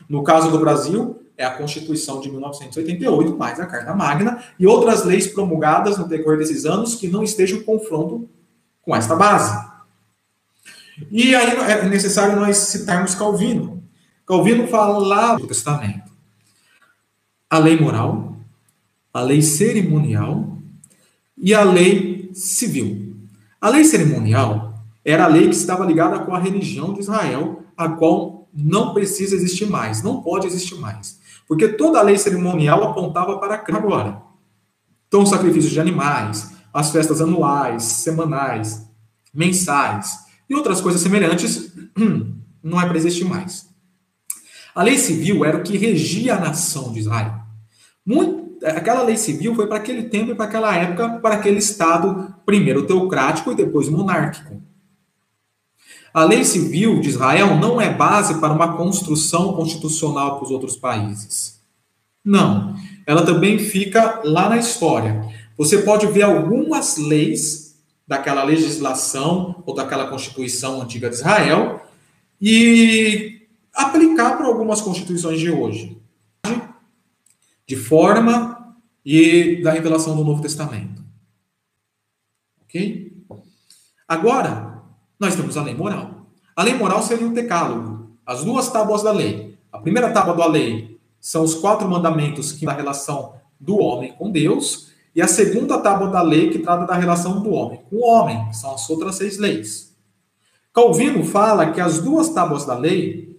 No 0.10 0.24
caso 0.24 0.50
do 0.52 0.60
Brasil, 0.60 1.22
é 1.38 1.46
a 1.46 1.52
Constituição 1.52 2.20
de 2.20 2.32
1988, 2.32 3.38
mais 3.38 3.60
a 3.60 3.66
Carta 3.66 3.94
Magna, 3.94 4.44
e 4.60 4.66
outras 4.66 5.04
leis 5.04 5.28
promulgadas 5.28 5.98
no 5.98 6.08
decorrer 6.08 6.40
desses 6.40 6.66
anos 6.66 6.96
que 6.96 7.08
não 7.08 7.24
estejam 7.24 7.60
em 7.60 7.64
confronto 7.64 8.28
com 8.82 8.96
esta 8.96 9.16
base. 9.16 9.68
E 11.12 11.36
aí 11.36 11.56
é 11.56 11.86
necessário 11.86 12.40
nós 12.40 12.58
citarmos 12.58 13.14
Calvino. 13.14 13.84
Calvino 14.26 14.68
fala 14.68 15.38
do 15.38 15.48
Testamento. 15.48 16.12
A 17.50 17.60
lei 17.60 17.80
moral, 17.80 18.36
a 19.14 19.22
lei 19.22 19.42
cerimonial 19.42 20.58
e 21.38 21.54
a 21.54 21.64
lei 21.64 22.32
civil. 22.34 23.16
A 23.62 23.70
lei 23.70 23.84
cerimonial 23.84 24.84
era 25.06 25.26
a 25.26 25.28
lei 25.28 25.48
que 25.48 25.56
estava 25.56 25.86
ligada 25.86 26.20
com 26.20 26.36
a 26.36 26.40
religião 26.40 26.94
de 26.94 27.00
Israel, 27.00 27.64
a 27.78 27.90
qual 27.90 28.37
não 28.54 28.94
precisa 28.94 29.36
existir 29.36 29.66
mais, 29.66 30.02
não 30.02 30.22
pode 30.22 30.48
existir 30.48 30.76
mais. 30.76 31.20
Porque 31.48 31.68
toda 31.70 32.00
a 32.00 32.04
lei 32.04 32.18
cerimonial 32.18 32.84
apontava 32.84 33.40
para 33.40 33.64
agora. 33.76 34.22
Então, 35.08 35.24
os 35.24 35.30
sacrifícios 35.30 35.72
de 35.72 35.80
animais, 35.80 36.52
as 36.74 36.92
festas 36.92 37.22
anuais, 37.22 37.84
semanais, 37.84 38.86
mensais, 39.34 40.20
e 40.50 40.56
outras 40.56 40.82
coisas 40.82 41.02
semelhantes, 41.02 41.74
não 42.62 42.80
é 42.80 42.86
para 42.86 42.98
existir 42.98 43.26
mais. 43.26 43.68
A 44.76 44.84
lei 44.84 44.98
civil 44.98 45.44
era 45.44 45.58
o 45.58 45.64
que 45.64 45.78
regia 45.78 46.36
a 46.36 46.40
nação 46.40 46.92
de 46.92 47.00
Israel. 47.00 47.34
Muito, 48.06 48.64
aquela 48.66 49.04
lei 49.04 49.18
civil 49.18 49.56
foi 49.56 49.68
para 49.68 49.78
aquele 49.78 50.04
tempo 50.04 50.32
e 50.32 50.36
para 50.36 50.46
aquela 50.46 50.76
época, 50.76 51.20
para 51.20 51.36
aquele 51.36 51.58
Estado, 51.58 52.36
primeiro 52.46 52.86
teocrático 52.86 53.52
e 53.52 53.56
depois 53.56 53.90
monárquico. 53.90 54.62
A 56.18 56.24
lei 56.24 56.44
civil 56.44 57.00
de 57.00 57.10
Israel 57.10 57.58
não 57.58 57.80
é 57.80 57.94
base 57.94 58.40
para 58.40 58.52
uma 58.52 58.76
construção 58.76 59.54
constitucional 59.54 60.38
para 60.38 60.46
os 60.46 60.50
outros 60.50 60.76
países. 60.76 61.62
Não. 62.26 62.76
Ela 63.06 63.24
também 63.24 63.60
fica 63.60 64.22
lá 64.24 64.50
na 64.50 64.58
história. 64.58 65.24
Você 65.56 65.84
pode 65.84 66.08
ver 66.08 66.24
algumas 66.24 66.98
leis 66.98 67.80
daquela 68.08 68.44
legislação 68.44 69.62
ou 69.64 69.76
daquela 69.76 70.08
constituição 70.08 70.82
antiga 70.82 71.08
de 71.08 71.18
Israel 71.18 71.86
e 72.42 73.48
aplicar 73.72 74.38
para 74.38 74.48
algumas 74.48 74.82
constituições 74.82 75.40
de 75.40 75.52
hoje, 75.52 76.02
de 77.68 77.76
forma 77.76 78.76
e 79.06 79.62
da 79.62 79.72
revelação 79.72 80.18
do 80.18 80.24
Novo 80.24 80.42
Testamento. 80.42 81.00
Ok? 82.64 83.16
Agora, 84.08 84.77
nós 85.20 85.36
temos 85.36 85.58
a 85.58 85.64
lei 85.64 85.74
moral. 85.74 86.28
A 86.56 86.64
lei 86.64 86.74
moral 86.74 87.02
seria 87.02 87.28
o 87.28 87.34
decálogo, 87.34 88.12
as 88.26 88.44
duas 88.44 88.70
tábuas 88.70 89.04
da 89.04 89.12
lei. 89.12 89.58
A 89.72 89.80
primeira 89.80 90.12
tábua 90.12 90.36
da 90.36 90.48
lei 90.48 91.00
são 91.20 91.44
os 91.44 91.54
quatro 91.56 91.88
mandamentos 91.88 92.52
que 92.52 92.66
na 92.66 92.74
relação 92.74 93.34
do 93.60 93.78
homem 93.80 94.14
com 94.14 94.32
Deus, 94.32 94.92
e 95.16 95.22
a 95.22 95.28
segunda 95.28 95.80
tábua 95.80 96.10
da 96.10 96.22
lei 96.22 96.50
que 96.50 96.60
trata 96.60 96.86
da 96.86 96.96
relação 96.96 97.42
do 97.42 97.52
homem 97.52 97.80
com 97.90 97.96
o 97.96 98.06
homem, 98.06 98.48
que 98.50 98.56
são 98.56 98.74
as 98.76 98.88
outras 98.90 99.16
seis 99.16 99.38
leis. 99.38 99.96
Calvino 100.74 101.26
fala 101.26 101.72
que 101.72 101.82
as 101.82 102.00
duas 102.00 102.30
tábuas 102.30 102.66
da 102.66 102.78
lei 102.78 103.36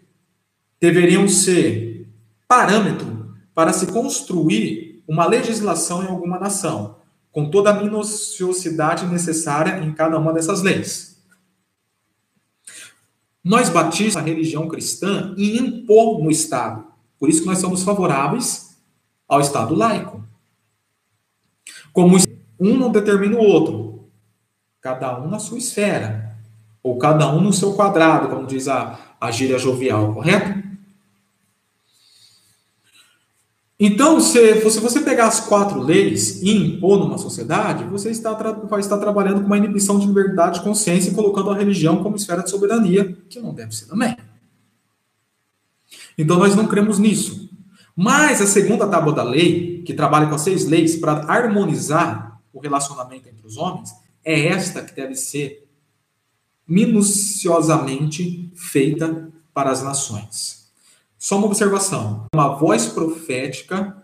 deveriam 0.81 1.29
ser 1.29 2.09
parâmetro 2.49 3.33
para 3.55 3.73
se 3.73 3.87
construir 3.87 5.03
uma 5.07 5.27
legislação 5.27 6.03
em 6.03 6.09
alguma 6.09 6.39
nação, 6.39 6.97
com 7.31 7.49
toda 7.49 7.71
a 7.71 7.81
minuciosidade 7.81 9.07
necessária 9.07 9.79
em 9.85 9.93
cada 9.93 10.19
uma 10.19 10.33
dessas 10.33 10.63
leis. 10.63 11.18
Nós 13.49 13.71
batistas 13.71 14.15
a 14.15 14.21
religião 14.21 14.69
cristã 14.69 15.35
e 15.39 15.57
impor 15.57 16.23
no 16.23 16.31
Estado. 16.31 16.85
Por 17.19 17.31
isso 17.31 17.41
que 17.41 17.47
nós 17.47 17.57
somos 17.57 17.83
favoráveis 17.83 18.77
ao 19.27 19.41
Estado 19.41 19.75
laico. 19.75 20.23
Como 21.91 22.19
um 22.61 22.77
não 22.77 22.93
determina 22.93 23.39
o 23.39 23.43
outro, 23.43 24.11
cada 24.83 25.19
um 25.19 25.31
na 25.31 25.39
sua 25.39 25.57
esfera, 25.57 26.37
ou 26.83 26.99
cada 26.99 27.33
um 27.33 27.41
no 27.41 27.51
seu 27.51 27.73
quadrado, 27.73 28.29
como 28.29 28.47
diz 28.47 28.69
a, 28.69 29.17
a 29.19 29.31
gíria 29.31 29.59
jovial, 29.59 30.13
correto? 30.13 30.58
Então, 33.81 34.21
se, 34.21 34.71
se 34.71 34.81
você 34.81 35.01
pegar 35.01 35.29
as 35.29 35.39
quatro 35.39 35.81
leis 35.81 36.43
e 36.43 36.51
impor 36.51 36.99
numa 36.99 37.17
sociedade, 37.17 37.85
você 37.85 38.11
está, 38.11 38.33
vai 38.33 38.81
estar 38.81 38.99
trabalhando 38.99 39.41
com 39.41 39.47
uma 39.47 39.57
inibição 39.57 40.01
de 40.01 40.07
liberdade 40.07 40.59
de 40.59 40.65
consciência 40.65 41.11
e 41.11 41.15
colocando 41.15 41.51
a 41.51 41.57
religião 41.57 42.03
como 42.03 42.17
esfera 42.17 42.43
de 42.43 42.51
soberania, 42.51 43.17
que 43.29 43.39
não 43.39 43.55
deve 43.55 43.75
ser 43.77 43.87
também. 43.87 44.17
Então, 46.17 46.39
nós 46.39 46.57
não 46.57 46.67
cremos 46.67 46.99
nisso. 46.99 47.49
Mas 47.95 48.43
a 48.43 48.47
segunda 48.47 48.89
tábua 48.89 49.13
da 49.13 49.23
lei, 49.23 49.83
que 49.85 49.95
trabalha 49.95 50.27
com 50.27 50.35
as 50.35 50.43
seis 50.43 50.67
leis 50.67 50.97
para 50.97 51.25
harmonizar 51.33 52.41
o 52.53 52.59
relacionamento 52.59 53.29
entre 53.29 53.47
os 53.47 53.57
homens, 53.57 53.91
é 54.25 54.47
esta 54.47 54.83
que 54.83 54.95
deve 54.95 55.15
ser 55.15 55.69
minuciosamente 56.67 58.53
feita 58.57 59.33
para 59.55 59.71
as 59.71 59.83
nações. 59.83 60.58
Só 61.19 61.37
uma 61.37 61.47
observação: 61.47 62.27
uma 62.33 62.55
voz 62.57 62.87
profética 62.87 64.03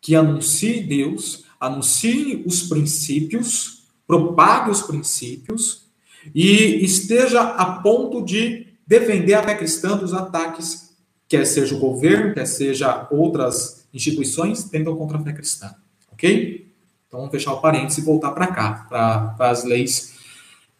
que 0.00 0.14
anuncie 0.14 0.82
Deus, 0.82 1.44
anuncie 1.60 2.42
os 2.46 2.62
princípios, 2.62 3.84
propague 4.06 4.70
os 4.70 4.82
princípios 4.82 5.86
e 6.34 6.84
esteja 6.84 7.40
a 7.40 7.80
ponto 7.80 8.24
de 8.24 8.66
defender 8.86 9.34
a 9.34 9.42
fé 9.42 9.54
cristã 9.54 9.96
dos 9.96 10.12
ataques 10.12 10.86
quer 11.28 11.44
seja 11.44 11.74
o 11.74 11.78
governo, 11.78 12.34
quer 12.34 12.46
seja 12.46 13.06
outras 13.10 13.86
instituições, 13.92 14.64
tentam 14.64 14.96
contra 14.96 15.18
a 15.18 15.22
fé 15.22 15.32
cristã. 15.32 15.74
Ok? 16.12 16.66
Então 17.06 17.20
vamos 17.20 17.32
fechar 17.32 17.52
o 17.52 17.60
parênteses 17.60 17.98
e 17.98 18.06
voltar 18.06 18.32
para 18.32 18.46
cá, 18.48 18.86
para 18.88 19.50
as 19.50 19.64
leis 19.64 20.14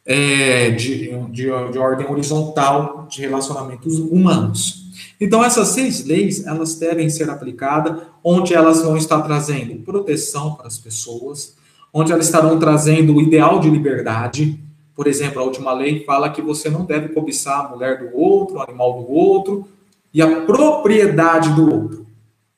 é, 0.04 0.70
de, 0.70 1.08
de, 1.30 1.42
de 1.72 1.78
ordem 1.78 2.08
horizontal 2.08 3.06
de 3.10 3.20
relacionamentos 3.20 3.98
humanos. 3.98 4.85
Então, 5.20 5.42
essas 5.42 5.68
seis 5.68 6.04
leis, 6.04 6.46
elas 6.46 6.74
devem 6.74 7.08
ser 7.08 7.30
aplicadas 7.30 8.02
onde 8.22 8.54
elas 8.54 8.82
vão 8.82 8.96
estar 8.96 9.22
trazendo 9.22 9.82
proteção 9.82 10.54
para 10.54 10.66
as 10.66 10.78
pessoas, 10.78 11.56
onde 11.92 12.12
elas 12.12 12.26
estarão 12.26 12.58
trazendo 12.58 13.14
o 13.14 13.22
ideal 13.22 13.58
de 13.58 13.70
liberdade. 13.70 14.60
Por 14.94 15.06
exemplo, 15.06 15.40
a 15.40 15.44
última 15.44 15.72
lei 15.72 16.04
fala 16.04 16.30
que 16.30 16.42
você 16.42 16.68
não 16.68 16.84
deve 16.84 17.08
cobiçar 17.10 17.64
a 17.64 17.68
mulher 17.68 17.98
do 17.98 18.16
outro, 18.16 18.56
o 18.56 18.62
animal 18.62 19.02
do 19.02 19.10
outro 19.10 19.68
e 20.12 20.20
a 20.20 20.42
propriedade 20.42 21.54
do 21.54 21.72
outro. 21.72 22.06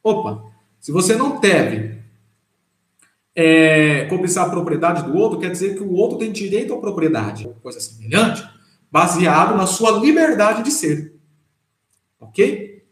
Opa, 0.02 0.42
se 0.80 0.90
você 0.90 1.14
não 1.14 1.40
deve 1.40 1.98
é, 3.34 4.04
cobiçar 4.06 4.46
a 4.46 4.50
propriedade 4.50 5.04
do 5.04 5.16
outro, 5.16 5.38
quer 5.38 5.50
dizer 5.50 5.76
que 5.76 5.82
o 5.82 5.92
outro 5.92 6.18
tem 6.18 6.32
direito 6.32 6.74
à 6.74 6.78
propriedade, 6.78 7.48
coisa 7.62 7.78
semelhante, 7.78 8.44
baseado 8.90 9.56
na 9.56 9.66
sua 9.66 9.98
liberdade 9.98 10.62
de 10.62 10.70
ser. 10.70 11.17
Ok? 12.20 12.82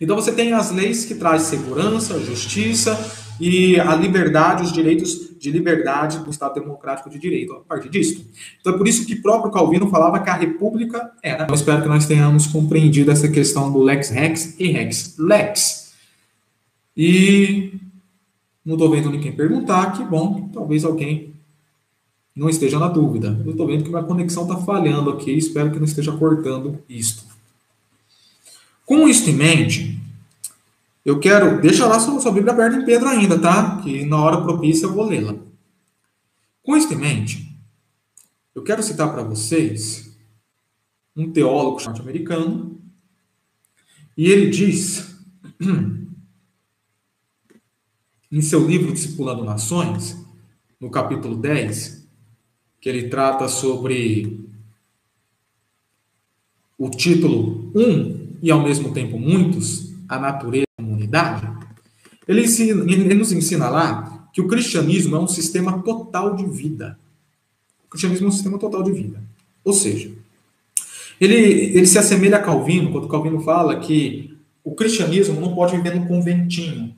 Então 0.00 0.16
você 0.16 0.32
tem 0.32 0.52
as 0.52 0.70
leis 0.70 1.04
que 1.04 1.14
trazem 1.14 1.58
segurança, 1.58 2.18
justiça 2.20 2.98
e 3.40 3.78
a 3.78 3.94
liberdade, 3.94 4.64
os 4.64 4.72
direitos 4.72 5.28
de 5.38 5.50
liberdade 5.50 6.18
do 6.18 6.30
Estado 6.30 6.54
democrático 6.54 7.08
de 7.08 7.18
direito 7.18 7.52
a 7.52 7.60
partir 7.60 7.88
disso. 7.88 8.28
Então 8.60 8.74
é 8.74 8.76
por 8.76 8.86
isso 8.86 9.06
que 9.06 9.16
próprio 9.16 9.52
Calvino 9.52 9.88
falava 9.88 10.18
que 10.20 10.30
a 10.30 10.34
república 10.34 11.12
era. 11.22 11.46
Eu 11.48 11.54
espero 11.54 11.82
que 11.82 11.88
nós 11.88 12.06
tenhamos 12.06 12.46
compreendido 12.46 13.10
essa 13.10 13.28
questão 13.28 13.72
do 13.72 13.80
lex 13.80 14.10
rex 14.10 14.58
e 14.58 14.68
rex 14.68 15.16
lex. 15.18 15.94
E 16.96 17.72
não 18.64 18.74
estou 18.74 18.90
vendo 18.90 19.10
ninguém 19.10 19.32
perguntar, 19.32 19.92
que 19.92 20.04
bom, 20.04 20.50
talvez 20.52 20.84
alguém 20.84 21.34
não 22.34 22.48
esteja 22.48 22.78
na 22.78 22.88
dúvida. 22.88 23.40
Eu 23.44 23.52
estou 23.52 23.66
vendo 23.66 23.84
que 23.84 23.90
minha 23.90 24.02
conexão 24.02 24.42
está 24.42 24.56
falhando 24.56 25.10
aqui, 25.10 25.30
espero 25.32 25.70
que 25.70 25.78
não 25.78 25.84
esteja 25.84 26.12
cortando 26.12 26.78
isto. 26.88 27.37
Com 28.88 29.06
isto 29.06 29.28
em 29.28 29.34
mente, 29.34 30.00
eu 31.04 31.20
quero. 31.20 31.60
Deixa 31.60 31.86
lá 31.86 32.00
sua, 32.00 32.18
sua 32.22 32.32
Bíblia 32.32 32.54
aberta 32.54 32.78
em 32.78 32.86
Pedro 32.86 33.06
ainda, 33.06 33.38
tá? 33.38 33.82
Que 33.82 34.06
na 34.06 34.18
hora 34.18 34.40
propícia 34.40 34.86
eu 34.86 34.94
vou 34.94 35.04
lê-la. 35.04 35.36
Com 36.62 36.74
isto 36.74 36.94
em 36.94 36.96
mente, 36.96 37.54
eu 38.54 38.62
quero 38.62 38.82
citar 38.82 39.12
para 39.12 39.22
vocês 39.22 40.10
um 41.14 41.30
teólogo 41.30 41.84
norte-americano, 41.84 42.80
e 44.16 44.30
ele 44.30 44.48
diz, 44.48 45.14
em 48.32 48.40
seu 48.40 48.66
livro 48.66 48.94
Discipulando 48.94 49.44
Nações, 49.44 50.16
no 50.80 50.90
capítulo 50.90 51.36
10, 51.36 52.08
que 52.80 52.88
ele 52.88 53.10
trata 53.10 53.48
sobre 53.48 54.48
o 56.78 56.88
título 56.88 57.70
1 57.74 58.17
e 58.42 58.50
ao 58.50 58.62
mesmo 58.62 58.92
tempo 58.92 59.18
muitos, 59.18 59.92
a 60.08 60.18
natureza 60.18 60.66
da 60.78 60.84
humanidade, 60.84 61.48
ele, 62.26 62.44
ensina, 62.44 62.82
ele 62.90 63.14
nos 63.14 63.32
ensina 63.32 63.68
lá 63.68 64.28
que 64.32 64.40
o 64.40 64.48
cristianismo 64.48 65.16
é 65.16 65.18
um 65.18 65.26
sistema 65.26 65.82
total 65.82 66.36
de 66.36 66.46
vida. 66.46 66.98
O 67.86 67.90
cristianismo 67.90 68.26
é 68.26 68.28
um 68.28 68.32
sistema 68.32 68.58
total 68.58 68.82
de 68.82 68.92
vida. 68.92 69.22
Ou 69.64 69.72
seja, 69.72 70.10
ele, 71.20 71.34
ele 71.34 71.86
se 71.86 71.98
assemelha 71.98 72.36
a 72.36 72.42
Calvino, 72.42 72.92
quando 72.92 73.08
Calvino 73.08 73.40
fala 73.40 73.80
que 73.80 74.36
o 74.62 74.74
cristianismo 74.74 75.40
não 75.40 75.54
pode 75.54 75.76
viver 75.76 75.98
no 75.98 76.06
conventinho, 76.06 76.94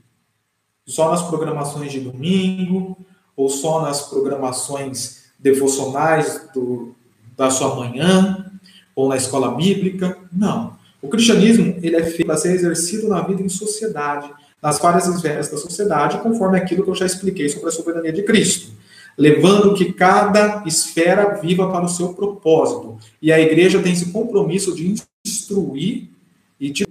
só 0.86 1.10
nas 1.10 1.22
programações 1.22 1.92
de 1.92 2.00
domingo, 2.00 2.98
ou 3.36 3.48
só 3.48 3.82
nas 3.82 4.02
programações 4.02 5.30
devocionais 5.38 6.48
do, 6.52 6.94
da 7.36 7.50
sua 7.50 7.76
manhã, 7.76 8.52
ou 8.94 9.08
na 9.08 9.16
escola 9.16 9.54
bíblica. 9.54 10.18
Não. 10.32 10.76
O 11.02 11.08
cristianismo 11.08 11.76
ele 11.82 11.96
é 11.96 12.02
feito 12.02 12.26
para 12.26 12.36
ser 12.36 12.52
exercido 12.52 13.08
na 13.08 13.22
vida 13.22 13.42
em 13.42 13.48
sociedade, 13.48 14.30
nas 14.62 14.78
várias 14.78 15.06
esferas 15.06 15.48
da 15.48 15.56
sociedade, 15.56 16.18
conforme 16.18 16.58
aquilo 16.58 16.84
que 16.84 16.90
eu 16.90 16.94
já 16.94 17.06
expliquei 17.06 17.48
sobre 17.48 17.68
a 17.68 17.72
soberania 17.72 18.12
de 18.12 18.22
Cristo, 18.22 18.72
levando 19.16 19.74
que 19.74 19.92
cada 19.92 20.62
esfera 20.66 21.40
viva 21.40 21.70
para 21.70 21.84
o 21.84 21.88
seu 21.88 22.12
propósito. 22.12 22.98
E 23.20 23.32
a 23.32 23.40
igreja 23.40 23.82
tem 23.82 23.92
esse 23.92 24.12
compromisso 24.12 24.74
de 24.74 24.94
instruir 25.24 26.08
e 26.58 26.70
de 26.70 26.84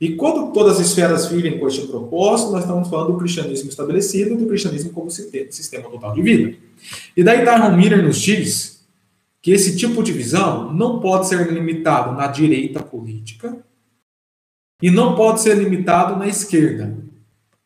e 0.00 0.16
quando 0.16 0.50
todas 0.52 0.80
as 0.80 0.86
esferas 0.86 1.26
vivem 1.26 1.58
com 1.58 1.68
este 1.68 1.86
propósito, 1.86 2.52
nós 2.52 2.62
estamos 2.62 2.88
falando 2.88 3.12
do 3.12 3.18
cristianismo 3.18 3.68
estabelecido, 3.68 4.34
do 4.34 4.46
cristianismo 4.46 4.92
como 4.92 5.10
sistema 5.10 5.90
total 5.90 6.14
de 6.14 6.22
vida. 6.22 6.56
E 7.14 7.22
daí 7.22 7.44
Darwin 7.44 7.76
Miller 7.76 8.02
nos 8.02 8.18
diz 8.18 8.79
que 9.42 9.50
esse 9.52 9.76
tipo 9.76 10.02
de 10.02 10.12
visão 10.12 10.72
não 10.72 11.00
pode 11.00 11.28
ser 11.28 11.50
limitado 11.50 12.14
na 12.14 12.26
direita 12.26 12.82
política 12.82 13.64
e 14.82 14.90
não 14.90 15.14
pode 15.14 15.40
ser 15.40 15.56
limitado 15.56 16.16
na 16.16 16.26
esquerda. 16.26 16.96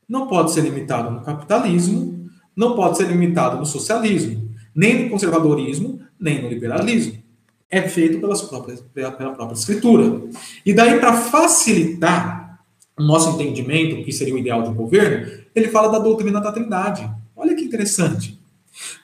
Não 0.09 0.27
pode 0.27 0.53
ser 0.53 0.63
limitado 0.63 1.11
no 1.11 1.23
capitalismo, 1.23 2.29
não 2.55 2.77
pode 2.77 2.97
ser 2.97 3.09
limitado 3.09 3.57
no 3.57 3.67
socialismo, 3.67 4.51
nem 4.75 5.05
no 5.05 5.11
conservadorismo, 5.11 6.01
nem 6.19 6.43
no 6.43 6.49
liberalismo. 6.49 7.23
É 7.71 7.83
feito 7.83 8.21
pelas 8.21 8.43
próprias, 8.43 8.81
pela 8.81 9.11
própria 9.11 9.55
escritura. 9.55 10.23
E 10.65 10.73
daí, 10.73 11.01
para 11.01 11.15
facilitar 11.15 12.61
o 12.97 13.03
nosso 13.03 13.31
entendimento, 13.31 14.05
que 14.05 14.13
seria 14.13 14.35
o 14.35 14.39
ideal 14.39 14.63
de 14.63 14.69
um 14.69 14.75
governo, 14.75 15.43
ele 15.55 15.69
fala 15.69 15.89
da 15.89 15.99
doutrina 15.99 16.41
da 16.41 16.53
Trindade. 16.53 17.11
Olha 17.35 17.55
que 17.57 17.65
interessante. 17.65 18.39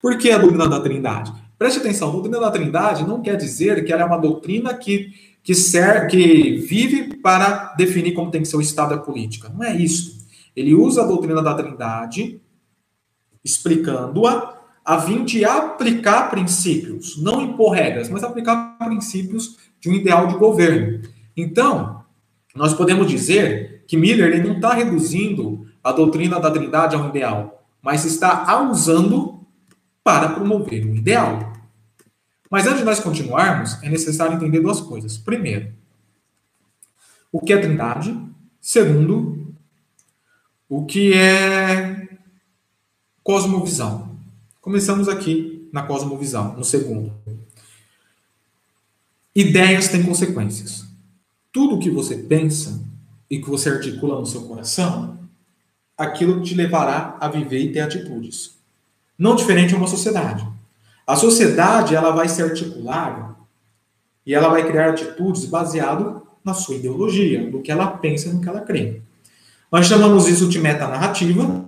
Por 0.01 0.17
que 0.19 0.31
a 0.31 0.39
doutrina 0.39 0.69
da 0.69 0.81
Trindade? 0.81 1.33
Preste 1.61 1.79
atenção, 1.79 2.11
doutrina 2.11 2.41
da 2.41 2.51
Trindade 2.51 3.07
não 3.07 3.21
quer 3.21 3.37
dizer 3.37 3.85
que 3.85 3.93
ela 3.93 4.01
é 4.01 4.05
uma 4.07 4.17
doutrina 4.17 4.73
que, 4.73 5.13
que, 5.43 5.55
serve, 5.55 6.07
que 6.07 6.57
vive 6.57 7.19
para 7.19 7.75
definir 7.75 8.15
como 8.15 8.31
tem 8.31 8.41
que 8.41 8.49
ser 8.49 8.57
o 8.57 8.63
Estado 8.63 8.95
e 8.95 8.97
a 8.97 8.99
política. 8.99 9.51
Não 9.51 9.63
é 9.63 9.77
isso. 9.77 10.27
Ele 10.57 10.75
usa 10.75 11.03
a 11.03 11.07
doutrina 11.07 11.43
da 11.43 11.53
Trindade, 11.53 12.41
explicando-a, 13.45 14.59
a 14.83 15.03
fim 15.03 15.23
de 15.23 15.45
aplicar 15.45 16.31
princípios, 16.31 17.23
não 17.23 17.43
impor 17.43 17.73
regras, 17.73 18.09
mas 18.09 18.25
aplicar 18.25 18.79
princípios 18.79 19.59
de 19.79 19.91
um 19.91 19.93
ideal 19.93 20.29
de 20.29 20.39
governo. 20.39 21.03
Então, 21.37 22.03
nós 22.57 22.73
podemos 22.73 23.07
dizer 23.07 23.85
que 23.87 23.99
Miller 23.99 24.33
ele 24.33 24.49
não 24.49 24.57
está 24.57 24.73
reduzindo 24.73 25.67
a 25.85 25.93
doutrina 25.93 26.41
da 26.41 26.51
Trindade 26.51 26.97
a 26.97 26.99
um 26.99 27.11
ideal, 27.11 27.63
mas 27.83 28.07
está 28.07 28.51
a 28.51 28.63
usando 28.63 29.40
para 30.11 30.31
promover 30.31 30.85
um 30.85 30.97
ideal. 30.97 31.53
Mas 32.51 32.67
antes 32.67 32.81
de 32.81 32.85
nós 32.85 32.99
continuarmos, 32.99 33.81
é 33.81 33.89
necessário 33.89 34.35
entender 34.35 34.59
duas 34.59 34.81
coisas. 34.81 35.17
Primeiro, 35.17 35.73
o 37.31 37.41
que 37.41 37.53
é 37.53 37.59
trindade? 37.59 38.19
Segundo, 38.61 39.55
o 40.69 40.85
que 40.85 41.15
é 41.15 42.09
cosmovisão. 43.23 44.19
Começamos 44.61 45.09
aqui 45.09 45.69
na 45.73 45.85
cosmovisão, 45.85 46.57
no 46.57 46.65
segundo. 46.65 47.15
Ideias 49.33 49.87
têm 49.87 50.03
consequências. 50.03 50.85
Tudo 51.53 51.79
que 51.79 51.89
você 51.89 52.17
pensa 52.17 52.85
e 53.31 53.41
que 53.41 53.49
você 53.49 53.71
articula 53.71 54.19
no 54.19 54.27
seu 54.27 54.43
coração, 54.43 55.21
aquilo 55.97 56.43
te 56.43 56.53
levará 56.57 57.17
a 57.21 57.29
viver 57.29 57.61
e 57.61 57.73
ter 57.73 57.81
atitudes. 57.81 58.60
Não 59.21 59.37
diferente 59.37 59.69
de 59.69 59.75
uma 59.75 59.87
sociedade. 59.87 60.49
A 61.07 61.15
sociedade 61.15 61.95
ela 61.95 62.11
vai 62.11 62.27
se 62.27 62.43
articular 62.43 63.37
e 64.25 64.35
ela 64.35 64.49
vai 64.49 64.67
criar 64.67 64.89
atitudes 64.89 65.45
baseado 65.45 66.23
na 66.43 66.55
sua 66.55 66.77
ideologia, 66.77 67.51
no 67.51 67.61
que 67.61 67.71
ela 67.71 67.87
pensa, 67.87 68.33
no 68.33 68.41
que 68.41 68.49
ela 68.49 68.63
crê. 68.63 69.03
Nós 69.71 69.87
chamamos 69.87 70.27
isso 70.27 70.49
de 70.49 70.59
metanarrativa, 70.59 71.67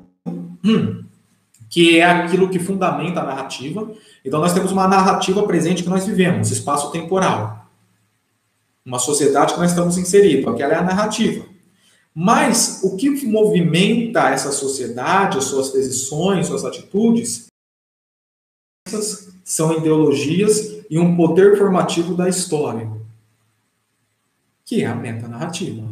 hum, 0.64 1.04
que 1.68 1.98
é 1.98 2.04
aquilo 2.04 2.48
que 2.48 2.58
fundamenta 2.58 3.20
a 3.20 3.24
narrativa. 3.24 3.92
Então 4.24 4.40
nós 4.40 4.54
temos 4.54 4.72
uma 4.72 4.88
narrativa 4.88 5.42
presente 5.42 5.82
que 5.82 5.90
nós 5.90 6.06
vivemos, 6.06 6.50
espaço 6.50 6.90
temporal. 6.90 7.66
Uma 8.82 8.98
sociedade 8.98 9.52
que 9.52 9.60
nós 9.60 9.72
estamos 9.72 9.98
inseridos, 9.98 10.50
aquela 10.50 10.72
é 10.72 10.76
a 10.78 10.82
narrativa. 10.82 11.44
Mas 12.14 12.80
o 12.82 12.96
que 12.96 13.26
movimenta 13.26 14.28
essa 14.28 14.52
sociedade, 14.52 15.38
as 15.38 15.44
suas 15.44 15.72
decisões, 15.72 16.46
suas 16.46 16.64
atitudes, 16.64 17.46
são 19.44 19.78
ideologias 19.78 20.84
e 20.90 20.98
um 20.98 21.16
poder 21.16 21.56
formativo 21.56 22.14
da 22.14 22.28
história, 22.28 22.90
que 24.64 24.82
é 24.82 24.86
a 24.86 24.94
metanarrativa. 24.94 25.88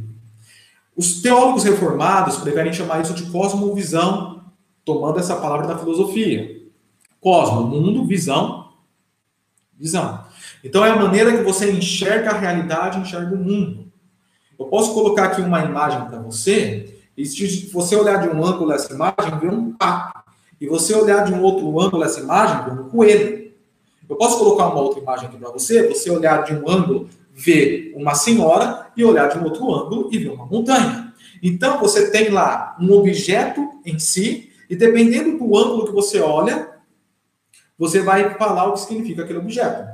Os 0.94 1.22
teólogos 1.22 1.64
reformados 1.64 2.36
preferem 2.36 2.72
chamar 2.72 3.00
isso 3.00 3.14
de 3.14 3.30
cosmovisão, 3.30 4.44
tomando 4.84 5.18
essa 5.18 5.36
palavra 5.36 5.66
da 5.66 5.78
filosofia. 5.78 6.60
Cosmo, 7.18 7.62
mundo, 7.62 8.06
visão, 8.06 8.72
visão. 9.78 10.24
Então 10.62 10.84
é 10.84 10.90
a 10.90 10.96
maneira 10.96 11.36
que 11.36 11.42
você 11.42 11.70
enxerga 11.72 12.30
a 12.30 12.38
realidade, 12.38 12.98
enxerga 12.98 13.34
o 13.34 13.38
mundo. 13.38 13.90
Eu 14.60 14.66
posso 14.66 14.92
colocar 14.92 15.24
aqui 15.24 15.40
uma 15.40 15.64
imagem 15.64 16.04
para 16.04 16.18
você, 16.18 17.00
e 17.16 17.24
se 17.24 17.70
você 17.72 17.96
olhar 17.96 18.18
de 18.18 18.28
um 18.28 18.44
ângulo 18.44 18.70
essa 18.72 18.92
imagem, 18.92 19.38
vê 19.40 19.48
um 19.48 19.72
pato. 19.72 20.20
E 20.60 20.66
você 20.66 20.94
olhar 20.94 21.24
de 21.24 21.32
um 21.32 21.42
outro 21.42 21.80
ângulo 21.80 22.04
essa 22.04 22.20
imagem, 22.20 22.62
vê 22.66 22.82
um 22.82 22.90
coelho. 22.90 23.52
Eu 24.06 24.16
posso 24.16 24.38
colocar 24.38 24.66
uma 24.66 24.82
outra 24.82 25.00
imagem 25.00 25.28
aqui 25.28 25.38
para 25.38 25.50
você, 25.50 25.88
você 25.88 26.10
olhar 26.10 26.44
de 26.44 26.52
um 26.52 26.68
ângulo, 26.68 27.08
ver 27.32 27.94
uma 27.96 28.14
senhora, 28.14 28.88
e 28.94 29.02
olhar 29.02 29.28
de 29.28 29.38
um 29.38 29.44
outro 29.44 29.74
ângulo 29.74 30.10
e 30.12 30.18
ver 30.18 30.28
uma 30.28 30.44
montanha. 30.44 31.14
Então, 31.42 31.78
você 31.78 32.10
tem 32.10 32.28
lá 32.28 32.76
um 32.78 32.92
objeto 32.92 33.66
em 33.86 33.98
si, 33.98 34.52
e 34.68 34.76
dependendo 34.76 35.38
do 35.38 35.56
ângulo 35.56 35.86
que 35.86 35.92
você 35.92 36.20
olha, 36.20 36.68
você 37.78 38.00
vai 38.02 38.34
falar 38.34 38.66
o 38.66 38.74
que 38.74 38.80
significa 38.80 39.22
aquele 39.22 39.38
objeto. 39.38 39.88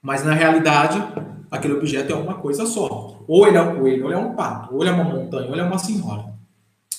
Mas 0.00 0.24
na 0.24 0.32
realidade, 0.32 1.02
aquele 1.50 1.74
objeto 1.74 2.12
é 2.12 2.16
uma 2.16 2.34
coisa 2.34 2.66
só. 2.66 3.22
Ou 3.26 3.46
ele 3.46 3.56
é 3.56 3.62
um 3.62 3.76
coelho, 3.76 4.04
ou 4.04 4.10
ele 4.10 4.20
é 4.20 4.22
um 4.22 4.34
pato, 4.34 4.74
ou 4.74 4.82
ele 4.82 4.90
é 4.90 4.92
uma 4.92 5.04
montanha, 5.04 5.46
ou 5.46 5.52
ele 5.52 5.62
é 5.62 5.64
uma 5.64 5.78
senhora. 5.78 6.26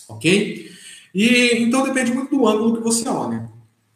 Ok? 0.10 0.70
E 1.14 1.64
então 1.64 1.84
depende 1.84 2.14
muito 2.14 2.36
do 2.36 2.48
ângulo 2.48 2.78
que 2.78 2.84
você 2.84 3.08
olha. 3.08 3.50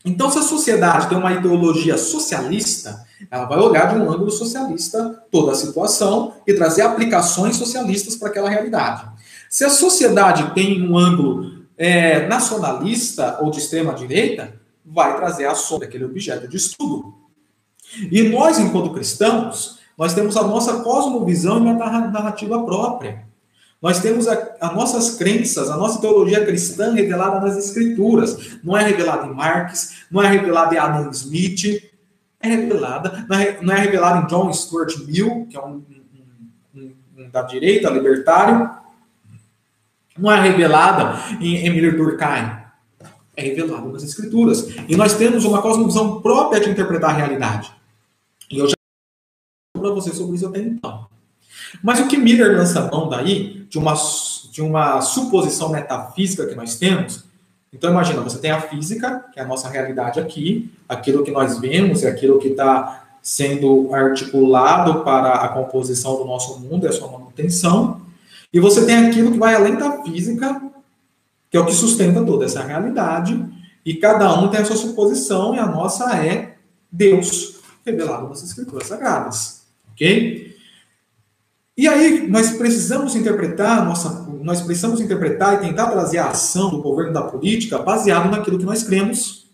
Então, 0.03 0.29
se 0.29 0.37
a 0.37 0.43
sociedade 0.43 1.09
tem 1.09 1.17
uma 1.17 1.33
ideologia 1.33 1.97
socialista, 1.97 3.03
ela 3.31 3.45
vai 3.45 3.57
olhar 3.57 3.91
de 3.91 3.99
um 3.99 4.11
ângulo 4.11 4.29
socialista 4.29 5.23
toda 5.31 5.51
a 5.51 5.55
situação 5.55 6.35
e 6.45 6.53
trazer 6.53 6.83
aplicações 6.83 7.55
socialistas 7.55 8.15
para 8.15 8.29
aquela 8.29 8.49
realidade. 8.49 9.09
Se 9.49 9.65
a 9.65 9.69
sociedade 9.69 10.53
tem 10.53 10.87
um 10.87 10.95
ângulo 10.95 11.65
é, 11.75 12.27
nacionalista 12.27 13.39
ou 13.41 13.49
de 13.49 13.57
extrema 13.57 13.93
direita, 13.93 14.53
vai 14.85 15.17
trazer 15.17 15.45
a 15.45 15.55
sombra 15.55 15.87
daquele 15.87 16.05
objeto 16.05 16.47
de 16.47 16.57
estudo. 16.57 17.15
E 18.11 18.21
nós, 18.29 18.59
enquanto 18.59 18.93
cristãos, 18.93 19.74
nós 19.97 20.13
temos 20.13 20.35
a 20.35 20.43
nossa 20.43 20.81
cosmovisão 20.81 21.65
e 21.65 21.69
a 21.69 21.73
narrativa 21.73 22.63
própria. 22.65 23.25
Nós 23.81 23.99
temos 23.99 24.27
as 24.27 24.73
nossas 24.73 25.15
crenças, 25.15 25.69
a 25.69 25.77
nossa 25.77 26.01
teologia 26.01 26.43
cristã 26.45 26.93
revelada 26.93 27.39
nas 27.39 27.57
Escrituras. 27.57 28.57
Não 28.63 28.75
é 28.75 28.83
revelada 28.83 29.27
em 29.27 29.33
Marx, 29.33 30.05
não 30.09 30.23
é 30.23 30.27
revelada 30.27 30.73
em 30.73 30.77
Adam 30.77 31.11
Smith, 31.11 31.83
é 32.41 32.47
revelada, 32.47 33.25
não 33.29 33.37
é, 33.37 33.79
é 33.79 33.81
revelada 33.83 34.19
em 34.19 34.27
John 34.27 34.51
Stuart 34.51 34.97
Mill, 35.05 35.47
que 35.49 35.57
é 35.57 35.61
um, 35.61 35.83
um, 36.75 36.91
um, 37.17 37.29
da 37.29 37.41
direita, 37.43 37.89
libertário, 37.89 38.69
não 40.17 40.31
é 40.31 40.41
revelada 40.41 41.19
em 41.41 41.65
Emile 41.65 41.91
Durkheim, 41.91 42.51
é 43.35 43.43
revelada 43.43 43.87
nas 43.89 44.03
Escrituras. 44.03 44.67
E 44.87 44.95
nós 44.95 45.13
temos 45.13 45.43
uma 45.45 45.61
cosmovisão 45.61 46.21
própria 46.21 46.61
de 46.61 46.69
interpretar 46.69 47.11
a 47.11 47.13
realidade. 47.13 47.74
Para 49.85 49.93
você 49.93 50.11
sobre 50.11 50.35
isso 50.35 50.47
até 50.47 50.59
então. 50.59 51.05
Mas 51.83 51.99
o 51.99 52.07
que 52.07 52.17
Miller 52.17 52.57
lança 52.57 52.89
mão 52.91 53.07
daí, 53.07 53.67
de 53.69 53.77
uma, 53.77 53.93
de 54.51 54.61
uma 54.61 54.99
suposição 55.01 55.69
metafísica 55.69 56.47
que 56.47 56.55
nós 56.55 56.75
temos, 56.75 57.23
então 57.71 57.91
imagina, 57.91 58.21
você 58.21 58.39
tem 58.39 58.49
a 58.49 58.61
física, 58.61 59.25
que 59.31 59.39
é 59.39 59.43
a 59.43 59.47
nossa 59.47 59.69
realidade 59.69 60.19
aqui, 60.19 60.71
aquilo 60.89 61.23
que 61.23 61.29
nós 61.29 61.59
vemos 61.59 62.01
e 62.01 62.07
aquilo 62.07 62.39
que 62.39 62.47
está 62.47 63.03
sendo 63.21 63.93
articulado 63.93 65.03
para 65.03 65.33
a 65.33 65.49
composição 65.49 66.15
do 66.17 66.25
nosso 66.25 66.59
mundo 66.59 66.85
e 66.85 66.89
a 66.89 66.91
sua 66.91 67.11
manutenção, 67.11 68.01
e 68.51 68.59
você 68.59 68.85
tem 68.85 69.07
aquilo 69.07 69.31
que 69.31 69.37
vai 69.37 69.53
além 69.53 69.75
da 69.75 70.01
física, 70.03 70.61
que 71.51 71.57
é 71.57 71.59
o 71.59 71.65
que 71.65 71.73
sustenta 71.73 72.23
toda 72.25 72.45
essa 72.45 72.63
realidade, 72.63 73.45
e 73.85 73.93
cada 73.95 74.33
um 74.39 74.47
tem 74.47 74.61
a 74.61 74.65
sua 74.65 74.77
suposição, 74.77 75.53
e 75.53 75.59
a 75.59 75.67
nossa 75.67 76.15
é 76.15 76.55
Deus, 76.91 77.59
revelado 77.85 78.29
nas 78.29 78.41
Escrituras 78.41 78.87
Sagradas. 78.87 79.64
Ok? 79.95 80.55
E 81.77 81.87
aí, 81.87 82.27
nós 82.27 82.51
precisamos 82.51 83.15
interpretar 83.15 83.83
nossa, 83.83 84.25
nós 84.43 84.61
precisamos 84.61 85.01
interpretar 85.01 85.55
e 85.55 85.67
tentar 85.67 85.89
trazer 85.89 86.19
a 86.19 86.29
ação 86.29 86.69
do 86.69 86.81
governo 86.81 87.13
da 87.13 87.23
política 87.23 87.79
baseado 87.79 88.29
naquilo 88.29 88.59
que 88.59 88.65
nós 88.65 88.83
cremos. 88.83 89.49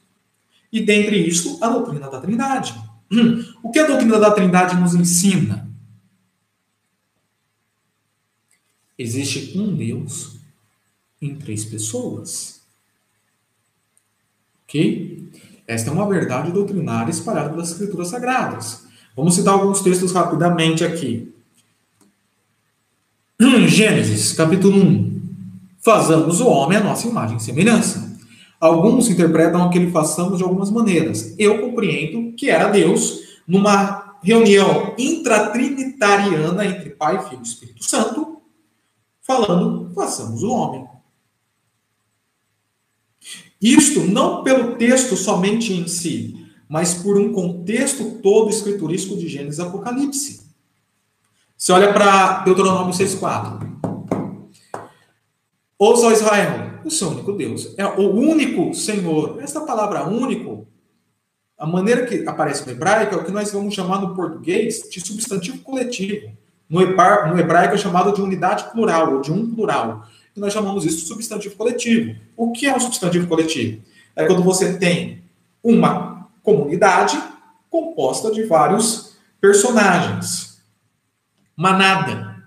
E 0.71 0.81
dentre 0.81 1.17
isso, 1.17 1.57
a 1.61 1.69
doutrina 1.69 2.09
da 2.09 2.19
Trindade. 2.19 2.73
O 3.63 3.69
que 3.71 3.79
a 3.79 3.85
doutrina 3.85 4.19
da 4.19 4.31
Trindade 4.31 4.75
nos 4.75 4.95
ensina? 4.95 5.69
Existe 8.97 9.57
um 9.57 9.75
Deus 9.75 10.39
em 11.21 11.35
três 11.35 11.65
pessoas. 11.65 12.61
Ok? 14.63 15.29
Esta 15.67 15.89
é 15.89 15.93
uma 15.93 16.07
verdade 16.07 16.51
doutrinária 16.51 17.11
espalhada 17.11 17.49
pelas 17.49 17.71
Escrituras 17.71 18.09
Sagradas. 18.09 18.90
Vamos 19.16 19.36
citar 19.36 19.55
alguns 19.55 19.82
textos 19.82 20.14
rapidamente 20.14 20.86
aqui. 20.86 21.34
Gênesis, 23.68 24.32
capítulo 24.32 24.78
1. 24.78 25.22
Fazamos 25.80 26.39
o 26.39 26.47
homem 26.47 26.78
a 26.78 26.84
nossa 26.84 27.07
imagem 27.07 27.38
e 27.38 27.41
semelhança. 27.41 28.18
Alguns 28.59 29.09
interpretam 29.09 29.64
aquele 29.64 29.91
façamos 29.91 30.38
de 30.38 30.43
algumas 30.43 30.72
maneiras. 30.72 31.36
Eu 31.38 31.59
compreendo 31.59 32.34
que 32.34 32.49
era 32.49 32.70
Deus 32.70 33.20
numa 33.45 34.18
reunião 34.24 34.93
intratrinitariana 34.97 36.66
entre 36.66 36.91
Pai, 36.91 37.28
Filho 37.28 37.41
e 37.41 37.47
Espírito 37.47 37.84
Santo, 37.84 38.41
falando, 39.22 39.91
façamos 39.93 40.41
o 40.43 40.51
homem. 40.51 40.86
Isto 43.62 44.01
não 44.01 44.43
pelo 44.43 44.76
texto 44.76 45.18
somente 45.18 45.74
em 45.74 45.88
si, 45.88 46.40
mas 46.72 46.93
por 46.93 47.17
um 47.17 47.34
contexto 47.34 48.19
todo 48.24 48.49
escriturístico 48.49 49.17
de 49.17 49.28
Gênesis 49.28 49.59
e 49.59 49.61
Apocalipse. 49.61 50.49
Você 51.57 51.74
olha 51.74 51.91
para 51.91 52.43
Deuteronômio 52.43 52.93
6,4. 52.93 53.69
Ouça 55.78 56.13
Israel, 56.13 56.80
o 56.86 56.89
seu 56.89 57.09
único 57.09 57.34
Deus. 57.34 57.76
É 57.78 57.86
o 57.86 58.09
único 58.11 58.74
Senhor. 58.74 59.41
Essa 59.41 59.59
palavra 59.59 60.07
único, 60.07 60.65
a 61.57 61.67
maneira 61.67 62.05
que 62.05 62.26
aparece 62.26 62.65
no 62.65 62.72
hebraico 62.72 63.15
é 63.15 63.17
o 63.17 63.26
que 63.26 63.34
nós 63.34 63.51
vamos 63.51 63.74
chamar 63.74 63.99
no 63.99 64.15
português 64.15 64.89
de 64.89 65.01
substantivo 65.01 65.57
coletivo. 65.57 66.32
No 66.69 66.82
hebraico 66.82 67.76
é 67.76 67.78
chamado 67.78 68.13
de 68.13 68.22
unidade 68.22 68.72
plural, 68.72 69.15
ou 69.15 69.22
de 69.22 69.30
um 69.30 69.53
plural. 69.53 70.07
E 70.34 70.39
nós 70.39 70.53
chamamos 70.53 70.86
isso 70.86 70.99
de 70.99 71.05
substantivo 71.07 71.53
coletivo. 71.57 72.15
O 72.38 72.53
que 72.53 72.65
é 72.65 72.74
um 72.74 72.80
substantivo 72.80 73.28
coletivo? 73.28 73.82
É 74.15 74.26
quando 74.26 74.41
você 74.41 74.78
tem 74.78 75.22
uma 75.61 76.20
comunidade 76.41 77.21
composta 77.69 78.31
de 78.31 78.43
vários 78.43 79.17
personagens. 79.39 80.61
Manada. 81.55 82.43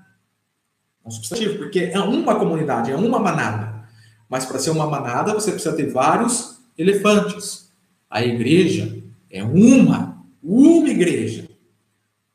É 1.05 1.09
um 1.09 1.11
substantivo, 1.11 1.59
porque 1.59 1.81
é 1.81 1.99
uma 2.01 2.37
comunidade, 2.37 2.91
é 2.91 2.97
uma 2.97 3.19
manada. 3.19 3.85
Mas 4.29 4.45
para 4.47 4.59
ser 4.59 4.71
uma 4.71 4.87
manada, 4.87 5.35
você 5.35 5.51
precisa 5.51 5.77
ter 5.77 5.91
vários 5.91 6.59
elefantes. 6.77 7.71
A 8.09 8.25
igreja 8.25 9.03
é 9.31 9.43
uma, 9.43 10.25
uma 10.43 10.89
igreja. 10.89 11.49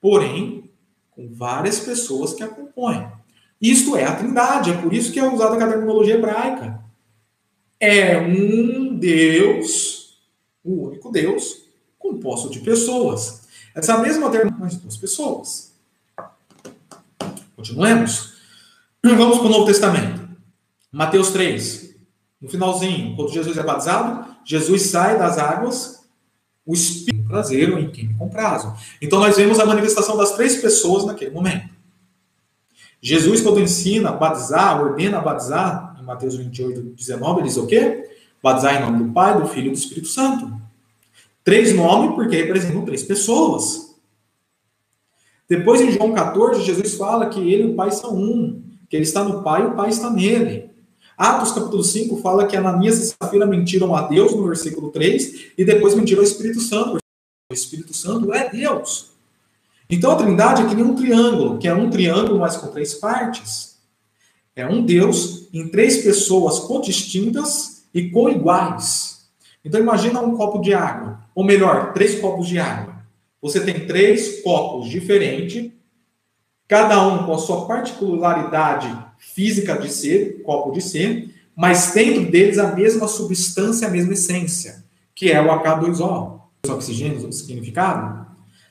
Porém, 0.01 0.71
com 1.11 1.29
várias 1.33 1.79
pessoas 1.79 2.33
que 2.33 2.43
a 2.43 2.47
compõem. 2.47 3.11
Isto 3.61 3.97
é 3.97 4.05
a 4.05 4.15
trindade, 4.15 4.71
é 4.71 4.77
por 4.77 4.93
isso 4.93 5.11
que 5.11 5.19
é 5.19 5.27
usada 5.27 5.61
a 5.61 5.67
terminologia 5.67 6.15
hebraica. 6.15 6.79
É 7.77 8.17
um 8.17 8.95
Deus, 8.97 9.98
o 10.63 10.87
único 10.87 11.11
Deus, 11.11 11.63
composto 11.97 12.49
de 12.49 12.59
pessoas. 12.59 13.47
Essa 13.75 13.97
mesma 13.97 14.29
terminologia, 14.29 14.59
mas 14.59 14.75
duas 14.77 14.97
pessoas. 14.97 15.73
Continuemos. 17.55 18.33
Vamos 19.03 19.37
para 19.37 19.47
o 19.47 19.49
Novo 19.49 19.65
Testamento. 19.65 20.29
Mateus 20.91 21.31
3. 21.31 21.95
No 22.41 22.49
finalzinho, 22.49 23.15
quando 23.15 23.31
Jesus 23.31 23.57
é 23.57 23.63
batizado, 23.63 24.35
Jesus 24.45 24.83
sai 24.83 25.17
das 25.17 25.37
águas, 25.37 26.07
o 26.65 26.73
Espírito 26.73 27.19
prazer 27.29 27.69
em 27.77 27.91
quem 27.91 28.09
prazo. 28.31 28.73
Então 29.01 29.19
nós 29.19 29.37
vemos 29.37 29.59
a 29.59 29.65
manifestação 29.65 30.17
das 30.17 30.33
três 30.33 30.57
pessoas 30.57 31.05
naquele 31.05 31.31
momento. 31.31 31.69
Jesus, 33.01 33.39
quando 33.39 33.61
ensina 33.61 34.09
a 34.09 34.13
batizar, 34.13 34.81
ordena 34.81 35.19
a 35.19 35.21
batizar, 35.21 35.95
em 36.01 36.03
Mateus 36.03 36.35
28, 36.35 36.81
19, 36.81 37.39
ele 37.39 37.47
diz 37.47 37.57
o 37.57 37.67
quê? 37.67 38.09
Batizar 38.41 38.75
em 38.75 38.85
nome 38.85 39.03
do 39.03 39.13
Pai, 39.13 39.39
do 39.39 39.47
Filho 39.47 39.67
e 39.67 39.71
do 39.71 39.77
Espírito 39.77 40.07
Santo. 40.07 40.51
Três 41.43 41.75
nomes 41.75 42.15
porque 42.15 42.35
representam 42.35 42.85
três 42.85 43.03
pessoas. 43.03 43.95
Depois, 45.47 45.81
em 45.81 45.91
João 45.91 46.13
14, 46.13 46.61
Jesus 46.61 46.93
fala 46.93 47.29
que 47.29 47.39
ele 47.39 47.63
e 47.63 47.71
o 47.71 47.75
Pai 47.75 47.91
são 47.91 48.15
um, 48.15 48.61
que 48.89 48.95
ele 48.95 49.03
está 49.03 49.23
no 49.23 49.41
Pai 49.41 49.63
e 49.63 49.65
o 49.65 49.75
Pai 49.75 49.89
está 49.89 50.09
nele. 50.09 50.69
Atos 51.17 51.51
capítulo 51.51 51.83
5 51.83 52.21
fala 52.21 52.47
que 52.47 52.55
Ananias 52.55 52.99
e 52.99 53.13
Safira 53.13 53.45
mentiram 53.45 53.93
a 53.93 54.03
Deus, 54.03 54.33
no 54.33 54.45
versículo 54.45 54.89
3, 54.89 55.51
e 55.57 55.65
depois 55.65 55.93
mentiram 55.95 56.21
ao 56.21 56.27
Espírito 56.27 56.61
Santo, 56.61 56.97
o 57.51 57.53
Espírito 57.53 57.93
Santo 57.93 58.33
é 58.33 58.47
Deus. 58.47 59.11
Então 59.89 60.11
a 60.11 60.15
Trindade 60.15 60.61
é 60.61 60.67
que 60.67 60.75
nem 60.75 60.85
um 60.85 60.95
triângulo, 60.95 61.57
que 61.57 61.67
é 61.67 61.73
um 61.73 61.89
triângulo, 61.89 62.39
mas 62.39 62.55
com 62.55 62.67
três 62.67 62.93
partes. 62.93 63.77
É 64.55 64.67
um 64.67 64.85
Deus 64.85 65.49
em 65.51 65.67
três 65.67 66.03
pessoas 66.03 66.61
distintas 66.85 67.78
e 67.93 68.09
com 68.09 68.29
iguais. 68.29 69.29
Então 69.63 69.79
imagina 69.79 70.21
um 70.21 70.35
copo 70.35 70.59
de 70.59 70.73
água, 70.73 71.19
ou 71.35 71.43
melhor, 71.43 71.93
três 71.93 72.19
copos 72.19 72.47
de 72.47 72.59
água. 72.59 73.03
Você 73.41 73.61
tem 73.61 73.87
três 73.87 74.41
copos 74.41 74.89
diferentes, 74.89 75.71
cada 76.67 77.05
um 77.07 77.25
com 77.25 77.33
a 77.33 77.37
sua 77.37 77.65
particularidade 77.65 78.95
física 79.17 79.77
de 79.77 79.89
ser, 79.89 80.41
copo 80.43 80.71
de 80.71 80.81
ser, 80.81 81.33
mas 81.55 81.91
dentro 81.93 82.29
deles 82.29 82.57
a 82.57 82.73
mesma 82.73 83.07
substância, 83.07 83.87
a 83.87 83.91
mesma 83.91 84.13
essência 84.13 84.87
que 85.19 85.29
é 85.29 85.41
o 85.41 85.47
H2O, 85.47 86.39
oxigênio, 86.69 87.27
o 87.27 87.33
significado. 87.33 88.25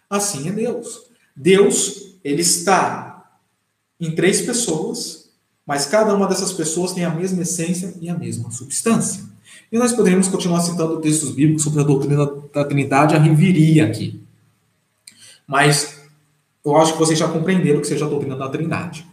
Assim 0.09 0.49
é 0.49 0.51
Deus. 0.51 1.03
Deus, 1.37 2.19
ele 2.25 2.41
está 2.41 3.39
em 4.01 4.15
três 4.15 4.41
pessoas, 4.41 5.18
mas 5.69 5.85
cada 5.85 6.15
uma 6.15 6.27
dessas 6.27 6.51
pessoas 6.51 6.95
tem 6.95 7.05
a 7.05 7.11
mesma 7.11 7.43
essência 7.43 7.93
e 8.01 8.09
a 8.09 8.17
mesma 8.17 8.51
substância. 8.51 9.23
E 9.71 9.77
nós 9.79 9.93
poderíamos 9.93 10.27
continuar 10.27 10.63
citando 10.63 10.99
textos 10.99 11.31
bíblicos 11.31 11.63
sobre 11.63 11.83
a 11.83 11.85
doutrina 11.85 12.25
da 12.55 12.65
Trindade, 12.65 13.15
a 13.15 13.19
reviria 13.19 13.85
aqui. 13.85 14.27
Mas 15.47 16.09
eu 16.65 16.75
acho 16.75 16.95
que 16.95 16.99
vocês 16.99 17.19
já 17.19 17.29
compreenderam 17.29 17.83
que 17.83 17.87
seja 17.87 18.07
a 18.07 18.09
doutrina 18.09 18.35
da 18.35 18.49
Trindade. 18.49 19.07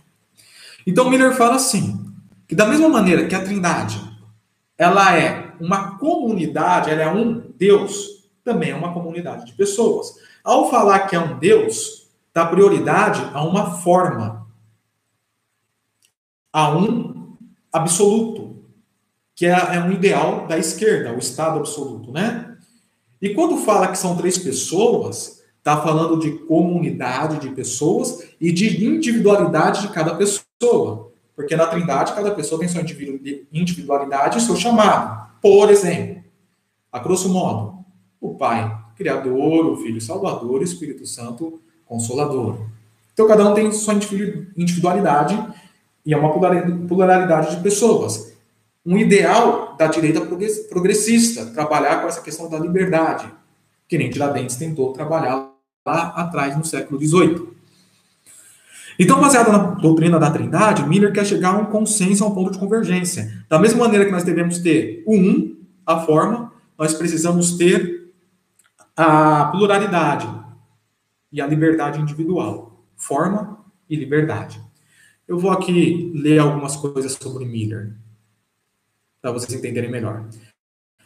Então 0.88 1.10
Miller 1.10 1.36
fala 1.36 1.56
assim, 1.56 1.99
que 2.47 2.56
da 2.56 2.66
mesma 2.66 2.88
maneira 2.88 3.28
que 3.28 3.36
a 3.36 3.43
Trindade, 3.43 4.01
ela 4.78 5.14
é 5.14 5.51
uma 5.60 5.97
comunidade, 5.97 6.89
ela 6.89 7.01
é 7.01 7.12
um 7.12 7.51
Deus, 7.58 8.30
também 8.45 8.70
é 8.70 8.76
uma 8.76 8.93
comunidade 8.93 9.45
de 9.47 9.51
pessoas. 9.51 10.14
Ao 10.41 10.70
falar 10.70 10.99
que 10.99 11.18
é 11.18 11.20
um 11.20 11.38
Deus, 11.38 12.08
dá 12.34 12.45
prioridade 12.45 13.22
a 13.34 13.43
uma 13.43 13.72
forma, 13.80 14.45
a 16.56 16.74
um 16.74 17.36
absoluto, 17.70 18.64
que 19.36 19.45
é, 19.45 19.49
é 19.49 19.82
um 19.82 19.91
ideal 19.91 20.47
da 20.47 20.58
esquerda, 20.58 21.14
o 21.14 21.20
estado 21.20 21.60
absoluto, 21.60 22.14
né? 22.14 22.56
E 23.22 23.34
quando 23.34 23.58
fala 23.58 23.89
que 23.89 23.97
são 23.97 24.16
três 24.16 24.38
pessoas, 24.38 25.43
está 25.58 25.82
falando 25.82 26.18
de 26.18 26.32
comunidade 26.45 27.39
de 27.39 27.53
pessoas 27.53 28.24
e 28.39 28.53
de 28.53 28.86
individualidade 28.86 29.82
de 29.82 29.89
cada 29.89 30.16
pessoa. 30.16 31.12
Porque 31.36 31.58
na 31.58 31.68
Trindade, 31.68 32.14
cada 32.14 32.32
pessoa 32.32 32.58
tem 32.58 32.70
sua 32.70 32.84
individualidade 33.51 34.38
e 34.38 34.41
seu 34.41 34.56
chamado. 34.56 35.30
Por 35.41 35.70
exemplo, 35.70 36.24
a 36.89 36.99
grosso 36.99 37.28
modo, 37.28 37.84
o 38.22 38.36
Pai, 38.36 38.74
Criador, 38.95 39.66
o 39.66 39.76
Filho, 39.76 39.99
Salvador, 39.99 40.62
o 40.62 40.64
Espírito 40.64 41.06
Santo, 41.06 41.60
Consolador. 41.86 42.66
Então, 43.12 43.28
cada 43.28 43.49
um 43.49 43.53
tem 43.53 43.70
sua 43.74 43.93
individualidade 44.56 45.38
e 46.06 46.14
é 46.14 46.18
uma 46.18 46.32
pluralidade 46.88 47.56
de 47.56 47.64
pessoas 47.64 48.36
um 48.86 48.97
ideal 48.97 49.76
da 49.78 49.88
direita 49.88 50.22
progressista, 50.70 51.47
trabalhar 51.47 52.01
com 52.01 52.08
essa 52.08 52.22
questão 52.22 52.47
da 52.47 52.60
liberdade, 52.60 53.28
que 53.88 53.97
nem 53.97 54.12
Tiradentes 54.12 54.58
tentou 54.58 54.93
trabalhar 54.93 55.51
lá 55.86 56.08
atrás, 56.16 56.56
no 56.56 56.64
século 56.64 56.99
XVIII. 56.99 57.56
Então, 58.97 59.20
baseado 59.20 59.51
na 59.51 59.58
doutrina 59.58 60.20
da 60.20 60.32
Trindade, 60.32 60.88
Miller 60.88 61.12
quer 61.12 61.26
chegar 61.26 61.56
a 61.56 61.58
um 61.58 61.66
consenso, 61.66 62.24
a 62.24 62.28
um 62.28 62.34
ponto 62.34 62.51
de 62.51 62.60
convergência. 62.60 63.43
Da 63.49 63.60
mesma 63.60 63.84
maneira 63.84 64.06
que 64.06 64.12
nós 64.12 64.24
devemos 64.24 64.60
ter 64.60 65.03
o 65.06 65.16
um, 65.16 65.58
a 65.86 65.99
forma, 65.99 66.53
nós 66.78 66.93
precisamos 66.93 67.58
ter 67.58 68.14
a 68.95 69.45
pluralidade 69.45 70.30
e 71.32 71.41
a 71.41 71.47
liberdade 71.47 71.99
individual. 71.99 72.86
Forma 72.95 73.60
e 73.89 73.95
liberdade. 73.95 74.64
Eu 75.28 75.39
vou 75.39 75.51
aqui 75.51 76.11
ler 76.13 76.39
algumas 76.39 76.76
coisas 76.76 77.13
sobre 77.13 77.45
Miller 77.45 77.95
para 79.21 79.32
vocês 79.32 79.53
entenderem 79.53 79.89
melhor. 79.89 80.30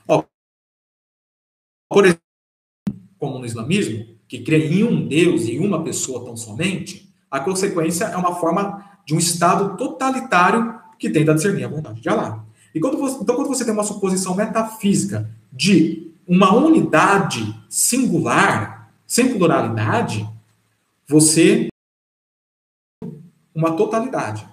Ó, 0.06 0.24
por 1.88 2.04
exemplo, 2.04 2.22
como 3.18 3.40
no 3.40 3.46
islamismo, 3.46 4.06
que 4.28 4.44
crê 4.44 4.68
em 4.68 4.84
um 4.84 5.08
Deus 5.08 5.44
e 5.44 5.58
uma 5.58 5.84
pessoa 5.84 6.26
tão 6.26 6.36
somente, 6.36 7.10
a 7.32 7.40
consequência 7.40 8.06
é 8.06 8.18
uma 8.18 8.36
forma 8.36 9.00
de 9.06 9.16
um 9.16 9.18
Estado 9.18 9.78
totalitário 9.78 10.78
que 10.98 11.10
tenta 11.10 11.34
discernir 11.34 11.64
a 11.64 11.70
vontade 11.70 12.02
de 12.02 12.10
Allah. 12.10 12.46
E 12.76 12.80
quando 12.80 12.98
você, 12.98 13.24
então, 13.24 13.36
quando 13.36 13.48
você 13.48 13.64
tem 13.64 13.74
uma 13.74 13.86
suposição 13.86 14.36
metafísica 14.36 15.30
de 15.52 16.12
uma 16.28 16.54
unidade 16.54 17.56
singular, 17.70 18.92
sem 19.08 19.34
pluralidade, 19.34 20.30
você 21.08 21.69
uma 23.60 23.76
totalidade. 23.76 24.48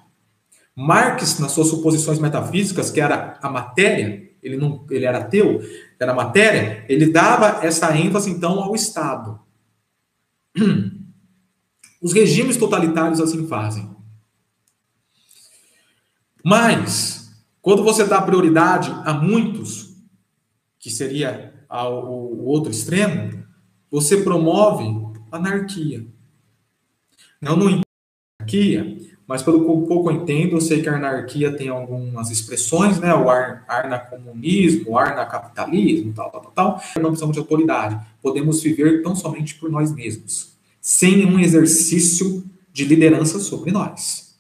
Marx, 0.74 1.38
nas 1.38 1.52
suas 1.52 1.68
suposições 1.68 2.18
metafísicas, 2.18 2.90
que 2.90 3.00
era 3.00 3.38
a 3.40 3.48
matéria, 3.48 4.30
ele 4.42 4.57
não, 4.57 4.84
ele 4.90 5.04
era 5.04 5.18
ateu, 5.18 5.61
era 5.98 6.12
matéria, 6.12 6.84
ele 6.88 7.11
dava 7.11 7.64
essa 7.64 7.96
ênfase 7.96 8.30
então 8.30 8.61
ao 8.61 8.74
Estado. 8.74 9.40
Os 12.02 12.12
regimes 12.12 12.57
totalitários 12.57 13.20
assim 13.20 13.46
fazem. 13.46 13.94
Mas, 16.44 17.32
quando 17.62 17.82
você 17.82 18.04
dá 18.04 18.20
prioridade 18.20 18.90
a 19.04 19.14
muitos, 19.14 19.96
que 20.78 20.90
seria 20.90 21.64
ao, 21.68 22.07
o 22.07 22.44
outro 22.44 22.70
extremo, 22.70 23.44
você 23.90 24.18
promove 24.18 24.84
anarquia. 25.32 26.07
Não 27.40 27.57
no 27.57 27.86
anarquia, 28.47 28.97
mas 29.26 29.42
pelo 29.42 29.64
pouco 29.86 30.09
eu 30.09 30.14
entendo, 30.14 30.53
eu 30.57 30.61
sei 30.61 30.80
que 30.80 30.88
a 30.88 30.97
anarquia 30.97 31.53
tem 31.53 31.68
algumas 31.68 32.30
expressões, 32.30 33.01
né? 33.01 33.12
O 33.12 33.28
ar, 33.28 33.64
arnacomunismo, 33.66 34.92
o 34.92 34.99
arnacapitalismo, 34.99 36.12
tal, 36.14 36.30
tal, 36.30 36.40
tal, 36.42 36.53
tal. 36.53 36.82
Não 36.97 37.11
precisamos 37.11 37.34
de 37.34 37.40
autoridade. 37.40 37.99
Podemos 38.22 38.62
viver 38.62 39.03
tão 39.03 39.16
somente 39.16 39.57
por 39.57 39.68
nós 39.68 39.92
mesmos, 39.92 40.53
sem 40.80 41.16
nenhum 41.16 41.40
exercício 41.40 42.44
de 42.72 42.84
liderança 42.84 43.40
sobre 43.40 43.72
nós. 43.72 44.36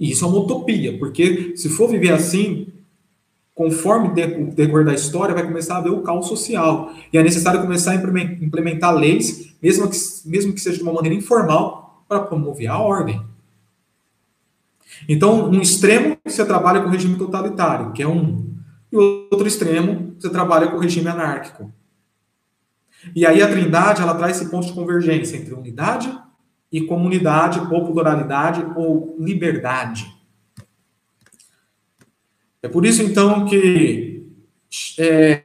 E 0.00 0.10
isso 0.10 0.24
é 0.24 0.28
uma 0.28 0.40
utopia, 0.40 0.98
porque 0.98 1.56
se 1.56 1.68
for 1.68 1.88
viver 1.88 2.12
assim, 2.12 2.66
conforme 3.54 4.08
o 4.08 4.50
decorrer 4.52 4.84
da 4.84 4.94
história, 4.94 5.34
vai 5.34 5.46
começar 5.46 5.76
a 5.76 5.78
haver 5.78 5.92
o 5.92 6.02
caos 6.02 6.26
social. 6.26 6.92
E 7.12 7.16
é 7.16 7.22
necessário 7.22 7.62
começar 7.62 7.92
a 7.92 7.94
implementar 7.94 8.94
leis, 8.94 9.54
mesmo 9.62 9.88
que, 9.88 9.96
mesmo 10.26 10.52
que 10.52 10.60
seja 10.60 10.76
de 10.76 10.82
uma 10.82 10.92
maneira 10.92 11.16
informal, 11.16 11.85
para 12.08 12.20
promover 12.20 12.68
a 12.68 12.78
ordem. 12.78 13.24
Então, 15.08 15.50
um 15.50 15.60
extremo 15.60 16.16
você 16.24 16.44
trabalha 16.44 16.80
com 16.80 16.88
o 16.88 16.92
regime 16.92 17.16
totalitário, 17.16 17.92
que 17.92 18.02
é 18.02 18.08
um. 18.08 18.54
E 18.90 18.96
o 18.96 19.28
outro 19.30 19.46
extremo 19.46 20.14
você 20.18 20.30
trabalha 20.30 20.68
com 20.68 20.76
o 20.76 20.80
regime 20.80 21.08
anárquico. 21.08 21.72
E 23.14 23.26
aí 23.26 23.42
a 23.42 23.48
Trindade 23.48 24.02
ela 24.02 24.14
traz 24.14 24.40
esse 24.40 24.50
ponto 24.50 24.66
de 24.66 24.72
convergência 24.72 25.36
entre 25.36 25.54
unidade 25.54 26.12
e 26.72 26.80
comunidade, 26.80 27.60
ou 27.60 27.86
pluralidade, 27.86 28.64
ou 28.76 29.16
liberdade. 29.18 30.12
É 32.62 32.68
por 32.68 32.84
isso, 32.84 33.02
então, 33.02 33.44
que 33.44 34.26
é, 34.98 35.44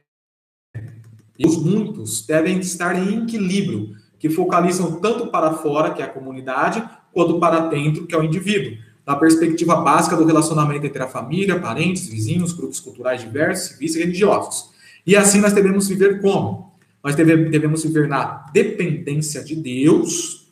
os 1.44 1.56
muitos 1.56 2.26
devem 2.26 2.58
estar 2.58 2.96
em 2.96 3.22
equilíbrio, 3.22 3.96
que 4.22 4.30
focalizam 4.30 5.00
tanto 5.00 5.26
para 5.26 5.52
fora, 5.52 5.92
que 5.92 6.00
é 6.00 6.04
a 6.04 6.08
comunidade, 6.08 6.80
quanto 7.12 7.40
para 7.40 7.66
dentro, 7.66 8.06
que 8.06 8.14
é 8.14 8.18
o 8.18 8.22
indivíduo 8.22 8.78
da 9.04 9.16
perspectiva 9.16 9.74
básica 9.74 10.16
do 10.16 10.24
relacionamento 10.24 10.86
entre 10.86 11.02
a 11.02 11.08
família, 11.08 11.58
parentes, 11.58 12.06
vizinhos, 12.06 12.52
grupos 12.52 12.78
culturais 12.78 13.20
diversos, 13.20 13.70
civis 13.70 13.96
e 13.96 13.98
religiosos. 13.98 14.70
E 15.04 15.16
assim 15.16 15.40
nós 15.40 15.52
devemos 15.52 15.88
viver 15.88 16.20
como? 16.20 16.72
Nós 17.02 17.16
devemos 17.16 17.82
viver 17.82 18.06
na 18.06 18.46
dependência 18.52 19.42
de 19.42 19.56
Deus, 19.56 20.46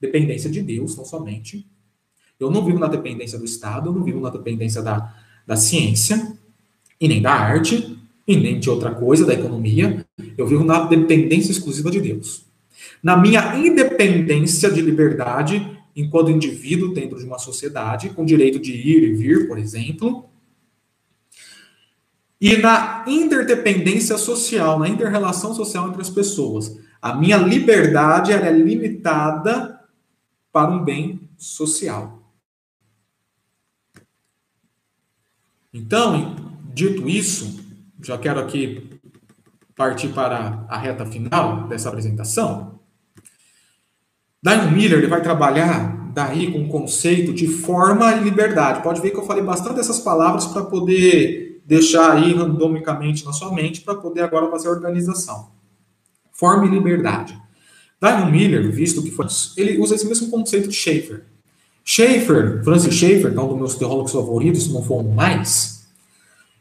dependência 0.00 0.50
de 0.50 0.60
Deus, 0.60 0.96
não 0.96 1.04
somente. 1.04 1.64
Eu 2.40 2.50
não 2.50 2.64
vivo 2.64 2.80
na 2.80 2.88
dependência 2.88 3.38
do 3.38 3.44
Estado, 3.44 3.90
eu 3.90 3.92
não 3.92 4.02
vivo 4.02 4.18
na 4.18 4.30
dependência 4.30 4.82
da, 4.82 5.14
da 5.46 5.54
ciência, 5.54 6.36
e 7.00 7.06
nem 7.06 7.22
da 7.22 7.32
arte, 7.32 7.96
e 8.26 8.36
nem 8.36 8.58
de 8.58 8.68
outra 8.68 8.92
coisa, 8.92 9.24
da 9.24 9.34
economia. 9.34 10.04
Eu 10.36 10.48
vivo 10.48 10.64
na 10.64 10.84
dependência 10.86 11.52
exclusiva 11.52 11.92
de 11.92 12.00
Deus. 12.00 12.52
Na 13.04 13.18
minha 13.18 13.54
independência 13.58 14.70
de 14.70 14.80
liberdade, 14.80 15.78
enquanto 15.94 16.30
indivíduo 16.30 16.94
dentro 16.94 17.18
de 17.18 17.26
uma 17.26 17.38
sociedade, 17.38 18.08
com 18.08 18.24
direito 18.24 18.58
de 18.58 18.72
ir 18.72 19.04
e 19.04 19.12
vir, 19.12 19.46
por 19.46 19.58
exemplo, 19.58 20.26
e 22.40 22.56
na 22.56 23.04
interdependência 23.06 24.16
social, 24.16 24.78
na 24.78 24.88
interrelação 24.88 25.54
social 25.54 25.88
entre 25.88 26.00
as 26.00 26.08
pessoas. 26.08 26.78
A 27.00 27.14
minha 27.14 27.36
liberdade 27.36 28.32
é 28.32 28.50
limitada 28.50 29.78
para 30.50 30.70
um 30.70 30.82
bem 30.82 31.28
social. 31.36 32.22
Então, 35.74 36.36
dito 36.72 37.06
isso, 37.06 37.62
já 38.02 38.16
quero 38.16 38.40
aqui 38.40 38.98
partir 39.76 40.08
para 40.08 40.64
a 40.70 40.78
reta 40.78 41.04
final 41.04 41.68
dessa 41.68 41.90
apresentação. 41.90 42.73
Diamond 44.44 44.74
Miller 44.74 44.98
ele 44.98 45.06
vai 45.06 45.22
trabalhar 45.22 46.10
daí 46.12 46.52
com 46.52 46.64
o 46.64 46.68
conceito 46.68 47.32
de 47.32 47.48
forma 47.48 48.12
e 48.12 48.24
liberdade. 48.24 48.82
Pode 48.82 49.00
ver 49.00 49.10
que 49.10 49.16
eu 49.16 49.24
falei 49.24 49.42
bastante 49.42 49.76
dessas 49.76 50.00
palavras 50.00 50.44
para 50.44 50.62
poder 50.62 51.62
deixar 51.64 52.12
aí 52.12 52.34
randomicamente 52.34 53.24
na 53.24 53.32
sua 53.32 53.54
mente 53.54 53.80
para 53.80 53.94
poder 53.94 54.20
agora 54.20 54.50
fazer 54.50 54.68
a 54.68 54.72
organização. 54.72 55.48
Forma 56.30 56.66
e 56.66 56.68
liberdade. 56.68 57.40
Diamond 57.98 58.30
Miller, 58.30 58.70
visto 58.70 59.02
que 59.02 59.10
foi, 59.10 59.24
ele 59.56 59.78
usa 59.78 59.94
esse 59.94 60.06
mesmo 60.06 60.30
conceito 60.30 60.68
de 60.68 60.74
Schaeffer. 60.74 61.24
Schaeffer, 61.82 62.62
Francis 62.62 62.94
Schaeffer, 62.94 63.32
é 63.34 63.40
um 63.40 63.48
dos 63.48 63.56
meus 63.56 63.74
teólogos 63.76 64.12
favoritos, 64.12 64.64
se 64.64 64.72
não 64.74 64.82
for 64.82 65.00
um 65.00 65.14
mais, 65.14 65.88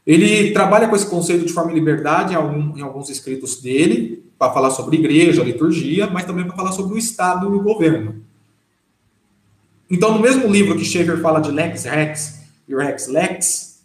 Ele 0.07 0.51
trabalha 0.51 0.87
com 0.87 0.95
esse 0.95 1.05
conceito 1.05 1.45
de 1.45 1.51
forma 1.51 1.71
e 1.71 1.75
liberdade 1.75 2.31
em, 2.33 2.35
algum, 2.35 2.77
em 2.77 2.81
alguns 2.81 3.09
escritos 3.09 3.61
dele, 3.61 4.22
para 4.43 4.53
falar 4.53 4.71
sobre 4.71 4.97
igreja, 4.97 5.41
liturgia, 5.41 6.07
mas 6.07 6.25
também 6.25 6.45
para 6.45 6.55
falar 6.55 6.73
sobre 6.73 6.95
o 6.95 6.97
Estado 6.97 7.45
e 7.45 7.57
o 7.57 7.63
governo. 7.63 8.21
Então, 9.89 10.13
no 10.13 10.19
mesmo 10.19 10.51
livro 10.51 10.75
que 10.75 10.83
Schaeffer 10.83 11.21
fala 11.21 11.39
de 11.39 11.49
Lex 11.49 11.85
Rex 11.85 12.41
e 12.67 12.75
Rex 12.75 13.07
Lex, 13.07 13.83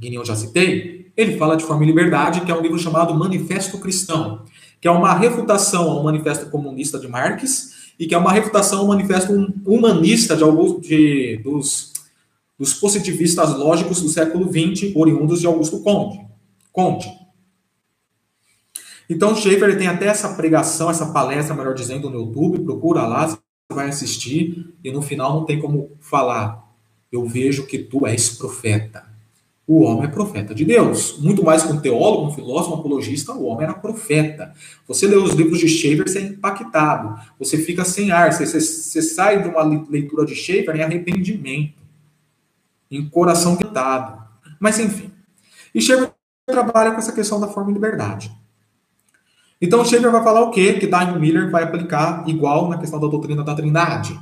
que 0.00 0.12
eu 0.12 0.24
já 0.24 0.34
citei, 0.34 1.12
ele 1.16 1.36
fala 1.36 1.56
de 1.56 1.62
forma 1.62 1.84
e 1.84 1.86
liberdade, 1.86 2.40
que 2.40 2.50
é 2.50 2.54
um 2.54 2.60
livro 2.60 2.78
chamado 2.78 3.14
Manifesto 3.14 3.78
Cristão, 3.78 4.42
que 4.80 4.88
é 4.88 4.90
uma 4.90 5.14
refutação 5.14 5.88
ao 5.88 6.02
Manifesto 6.02 6.46
Comunista 6.46 6.98
de 6.98 7.06
Marx 7.06 7.92
e 7.96 8.06
que 8.06 8.14
é 8.14 8.18
uma 8.18 8.32
refutação 8.32 8.80
ao 8.80 8.88
Manifesto 8.88 9.32
Humanista 9.64 10.36
de 10.36 10.42
alguns 10.42 10.80
de, 10.80 11.36
dos, 11.44 11.92
dos 12.58 12.74
positivistas 12.74 13.56
lógicos 13.56 14.02
do 14.02 14.08
século 14.08 14.50
XX, 14.50 14.96
oriundos 14.96 15.40
de 15.40 15.46
Augusto 15.46 15.80
Conte. 15.80 16.18
Conte. 16.72 17.21
Então, 19.08 19.34
Schaefer 19.34 19.76
tem 19.76 19.86
até 19.86 20.06
essa 20.06 20.34
pregação, 20.34 20.90
essa 20.90 21.06
palestra, 21.12 21.54
melhor 21.54 21.74
dizendo, 21.74 22.08
no 22.08 22.20
YouTube, 22.20 22.60
procura 22.60 23.06
lá, 23.06 23.26
você 23.26 23.38
vai 23.72 23.88
assistir, 23.88 24.74
e 24.82 24.90
no 24.90 25.02
final 25.02 25.34
não 25.34 25.44
tem 25.44 25.60
como 25.60 25.90
falar, 26.00 26.62
eu 27.10 27.26
vejo 27.26 27.66
que 27.66 27.78
tu 27.78 28.06
és 28.06 28.30
profeta. 28.30 29.12
O 29.66 29.82
homem 29.82 30.04
é 30.04 30.08
profeta 30.08 30.54
de 30.54 30.64
Deus. 30.64 31.18
Muito 31.18 31.44
mais 31.44 31.62
que 31.62 31.72
um 31.72 31.80
teólogo, 31.80 32.26
um 32.26 32.34
filósofo, 32.34 32.74
um 32.74 32.80
apologista, 32.80 33.32
o 33.32 33.44
homem 33.44 33.64
era 33.64 33.74
profeta. 33.74 34.52
Você 34.88 35.06
lê 35.06 35.14
os 35.14 35.34
livros 35.34 35.60
de 35.60 35.68
Schaefer, 35.68 36.08
você 36.08 36.18
é 36.18 36.22
impactado. 36.22 37.20
Você 37.38 37.56
fica 37.58 37.84
sem 37.84 38.10
ar. 38.10 38.32
Você, 38.32 38.44
você, 38.44 38.60
você 38.60 39.00
sai 39.00 39.40
de 39.40 39.48
uma 39.48 39.62
leitura 39.62 40.26
de 40.26 40.34
Schaefer 40.34 40.74
em 40.74 40.82
arrependimento, 40.82 41.80
em 42.90 43.08
coração 43.08 43.56
quitado. 43.56 44.20
Mas, 44.58 44.80
enfim. 44.80 45.12
E 45.72 45.80
Schaefer 45.80 46.10
trabalha 46.46 46.90
com 46.90 46.98
essa 46.98 47.12
questão 47.12 47.38
da 47.38 47.46
forma 47.46 47.70
e 47.70 47.74
liberdade. 47.74 48.32
Então, 49.62 49.84
Schaefer 49.84 50.10
vai 50.10 50.22
falar 50.22 50.42
o 50.42 50.50
quê? 50.50 50.74
Que 50.74 50.88
Diamond 50.88 51.20
Miller 51.20 51.50
vai 51.50 51.62
aplicar 51.62 52.28
igual 52.28 52.68
na 52.68 52.76
questão 52.76 53.00
da 53.00 53.06
doutrina 53.06 53.44
da 53.44 53.54
trindade. 53.54 54.20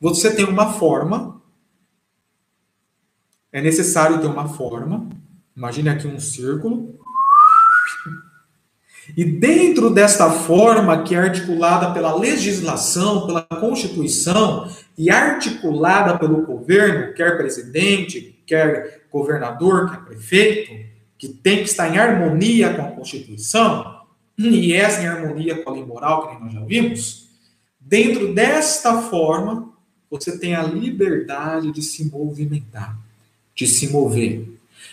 Você 0.00 0.34
tem 0.34 0.44
uma 0.44 0.72
forma 0.72 1.36
é 3.56 3.60
necessário 3.62 4.20
ter 4.20 4.26
uma 4.26 4.46
forma. 4.46 5.08
Imagine 5.56 5.88
aqui 5.88 6.06
um 6.06 6.20
círculo. 6.20 7.00
E 9.16 9.24
dentro 9.24 9.88
desta 9.88 10.30
forma, 10.30 11.02
que 11.02 11.14
é 11.14 11.18
articulada 11.18 11.90
pela 11.92 12.14
legislação, 12.14 13.26
pela 13.26 13.40
Constituição 13.40 14.70
e 14.98 15.08
articulada 15.08 16.18
pelo 16.18 16.44
governo, 16.44 17.14
quer 17.14 17.38
presidente, 17.38 18.38
quer 18.44 19.06
governador, 19.10 19.90
quer 19.90 20.04
prefeito, 20.04 20.72
que 21.16 21.28
tem 21.28 21.58
que 21.58 21.70
estar 21.70 21.88
em 21.88 21.96
harmonia 21.96 22.74
com 22.74 22.82
a 22.82 22.90
Constituição, 22.90 23.95
e 24.38 24.72
essa 24.72 25.02
em 25.02 25.06
harmonia 25.06 25.62
com 25.62 25.70
a 25.70 25.72
lei 25.72 25.84
moral, 25.84 26.28
que 26.28 26.44
nós 26.44 26.52
já 26.52 26.60
vimos, 26.60 27.28
dentro 27.80 28.34
desta 28.34 29.02
forma, 29.02 29.72
você 30.10 30.38
tem 30.38 30.54
a 30.54 30.62
liberdade 30.62 31.72
de 31.72 31.82
se 31.82 32.10
movimentar 32.10 32.98
de 33.56 33.66
se 33.66 33.88
mover. 33.88 34.46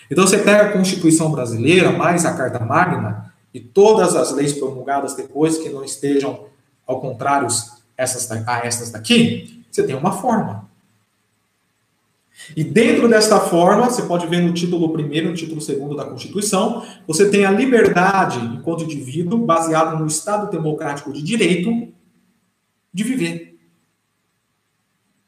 Então 0.10 0.26
você 0.26 0.38
pega 0.38 0.70
a 0.70 0.72
Constituição 0.72 1.30
brasileira, 1.30 1.92
mais 1.92 2.26
a 2.26 2.34
Carta 2.34 2.60
Magna, 2.60 3.34
e 3.54 3.60
todas 3.60 4.16
as 4.16 4.32
leis 4.32 4.54
promulgadas 4.54 5.14
depois 5.14 5.58
que 5.58 5.70
não 5.70 5.84
estejam 5.84 6.46
ao 6.88 7.00
contrário 7.00 7.48
essas, 7.96 8.32
a 8.32 8.66
essas 8.66 8.90
daqui, 8.90 9.64
você 9.70 9.84
tem 9.84 9.96
uma 9.96 10.14
forma. 10.14 10.68
E 12.56 12.64
dentro 12.64 13.08
desta 13.08 13.40
forma, 13.40 13.90
você 13.90 14.02
pode 14.04 14.28
ver 14.28 14.42
no 14.42 14.54
título 14.54 14.92
primeiro, 14.92 15.30
no 15.30 15.36
título 15.36 15.62
segundo 15.62 15.96
da 15.96 16.06
Constituição, 16.06 16.86
você 17.08 17.30
tem 17.30 17.46
a 17.46 17.52
liberdade, 17.52 18.40
enquanto 18.40 18.84
indivíduo, 18.84 19.46
baseado 19.46 19.98
no 20.00 20.08
Estado 20.08 20.52
democrático 20.52 21.14
de 21.14 21.22
direito, 21.22 21.94
de 22.94 23.04
viver. 23.04 23.60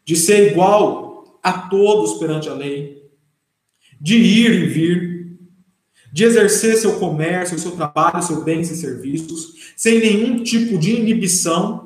De 0.04 0.16
ser 0.16 0.52
igual 0.52 1.40
a 1.42 1.54
todos 1.54 2.20
perante 2.20 2.50
a 2.50 2.54
lei, 2.54 3.04
de 4.00 4.18
ir 4.18 4.52
e 4.52 4.66
vir, 4.66 5.38
de 6.12 6.24
exercer 6.24 6.76
seu 6.78 7.00
comércio, 7.00 7.60
seu 7.60 7.72
trabalho, 7.72 8.24
seus 8.24 8.44
bens 8.44 8.70
e 8.72 8.76
serviços, 8.76 9.74
sem 9.76 10.00
nenhum 10.00 10.44
tipo 10.44 10.78
de 10.78 10.96
inibição 10.96 11.85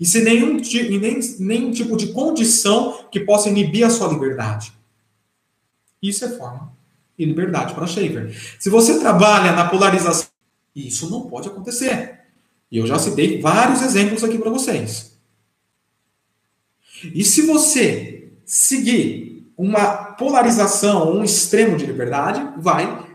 e 0.00 0.06
sem 0.06 0.24
nenhum, 0.24 0.56
e 0.56 0.98
nem, 0.98 1.20
nenhum 1.38 1.70
tipo 1.70 1.94
de 1.94 2.06
condição 2.08 3.04
que 3.10 3.20
possa 3.20 3.50
inibir 3.50 3.84
a 3.84 3.90
sua 3.90 4.08
liberdade. 4.08 4.72
Isso 6.02 6.24
é 6.24 6.30
forma 6.30 6.72
e 7.18 7.24
liberdade 7.26 7.74
para 7.74 7.86
Schaefer. 7.86 8.34
Se 8.58 8.70
você 8.70 8.98
trabalha 8.98 9.52
na 9.52 9.68
polarização, 9.68 10.28
isso 10.74 11.10
não 11.10 11.28
pode 11.28 11.48
acontecer. 11.48 12.18
E 12.72 12.78
eu 12.78 12.86
já 12.86 12.98
citei 12.98 13.42
vários 13.42 13.82
exemplos 13.82 14.24
aqui 14.24 14.38
para 14.38 14.48
vocês. 14.48 15.18
E 17.02 17.22
se 17.22 17.42
você 17.42 18.32
seguir 18.46 19.52
uma 19.54 20.14
polarização, 20.14 21.12
um 21.12 21.22
extremo 21.22 21.76
de 21.76 21.84
liberdade, 21.84 22.54
vai 22.56 23.10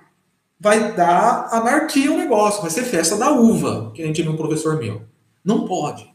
vai 0.59 0.95
dar 0.95 1.49
anarquia 1.51 2.11
o 2.11 2.17
negócio, 2.17 2.61
vai 2.61 2.71
ser 2.71 2.83
festa 2.83 3.17
da 3.17 3.31
uva, 3.31 3.91
que 3.93 4.01
a 4.01 4.05
gente 4.05 4.21
viu 4.21 4.31
um 4.31 4.37
professor 4.37 4.77
meu. 4.77 5.03
Não 5.43 5.67
pode. 5.67 6.14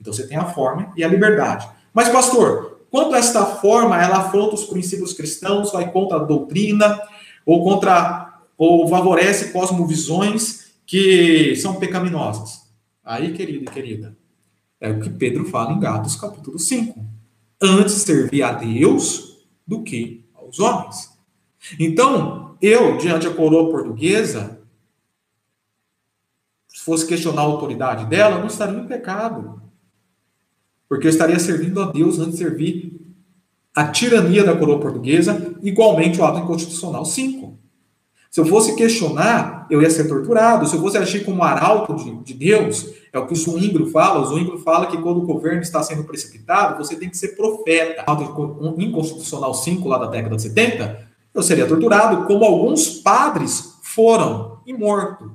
Então 0.00 0.12
você 0.12 0.26
tem 0.26 0.36
a 0.36 0.46
forma 0.46 0.92
e 0.96 1.04
a 1.04 1.08
liberdade. 1.08 1.68
Mas, 1.92 2.08
pastor, 2.08 2.80
quanto 2.90 3.14
esta 3.14 3.44
forma 3.46 4.00
ela 4.00 4.18
afronta 4.18 4.54
os 4.54 4.64
princípios 4.64 5.12
cristãos, 5.12 5.72
vai 5.72 5.90
contra 5.90 6.18
a 6.18 6.24
doutrina, 6.24 7.00
ou 7.44 7.62
contra, 7.62 8.40
ou 8.58 8.88
favorece 8.88 9.52
cosmovisões 9.52 10.72
que 10.84 11.54
são 11.56 11.76
pecaminosas. 11.76 12.66
Aí, 13.04 13.32
querido 13.32 13.64
e 13.64 13.68
querida, 13.68 14.16
é 14.80 14.90
o 14.90 15.00
que 15.00 15.08
Pedro 15.08 15.44
fala 15.46 15.72
em 15.72 15.80
Gatos, 15.80 16.16
capítulo 16.16 16.58
5. 16.58 17.04
Antes 17.62 17.94
servir 17.94 18.42
a 18.42 18.52
Deus 18.52 19.46
do 19.66 19.82
que 19.82 20.24
aos 20.34 20.58
homens. 20.58 21.16
Então, 21.78 22.56
eu, 22.60 22.96
diante 22.98 23.28
da 23.28 23.34
coroa 23.34 23.70
portuguesa, 23.70 24.60
se 26.68 26.80
fosse 26.80 27.06
questionar 27.06 27.42
a 27.42 27.44
autoridade 27.44 28.04
dela, 28.06 28.38
não 28.38 28.46
estaria 28.46 28.78
em 28.78 28.86
pecado. 28.86 29.62
Porque 30.88 31.06
eu 31.06 31.10
estaria 31.10 31.38
servindo 31.38 31.82
a 31.82 31.90
Deus 31.90 32.18
antes 32.18 32.32
de 32.32 32.38
servir 32.38 33.00
a 33.74 33.88
tirania 33.88 34.42
da 34.42 34.56
coroa 34.56 34.80
portuguesa, 34.80 35.54
igualmente 35.62 36.20
o 36.20 36.24
ato 36.24 36.38
inconstitucional 36.38 37.04
5. 37.04 37.58
Se 38.30 38.40
eu 38.40 38.46
fosse 38.46 38.74
questionar, 38.74 39.66
eu 39.70 39.80
ia 39.80 39.90
ser 39.90 40.08
torturado. 40.08 40.66
Se 40.66 40.76
eu 40.76 40.80
fosse 40.80 40.98
agir 40.98 41.24
como 41.24 41.42
arauto 41.42 41.94
de, 41.94 42.14
de 42.22 42.34
Deus, 42.34 42.86
é 43.12 43.18
o 43.18 43.26
que 43.26 43.32
o 43.32 43.36
Zwingli 43.36 43.90
fala. 43.90 44.20
O 44.20 44.26
Zwingli 44.26 44.58
fala 44.58 44.86
que 44.86 44.98
quando 44.98 45.18
o 45.18 45.26
governo 45.26 45.62
está 45.62 45.82
sendo 45.82 46.04
precipitado, 46.04 46.76
você 46.76 46.96
tem 46.96 47.08
que 47.08 47.16
ser 47.16 47.28
profeta. 47.28 48.04
Um 48.60 48.74
inconstitucional 48.78 49.54
5 49.54 49.88
lá 49.88 49.98
da 49.98 50.06
década 50.06 50.36
de 50.36 50.42
70, 50.42 51.08
eu 51.32 51.42
seria 51.42 51.66
torturado, 51.66 52.26
como 52.26 52.44
alguns 52.44 52.88
padres 52.88 53.78
foram 53.82 54.60
e 54.66 54.72
morto. 54.74 55.32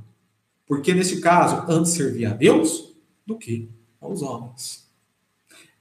Porque 0.67 0.93
nesse 0.93 1.21
caso, 1.21 1.65
antes 1.67 1.93
servia 1.93 2.29
a 2.29 2.33
Deus 2.33 2.93
do 3.25 3.37
que 3.37 3.69
aos 3.99 4.21
homens. 4.21 4.80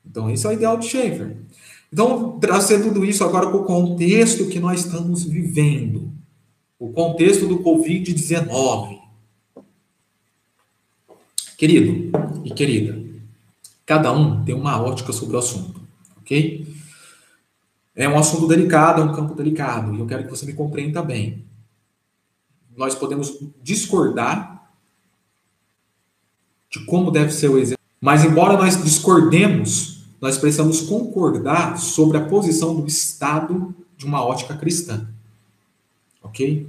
Então, 0.04 0.30
esse 0.30 0.46
é 0.46 0.50
o 0.50 0.52
ideal 0.52 0.76
de 0.76 0.86
Schaeffer. 0.86 1.36
Então, 1.92 2.38
trazer 2.38 2.82
tudo 2.82 3.04
isso 3.04 3.24
agora 3.24 3.48
para 3.48 3.56
o 3.56 3.64
contexto 3.64 4.48
que 4.48 4.60
nós 4.60 4.84
estamos 4.84 5.24
vivendo. 5.24 6.12
O 6.78 6.92
contexto 6.92 7.46
do 7.46 7.58
Covid-19. 7.58 9.00
Querido 11.56 12.10
e 12.42 12.50
querida, 12.54 12.98
cada 13.84 14.10
um 14.12 14.42
tem 14.44 14.54
uma 14.54 14.80
ótica 14.80 15.12
sobre 15.12 15.36
o 15.36 15.38
assunto, 15.38 15.78
ok? 16.18 16.66
É 17.94 18.08
um 18.08 18.18
assunto 18.18 18.46
delicado, 18.46 19.02
é 19.02 19.04
um 19.04 19.12
campo 19.12 19.34
delicado, 19.34 19.94
e 19.94 19.98
eu 19.98 20.06
quero 20.06 20.24
que 20.24 20.30
você 20.30 20.46
me 20.46 20.54
compreenda 20.54 21.02
bem. 21.02 21.44
Nós 22.74 22.94
podemos 22.94 23.38
discordar 23.62 24.72
de 26.70 26.82
como 26.86 27.10
deve 27.10 27.32
ser 27.32 27.48
o 27.48 27.58
exército, 27.58 27.79
mas 28.00 28.24
embora 28.24 28.56
nós 28.56 28.82
discordemos, 28.82 30.04
nós 30.20 30.38
precisamos 30.38 30.80
concordar 30.80 31.78
sobre 31.78 32.16
a 32.16 32.24
posição 32.24 32.74
do 32.74 32.86
Estado 32.86 33.74
de 33.96 34.06
uma 34.06 34.24
ótica 34.24 34.56
cristã. 34.56 35.06
Ok? 36.22 36.68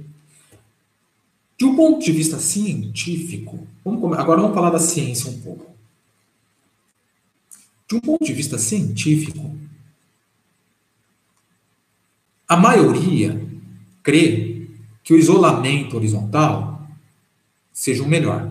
De 1.56 1.64
um 1.64 1.76
ponto 1.76 2.04
de 2.04 2.12
vista 2.12 2.38
científico, 2.38 3.66
vamos, 3.84 4.18
agora 4.18 4.40
vamos 4.40 4.54
falar 4.54 4.70
da 4.70 4.78
ciência 4.78 5.30
um 5.30 5.40
pouco. 5.40 5.72
De 7.88 7.94
um 7.94 8.00
ponto 8.00 8.24
de 8.24 8.32
vista 8.32 8.58
científico, 8.58 9.56
a 12.48 12.56
maioria 12.56 13.40
crê 14.02 14.68
que 15.02 15.14
o 15.14 15.18
isolamento 15.18 15.96
horizontal 15.96 16.86
seja 17.72 18.02
o 18.02 18.08
melhor. 18.08 18.50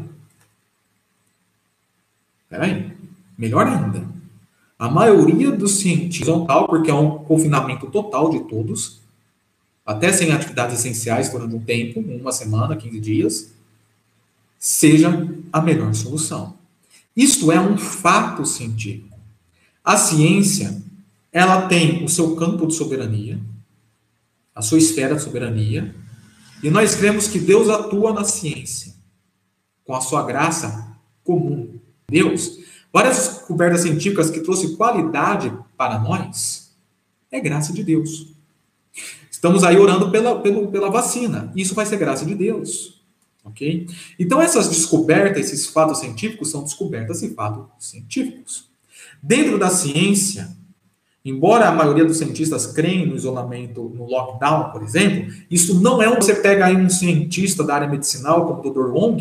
Peraí, 2.51 2.91
melhor 3.37 3.65
ainda. 3.65 4.05
A 4.77 4.89
maioria 4.89 5.51
dos 5.51 5.79
cientistas 5.79 6.27
horizontal, 6.27 6.67
porque 6.67 6.91
é 6.91 6.93
um 6.93 7.19
confinamento 7.19 7.87
total 7.87 8.29
de 8.29 8.41
todos, 8.41 8.99
até 9.85 10.11
sem 10.11 10.33
atividades 10.33 10.77
essenciais 10.77 11.29
durante 11.29 11.55
um 11.55 11.61
tempo, 11.61 12.01
uma 12.01 12.33
semana, 12.33 12.75
15 12.75 12.99
dias, 12.99 13.53
seja 14.59 15.09
a 15.53 15.61
melhor 15.61 15.93
solução. 15.93 16.55
Isto 17.15 17.53
é 17.53 17.59
um 17.59 17.77
fato 17.77 18.45
científico. 18.45 19.17
A 19.81 19.95
ciência, 19.95 20.83
ela 21.31 21.67
tem 21.67 22.03
o 22.03 22.09
seu 22.09 22.35
campo 22.35 22.67
de 22.67 22.73
soberania, 22.73 23.39
a 24.53 24.61
sua 24.61 24.77
esfera 24.77 25.15
de 25.15 25.21
soberania, 25.21 25.95
e 26.61 26.69
nós 26.69 26.95
cremos 26.95 27.29
que 27.29 27.39
Deus 27.39 27.69
atua 27.69 28.11
na 28.11 28.25
ciência 28.25 28.93
com 29.85 29.95
a 29.95 30.01
sua 30.01 30.23
graça 30.23 30.97
comum. 31.23 31.70
Deus, 32.11 32.59
várias 32.91 33.17
descobertas 33.17 33.81
científicas 33.81 34.29
que 34.29 34.41
trouxe 34.41 34.75
qualidade 34.75 35.51
para 35.77 35.97
nós, 35.97 36.75
é 37.31 37.39
graça 37.39 37.71
de 37.71 37.83
Deus. 37.83 38.27
Estamos 39.31 39.63
aí 39.63 39.77
orando 39.77 40.11
pela, 40.11 40.39
pela, 40.39 40.67
pela 40.67 40.91
vacina. 40.91 41.51
Isso 41.55 41.73
vai 41.73 41.85
ser 41.85 41.97
graça 41.97 42.25
de 42.25 42.35
Deus. 42.35 43.01
Ok? 43.43 43.87
Então, 44.19 44.39
essas 44.41 44.67
descobertas, 44.67 45.47
esses 45.47 45.65
fatos 45.65 45.99
científicos, 45.99 46.51
são 46.51 46.63
descobertas 46.63 47.23
e 47.23 47.33
fatos 47.33 47.65
científicos. 47.79 48.69
Dentro 49.23 49.57
da 49.57 49.69
ciência, 49.69 50.55
embora 51.23 51.67
a 51.67 51.71
maioria 51.71 52.05
dos 52.05 52.17
cientistas 52.17 52.67
creem 52.67 53.07
no 53.07 53.15
isolamento, 53.15 53.89
no 53.95 54.05
lockdown, 54.05 54.71
por 54.71 54.83
exemplo, 54.83 55.33
isso 55.49 55.79
não 55.79 56.01
é 56.01 56.09
um. 56.09 56.15
Você 56.15 56.35
pega 56.35 56.65
aí 56.65 56.75
um 56.75 56.89
cientista 56.89 57.63
da 57.63 57.73
área 57.73 57.87
medicinal, 57.87 58.45
como 58.45 58.59
o 58.59 58.71
Dr. 58.71 58.91
Long, 58.91 59.17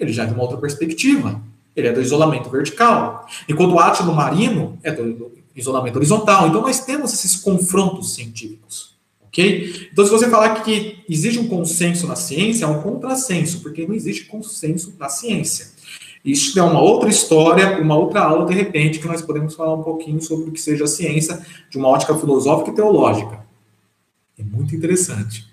ele 0.00 0.12
já 0.12 0.24
é 0.24 0.26
de 0.26 0.32
uma 0.32 0.42
outra 0.42 0.58
perspectiva. 0.58 1.40
Ele 1.74 1.88
é 1.88 1.92
do 1.92 2.00
isolamento 2.00 2.50
vertical. 2.50 3.26
Enquanto 3.48 3.72
o 3.72 3.78
átomo 3.78 4.12
marino 4.12 4.78
é 4.82 4.90
do 4.90 5.32
isolamento 5.54 5.96
horizontal. 5.96 6.48
Então, 6.48 6.62
nós 6.62 6.84
temos 6.84 7.12
esses 7.12 7.36
confrontos 7.36 8.14
científicos. 8.14 8.98
Ok? 9.26 9.88
Então, 9.92 10.04
se 10.04 10.10
você 10.10 10.28
falar 10.28 10.62
que 10.62 11.04
existe 11.08 11.38
um 11.38 11.46
consenso 11.46 12.06
na 12.06 12.16
ciência, 12.16 12.64
é 12.64 12.68
um 12.68 12.82
contrassenso, 12.82 13.60
porque 13.60 13.86
não 13.86 13.94
existe 13.94 14.24
consenso 14.24 14.94
na 14.98 15.08
ciência. 15.08 15.68
Isso 16.24 16.58
é 16.58 16.62
uma 16.62 16.80
outra 16.80 17.08
história, 17.08 17.80
uma 17.80 17.96
outra 17.96 18.20
aula, 18.22 18.44
de 18.46 18.54
repente, 18.54 18.98
que 18.98 19.06
nós 19.06 19.22
podemos 19.22 19.54
falar 19.54 19.74
um 19.74 19.82
pouquinho 19.82 20.20
sobre 20.20 20.50
o 20.50 20.52
que 20.52 20.60
seja 20.60 20.84
a 20.84 20.88
ciência 20.88 21.40
de 21.70 21.78
uma 21.78 21.88
ótica 21.88 22.14
filosófica 22.16 22.70
e 22.70 22.74
teológica. 22.74 23.46
É 24.38 24.42
muito 24.42 24.74
interessante. 24.74 25.48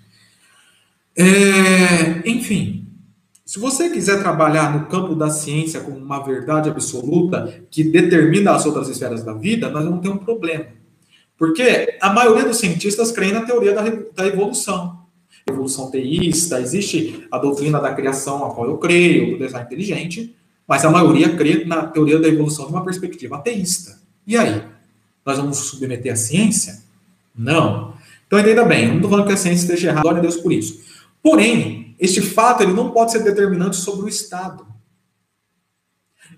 É, 1.16 2.28
enfim, 2.28 2.86
se 3.48 3.58
você 3.58 3.88
quiser 3.88 4.18
trabalhar 4.18 4.78
no 4.78 4.84
campo 4.88 5.14
da 5.14 5.30
ciência 5.30 5.80
como 5.80 5.96
uma 5.96 6.22
verdade 6.22 6.68
absoluta 6.68 7.62
que 7.70 7.82
determina 7.82 8.52
as 8.52 8.66
outras 8.66 8.90
esferas 8.90 9.24
da 9.24 9.32
vida, 9.32 9.70
nós 9.70 9.86
vamos 9.86 10.02
ter 10.02 10.10
um 10.10 10.18
problema. 10.18 10.66
Porque 11.34 11.96
a 11.98 12.12
maioria 12.12 12.44
dos 12.44 12.58
cientistas 12.58 13.10
creem 13.10 13.32
na 13.32 13.46
teoria 13.46 13.72
da, 13.72 13.84
da 14.14 14.26
evolução. 14.26 14.98
Evolução 15.48 15.90
teísta, 15.90 16.60
existe 16.60 17.26
a 17.30 17.38
doutrina 17.38 17.80
da 17.80 17.94
criação, 17.94 18.44
a 18.44 18.54
qual 18.54 18.68
eu 18.68 18.76
creio, 18.76 19.30
do 19.30 19.38
design 19.38 19.64
inteligente, 19.64 20.36
mas 20.66 20.84
a 20.84 20.90
maioria 20.90 21.34
crê 21.34 21.64
na 21.64 21.86
teoria 21.86 22.18
da 22.18 22.28
evolução 22.28 22.66
de 22.66 22.72
uma 22.72 22.84
perspectiva 22.84 23.36
ateísta. 23.36 23.98
E 24.26 24.36
aí? 24.36 24.62
Nós 25.24 25.38
vamos 25.38 25.56
submeter 25.56 26.12
a 26.12 26.16
ciência? 26.16 26.82
Não. 27.34 27.94
Então 28.26 28.38
entenda 28.38 28.66
bem, 28.66 28.88
não 28.88 28.96
estou 28.96 29.08
falando 29.08 29.26
que 29.26 29.32
a 29.32 29.38
ciência 29.38 29.62
esteja 29.62 29.88
errada, 29.88 30.02
glória 30.02 30.18
a 30.18 30.22
Deus 30.22 30.36
por 30.36 30.52
isso. 30.52 30.82
Porém, 31.22 31.87
este 31.98 32.20
fato 32.20 32.62
ele 32.62 32.72
não 32.72 32.90
pode 32.92 33.12
ser 33.12 33.24
determinante 33.24 33.76
sobre 33.76 34.06
o 34.06 34.08
Estado. 34.08 34.66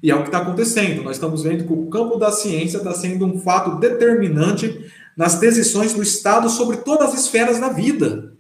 E 0.03 0.11
é 0.11 0.15
o 0.15 0.23
que 0.23 0.29
está 0.29 0.39
acontecendo. 0.39 1.03
Nós 1.03 1.17
estamos 1.17 1.43
vendo 1.43 1.65
que 1.65 1.73
o 1.73 1.87
campo 1.87 2.17
da 2.17 2.33
ciência 2.33 2.79
está 2.79 2.95
sendo 2.95 3.27
um 3.27 3.39
fato 3.39 3.79
determinante 3.79 4.91
nas 5.17 5.39
decisões 5.39 5.93
do 5.93 6.03
Estado 6.03 6.49
sobre 6.49 6.79
todas 6.79 7.13
as 7.13 7.21
esferas 7.21 7.61
da 7.61 7.69
vida. 7.69 8.35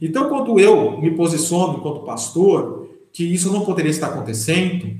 Então, 0.00 0.28
quando 0.28 0.58
eu 0.60 1.00
me 1.00 1.10
posiciono 1.16 1.78
enquanto 1.78 2.04
pastor, 2.04 2.88
que 3.12 3.24
isso 3.24 3.52
não 3.52 3.64
poderia 3.64 3.90
estar 3.90 4.08
acontecendo, 4.08 4.98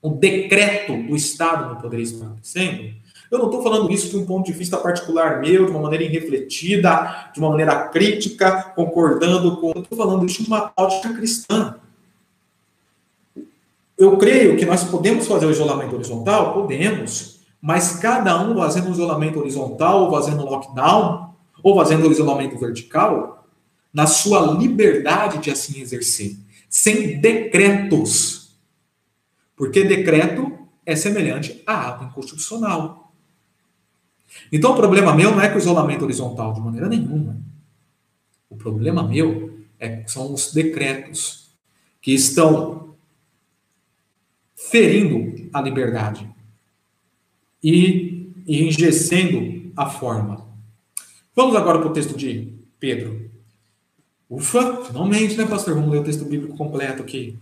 o 0.00 0.10
decreto 0.10 0.92
do 1.06 1.14
Estado 1.16 1.74
não 1.74 1.80
poderia 1.80 2.04
estar 2.04 2.26
acontecendo, 2.26 2.94
eu 3.30 3.38
não 3.38 3.46
estou 3.46 3.62
falando 3.62 3.90
isso 3.92 4.10
de 4.10 4.16
um 4.16 4.26
ponto 4.26 4.46
de 4.46 4.52
vista 4.52 4.76
particular 4.76 5.40
meu, 5.40 5.66
de 5.66 5.70
uma 5.70 5.80
maneira 5.80 6.04
irrefletida, 6.04 7.30
de 7.32 7.38
uma 7.38 7.50
maneira 7.50 7.88
crítica, 7.88 8.72
concordando 8.74 9.56
com. 9.58 9.70
Eu 9.74 9.82
estou 9.82 9.96
falando 9.96 10.26
isso 10.26 10.42
de 10.42 10.48
uma 10.48 10.72
ótica 10.76 11.14
cristã. 11.14 11.76
Eu 13.96 14.16
creio 14.16 14.56
que 14.56 14.66
nós 14.66 14.82
podemos 14.82 15.28
fazer 15.28 15.46
o 15.46 15.50
isolamento 15.50 15.94
horizontal? 15.94 16.54
Podemos. 16.54 17.38
Mas 17.62 17.96
cada 17.96 18.42
um 18.42 18.56
fazendo 18.56 18.88
um 18.88 18.92
isolamento 18.92 19.38
horizontal, 19.38 20.04
ou 20.04 20.10
fazendo 20.10 20.44
lockdown, 20.44 21.34
ou 21.62 21.76
fazendo 21.76 22.08
um 22.08 22.10
isolamento 22.10 22.58
vertical, 22.58 23.46
na 23.92 24.06
sua 24.06 24.40
liberdade 24.52 25.38
de 25.38 25.50
assim 25.50 25.80
exercer, 25.80 26.36
sem 26.68 27.20
decretos. 27.20 28.56
Porque 29.54 29.84
decreto 29.84 30.58
é 30.86 30.96
semelhante 30.96 31.62
a 31.66 31.88
ato 31.88 32.04
inconstitucional. 32.04 32.99
Então 34.52 34.72
o 34.72 34.76
problema 34.76 35.14
meu 35.14 35.30
não 35.30 35.40
é 35.40 35.48
com 35.48 35.56
o 35.56 35.58
isolamento 35.58 36.04
horizontal, 36.04 36.52
de 36.52 36.60
maneira 36.60 36.88
nenhuma. 36.88 37.36
O 38.48 38.56
problema 38.56 39.02
meu 39.02 39.60
é, 39.78 40.04
são 40.06 40.32
os 40.32 40.52
decretos 40.52 41.50
que 42.00 42.12
estão 42.12 42.94
ferindo 44.54 45.48
a 45.52 45.60
liberdade 45.60 46.28
e, 47.62 48.30
enrijecendo 48.46 49.72
a 49.76 49.88
forma. 49.88 50.46
Vamos 51.34 51.56
agora 51.56 51.78
para 51.78 51.88
o 51.88 51.92
texto 51.92 52.16
de 52.16 52.52
Pedro. 52.78 53.30
Ufa, 54.28 54.84
finalmente, 54.84 55.36
né, 55.36 55.46
pastor? 55.46 55.74
Vamos 55.74 55.90
ler 55.90 55.98
o 55.98 56.04
texto 56.04 56.24
bíblico 56.24 56.56
completo 56.56 57.02
aqui. 57.02 57.36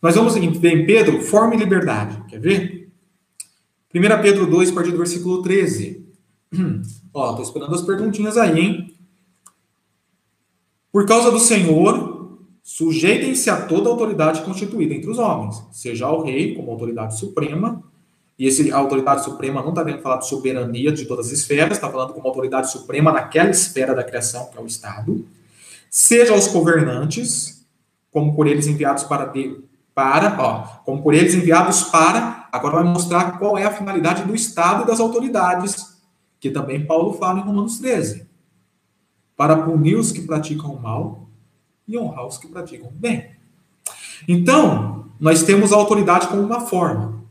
Nós 0.00 0.14
vamos 0.14 0.34
ver 0.34 0.72
em 0.72 0.86
Pedro, 0.86 1.20
forma 1.20 1.54
e 1.54 1.58
liberdade. 1.58 2.22
Quer 2.28 2.40
ver? 2.40 2.88
1 3.94 4.22
Pedro 4.22 4.46
2, 4.46 4.70
a 4.70 4.74
partir 4.74 4.92
do 4.92 4.98
versículo 4.98 5.42
13. 5.42 5.99
Ó, 7.14 7.34
tô 7.34 7.42
esperando 7.42 7.74
as 7.74 7.82
perguntinhas 7.82 8.36
aí, 8.36 8.58
hein? 8.58 8.94
Por 10.92 11.06
causa 11.06 11.30
do 11.30 11.38
Senhor, 11.38 12.20
Sujeitem-se 12.62 13.50
a 13.50 13.66
toda 13.66 13.88
autoridade 13.88 14.42
constituída 14.42 14.94
entre 14.94 15.10
os 15.10 15.18
homens, 15.18 15.60
seja 15.72 16.06
ao 16.06 16.22
rei 16.22 16.54
como 16.54 16.70
autoridade 16.70 17.18
suprema, 17.18 17.82
e 18.38 18.46
esse, 18.46 18.70
a 18.70 18.76
autoridade 18.76 19.24
suprema 19.24 19.60
não 19.60 19.70
está 19.70 19.84
querendo 19.84 20.02
falar 20.02 20.18
de 20.18 20.28
soberania 20.28 20.92
de 20.92 21.04
todas 21.04 21.26
as 21.26 21.32
esferas, 21.32 21.72
está 21.72 21.90
falando 21.90 22.12
como 22.12 22.28
autoridade 22.28 22.70
suprema 22.70 23.10
naquela 23.10 23.50
esfera 23.50 23.92
da 23.92 24.04
criação, 24.04 24.48
que 24.52 24.56
é 24.58 24.60
o 24.60 24.66
Estado, 24.66 25.26
seja 25.90 26.32
aos 26.32 26.46
governantes, 26.46 27.66
como 28.12 28.36
por 28.36 28.46
eles 28.46 28.68
enviados 28.68 29.02
para, 29.02 29.24
de, 29.26 29.60
para 29.92 30.36
ó, 30.40 30.82
como 30.84 31.02
por 31.02 31.12
eles 31.12 31.34
enviados 31.34 31.82
para, 31.82 32.48
agora 32.52 32.76
vai 32.76 32.84
mostrar 32.84 33.36
qual 33.36 33.58
é 33.58 33.64
a 33.64 33.72
finalidade 33.72 34.22
do 34.22 34.34
Estado 34.34 34.84
e 34.84 34.86
das 34.86 35.00
autoridades, 35.00 35.99
que 36.40 36.50
também 36.50 36.84
Paulo 36.84 37.12
fala 37.12 37.38
em 37.38 37.42
Romanos 37.42 37.78
13, 37.78 38.26
para 39.36 39.62
punir 39.62 39.96
os 39.96 40.10
que 40.10 40.22
praticam 40.22 40.72
o 40.72 40.80
mal 40.80 41.28
e 41.86 41.98
honrar 41.98 42.26
os 42.26 42.38
que 42.38 42.48
praticam 42.48 42.90
bem. 42.92 43.30
Então, 44.26 45.06
nós 45.20 45.42
temos 45.42 45.72
a 45.72 45.76
autoridade 45.76 46.28
como 46.28 46.42
uma 46.42 46.60
forma. 46.60 47.22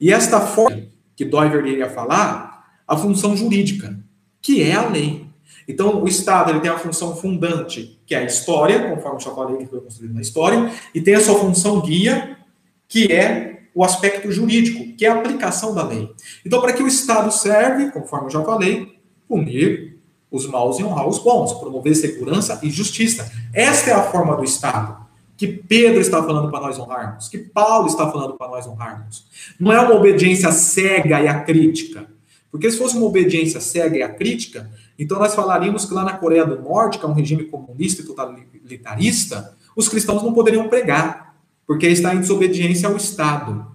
E 0.00 0.12
esta 0.12 0.40
forma 0.40 0.88
que 1.14 1.24
Doiver 1.24 1.64
iria 1.64 1.88
falar, 1.88 2.56
a 2.86 2.96
função 2.96 3.36
jurídica, 3.36 3.98
que 4.40 4.62
é 4.62 4.74
a 4.74 4.86
lei. 4.86 5.26
Então, 5.66 6.02
o 6.02 6.06
Estado 6.06 6.50
ele 6.50 6.60
tem 6.60 6.70
a 6.70 6.78
função 6.78 7.16
fundante, 7.16 7.98
que 8.06 8.14
é 8.14 8.18
a 8.18 8.24
história, 8.24 8.94
conforme 8.94 9.20
já 9.20 9.30
falei 9.34 9.56
que 9.56 9.66
foi 9.66 9.80
construído 9.80 10.14
na 10.14 10.20
história, 10.20 10.70
e 10.94 11.00
tem 11.00 11.14
a 11.14 11.20
sua 11.20 11.38
função 11.38 11.80
guia, 11.80 12.38
que 12.86 13.12
é 13.12 13.55
o 13.76 13.84
aspecto 13.84 14.32
jurídico, 14.32 14.96
que 14.96 15.04
é 15.04 15.10
a 15.10 15.16
aplicação 15.16 15.74
da 15.74 15.82
lei. 15.84 16.10
Então, 16.46 16.62
para 16.62 16.72
que 16.72 16.82
o 16.82 16.88
Estado 16.88 17.30
serve, 17.30 17.90
conforme 17.90 18.28
eu 18.28 18.30
já 18.30 18.42
falei, 18.42 18.98
punir, 19.28 19.98
os 20.30 20.46
maus 20.46 20.78
e 20.78 20.82
honrar 20.82 21.06
os 21.06 21.18
bons, 21.18 21.52
promover 21.52 21.94
segurança 21.94 22.58
e 22.62 22.70
justiça. 22.70 23.30
Esta 23.52 23.90
é 23.90 23.92
a 23.92 24.02
forma 24.04 24.34
do 24.34 24.44
Estado 24.44 25.04
que 25.36 25.46
Pedro 25.46 26.00
está 26.00 26.22
falando 26.22 26.50
para 26.50 26.60
nós 26.62 26.78
honrarmos, 26.78 27.28
que 27.28 27.36
Paulo 27.36 27.86
está 27.86 28.10
falando 28.10 28.38
para 28.38 28.48
nós 28.48 28.66
honrarmos. 28.66 29.26
Não 29.60 29.70
é 29.70 29.78
uma 29.78 29.94
obediência 29.94 30.50
cega 30.50 31.20
e 31.20 31.28
acrítica. 31.28 32.06
Porque 32.50 32.70
se 32.70 32.78
fosse 32.78 32.96
uma 32.96 33.04
obediência 33.04 33.60
cega 33.60 33.98
e 33.98 34.02
acrítica, 34.02 34.70
então 34.98 35.18
nós 35.18 35.34
falaríamos 35.34 35.84
que 35.84 35.92
lá 35.92 36.02
na 36.02 36.14
Coreia 36.14 36.46
do 36.46 36.62
Norte, 36.62 36.98
que 36.98 37.04
é 37.04 37.08
um 37.08 37.12
regime 37.12 37.44
comunista 37.44 38.00
e 38.00 38.06
totalitarista, 38.06 39.54
os 39.76 39.86
cristãos 39.86 40.22
não 40.22 40.32
poderiam 40.32 40.66
pregar, 40.66 41.25
porque 41.66 41.86
está 41.86 42.14
em 42.14 42.20
desobediência 42.20 42.88
ao 42.88 42.96
Estado. 42.96 43.66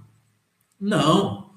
Não. 0.79 1.51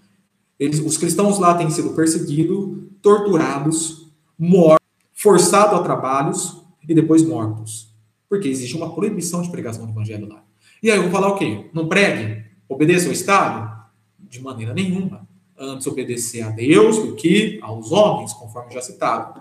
Eles, 0.58 0.80
os 0.80 0.96
cristãos 0.96 1.38
lá 1.38 1.54
têm 1.54 1.70
sido 1.70 1.90
perseguidos, 1.90 2.78
torturados, 3.00 4.08
mortos 4.38 4.84
forçado 5.14 5.76
a 5.76 5.82
trabalhos 5.82 6.60
e 6.86 6.94
depois 6.94 7.22
mortos. 7.22 7.88
Porque 8.28 8.48
existe 8.48 8.76
uma 8.76 8.94
proibição 8.94 9.40
de 9.40 9.50
pregação 9.50 9.86
do 9.86 9.92
evangelho 9.92 10.28
lá. 10.28 10.44
E 10.82 10.90
aí 10.90 10.98
eu 10.98 11.04
vou 11.04 11.12
falar 11.12 11.28
o 11.28 11.36
quê? 11.36 11.70
Não 11.72 11.88
pregue? 11.88 12.44
Obedeça 12.68 13.06
ao 13.06 13.12
Estado? 13.12 13.86
De 14.18 14.42
maneira 14.42 14.74
nenhuma. 14.74 15.26
Antes 15.56 15.86
obedecer 15.86 16.42
a 16.42 16.50
Deus 16.50 16.98
do 16.98 17.14
que 17.14 17.58
aos 17.62 17.92
homens, 17.92 18.32
conforme 18.34 18.74
já 18.74 18.82
citado. 18.82 19.40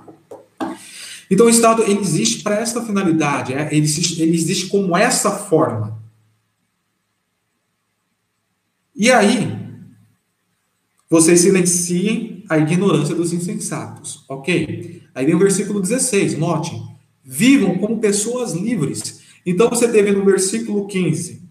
Então 1.29 1.47
o 1.47 1.49
Estado 1.49 1.83
ele 1.83 1.99
existe 1.99 2.43
para 2.43 2.55
esta 2.55 2.81
finalidade, 2.85 3.53
é, 3.53 3.67
ele, 3.71 3.83
existe, 3.83 4.21
ele 4.21 4.35
existe 4.35 4.67
como 4.67 4.95
essa 4.95 5.31
forma. 5.31 6.01
E 8.95 9.11
aí, 9.11 9.63
vocês 11.09 11.41
silenciem 11.41 12.43
a 12.49 12.57
ignorância 12.57 13.15
dos 13.15 13.33
insensatos, 13.33 14.25
ok? 14.29 15.03
Aí 15.15 15.25
vem 15.25 15.35
o 15.35 15.39
versículo 15.39 15.79
16, 15.79 16.37
note, 16.37 16.71
vivam 17.23 17.77
como 17.77 17.99
pessoas 17.99 18.53
livres. 18.53 19.21
Então 19.45 19.69
você 19.69 19.87
teve 19.87 20.11
no 20.11 20.23
versículo 20.23 20.87
15, 20.87 21.41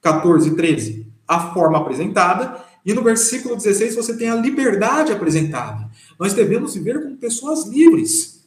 14 0.00 0.50
e 0.50 0.56
13 0.56 1.12
a 1.26 1.52
forma 1.52 1.78
apresentada, 1.78 2.62
e 2.84 2.92
no 2.92 3.02
versículo 3.02 3.56
16 3.56 3.96
você 3.96 4.16
tem 4.16 4.28
a 4.28 4.34
liberdade 4.34 5.12
apresentada. 5.12 5.90
Nós 6.18 6.34
devemos 6.34 6.74
viver 6.74 7.02
como 7.02 7.16
pessoas 7.16 7.66
livres. 7.66 8.44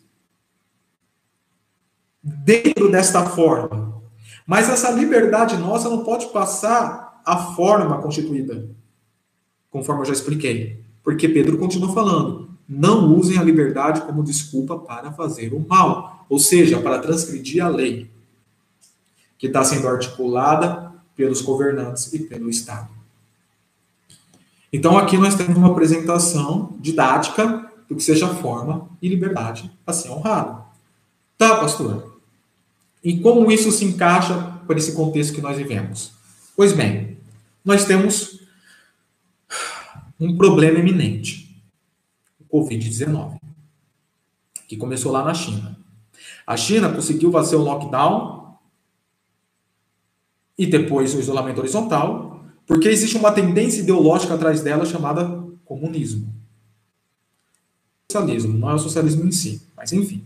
Dentro 2.22 2.92
desta 2.92 3.26
forma. 3.26 4.02
Mas 4.46 4.70
essa 4.70 4.92
liberdade 4.92 5.58
nossa 5.58 5.90
não 5.90 6.04
pode 6.04 6.28
passar 6.28 7.07
a 7.28 7.36
forma 7.36 8.02
constituída, 8.02 8.70
conforme 9.70 10.02
eu 10.02 10.06
já 10.06 10.14
expliquei. 10.14 10.82
Porque 11.04 11.28
Pedro 11.28 11.58
continua 11.58 11.94
falando: 11.94 12.50
não 12.68 13.14
usem 13.14 13.38
a 13.38 13.44
liberdade 13.44 14.02
como 14.02 14.24
desculpa 14.24 14.80
para 14.80 15.12
fazer 15.12 15.54
o 15.54 15.60
mal, 15.60 16.26
ou 16.30 16.40
seja, 16.40 16.80
para 16.80 17.00
transgredir 17.00 17.64
a 17.64 17.68
lei, 17.68 18.10
que 19.38 19.48
está 19.48 19.62
sendo 19.62 19.90
articulada 19.90 20.94
pelos 21.18 21.42
governantes 21.42 22.14
e 22.14 22.20
pelo 22.20 22.50
Estado. 22.50 22.88
Então, 24.72 24.98
aqui 24.98 25.18
nós 25.18 25.36
temos 25.36 25.58
uma 25.58 25.72
apresentação 25.72 26.78
didática 26.80 27.70
do 27.90 27.96
que 27.96 28.04
seja 28.04 28.28
forma 28.28 28.90
e 29.02 29.10
liberdade 29.10 29.72
a 29.86 29.92
ser 29.92 30.10
honrado. 30.12 30.62
Tá, 31.38 31.58
pastor? 31.58 32.20
E 33.04 33.20
como 33.20 33.52
isso 33.52 33.72
se 33.72 33.86
encaixa 33.86 34.60
para 34.66 34.78
esse 34.78 34.94
contexto 34.94 35.34
que 35.34 35.42
nós 35.42 35.58
vivemos? 35.58 36.12
Pois 36.56 36.74
bem, 36.74 37.17
nós 37.68 37.84
temos 37.84 38.40
um 40.18 40.38
problema 40.38 40.80
eminente: 40.80 41.62
o 42.40 42.58
Covid-19, 42.58 43.38
que 44.70 44.78
começou 44.78 45.12
lá 45.12 45.22
na 45.22 45.34
China. 45.34 45.78
A 46.46 46.56
China 46.56 46.90
conseguiu 46.90 47.30
fazer 47.30 47.58
o 47.58 47.62
lockdown 47.62 48.58
e 50.58 50.66
depois 50.66 51.14
o 51.14 51.20
isolamento 51.20 51.60
horizontal 51.60 52.46
porque 52.66 52.88
existe 52.88 53.18
uma 53.18 53.34
tendência 53.34 53.82
ideológica 53.82 54.34
atrás 54.34 54.62
dela 54.62 54.86
chamada 54.86 55.26
comunismo. 55.66 56.34
Socialismo, 58.10 58.58
não 58.58 58.70
é 58.70 58.76
o 58.76 58.80
socialismo 58.80 59.26
em 59.26 59.32
si, 59.32 59.62
mas 59.76 59.92
enfim. 59.92 60.26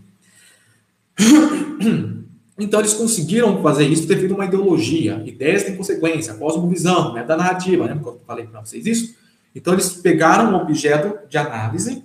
Então 2.58 2.80
eles 2.80 2.94
conseguiram 2.94 3.62
fazer 3.62 3.86
isso 3.86 4.06
devido 4.06 4.32
a 4.32 4.34
uma 4.36 4.44
ideologia. 4.44 5.22
Ideias 5.24 5.64
têm 5.64 5.76
consequência, 5.76 6.34
cosmovisão, 6.34 7.14
da 7.14 7.36
narrativa. 7.36 7.84
Lembra 7.84 8.02
que 8.02 8.08
eu 8.08 8.20
falei 8.26 8.46
para 8.46 8.60
vocês 8.60 8.86
isso? 8.86 9.14
Então 9.54 9.72
eles 9.72 9.90
pegaram 9.90 10.52
um 10.52 10.56
objeto 10.56 11.18
de 11.28 11.38
análise 11.38 12.04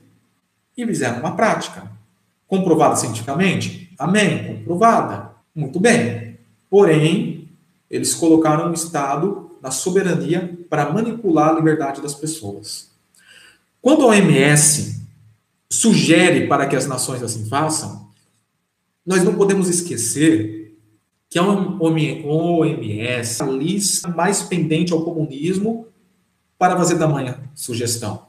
e 0.77 0.85
fizeram 0.85 1.19
uma 1.19 1.35
prática. 1.35 1.91
Comprovada 2.47 2.95
cientificamente? 2.95 3.93
Amém. 3.99 4.45
Comprovada. 4.47 5.31
Muito 5.53 5.79
bem. 5.79 6.37
Porém, 6.69 7.49
eles 7.89 8.13
colocaram 8.13 8.69
um 8.69 8.73
Estado 8.73 9.51
na 9.61 9.71
soberania 9.71 10.57
para 10.69 10.91
manipular 10.91 11.49
a 11.49 11.53
liberdade 11.53 12.01
das 12.01 12.13
pessoas. 12.13 12.89
Quando 13.81 14.03
a 14.03 14.07
OMS 14.07 15.01
sugere 15.69 16.47
para 16.47 16.67
que 16.67 16.75
as 16.75 16.87
nações 16.87 17.23
assim 17.23 17.45
façam, 17.45 18.06
nós 19.07 19.23
não 19.23 19.33
podemos 19.35 19.69
esquecer 19.69 20.75
que 21.29 21.39
a 21.39 21.43
OMS 21.43 23.41
a 23.41 23.45
lista 23.45 24.09
mais 24.09 24.43
pendente 24.43 24.91
ao 24.91 25.03
comunismo 25.03 25.87
para 26.59 26.75
fazer 26.75 26.97
tamanha 26.97 27.39
sugestão. 27.55 28.27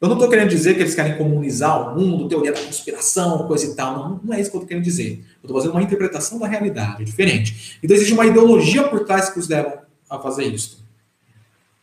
Eu 0.00 0.08
não 0.08 0.16
estou 0.16 0.30
querendo 0.30 0.48
dizer 0.48 0.74
que 0.74 0.80
eles 0.80 0.94
querem 0.94 1.16
comunizar 1.16 1.94
o 1.94 1.98
mundo, 1.98 2.28
teoria 2.28 2.52
da 2.52 2.60
conspiração, 2.60 3.46
coisa 3.46 3.66
e 3.66 3.74
tal. 3.74 3.96
Não, 3.96 4.20
não 4.24 4.34
é 4.34 4.40
isso 4.40 4.50
que 4.50 4.56
eu 4.56 4.60
estou 4.60 4.68
querendo 4.68 4.84
dizer. 4.84 5.24
Eu 5.42 5.46
estou 5.46 5.56
fazendo 5.56 5.72
uma 5.72 5.82
interpretação 5.82 6.38
da 6.38 6.46
realidade, 6.46 7.02
é 7.02 7.04
diferente. 7.04 7.78
Então 7.82 7.94
existe 7.94 8.12
uma 8.12 8.26
ideologia 8.26 8.84
por 8.84 9.04
trás 9.04 9.30
que 9.30 9.38
os 9.38 9.48
levam 9.48 9.78
a 10.08 10.18
fazer 10.18 10.44
isso. 10.44 10.84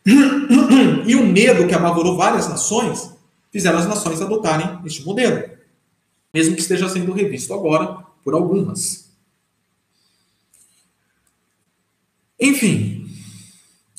E 1.06 1.14
o 1.14 1.26
medo 1.26 1.66
que 1.66 1.74
apavorou 1.74 2.16
várias 2.16 2.48
nações 2.48 3.10
fizeram 3.52 3.78
as 3.78 3.86
nações 3.86 4.22
adotarem 4.22 4.78
este 4.86 5.04
modelo, 5.04 5.44
mesmo 6.34 6.56
que 6.56 6.60
esteja 6.60 6.88
sendo 6.88 7.12
revisto 7.12 7.54
agora 7.54 8.04
por 8.24 8.34
algumas. 8.34 9.08
Enfim, 12.40 13.08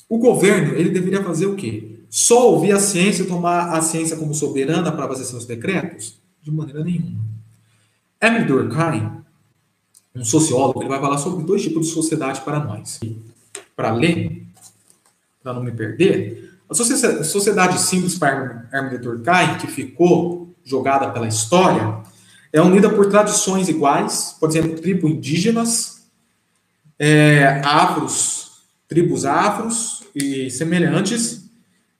o 0.06 0.18
governo 0.18 0.74
ele 0.74 0.90
deveria 0.90 1.24
fazer 1.24 1.46
o 1.46 1.56
quê? 1.56 2.00
Só 2.10 2.50
ouvir 2.50 2.72
a 2.72 2.78
ciência 2.78 3.22
e 3.22 3.26
tomar 3.26 3.72
a 3.72 3.80
ciência 3.80 4.16
como 4.16 4.34
soberana 4.34 4.92
para 4.92 5.08
fazer 5.08 5.24
seus 5.24 5.46
decretos? 5.46 6.20
De 6.42 6.50
maneira 6.50 6.84
nenhuma. 6.84 7.24
Emily 8.20 8.44
Durkheim, 8.44 9.10
um 10.14 10.24
sociólogo, 10.24 10.82
ele 10.82 10.88
vai 10.88 11.00
falar 11.00 11.18
sobre 11.18 11.44
dois 11.44 11.62
tipos 11.62 11.86
de 11.86 11.92
sociedade 11.92 12.42
para 12.42 12.60
nós 12.60 13.00
para 13.74 13.92
ler, 13.92 14.46
para 15.42 15.52
não 15.52 15.62
me 15.62 15.70
perder, 15.70 16.58
a 16.68 16.74
sociedade 16.74 17.78
simples 17.80 18.18
para 18.18 18.68
Hermes 18.72 18.92
de 18.92 18.98
Durkheim, 18.98 19.58
que 19.58 19.66
ficou 19.66 20.54
jogada 20.64 21.10
pela 21.10 21.28
história, 21.28 22.02
é 22.52 22.60
unida 22.60 22.88
por 22.90 23.10
tradições 23.10 23.68
iguais, 23.68 24.36
por 24.38 24.48
exemplo, 24.48 24.80
tribos 24.80 25.10
indígenas, 25.10 26.08
é, 26.98 27.60
afros, 27.64 28.62
tribos 28.88 29.24
afros 29.24 30.04
e 30.14 30.50
semelhantes, 30.50 31.50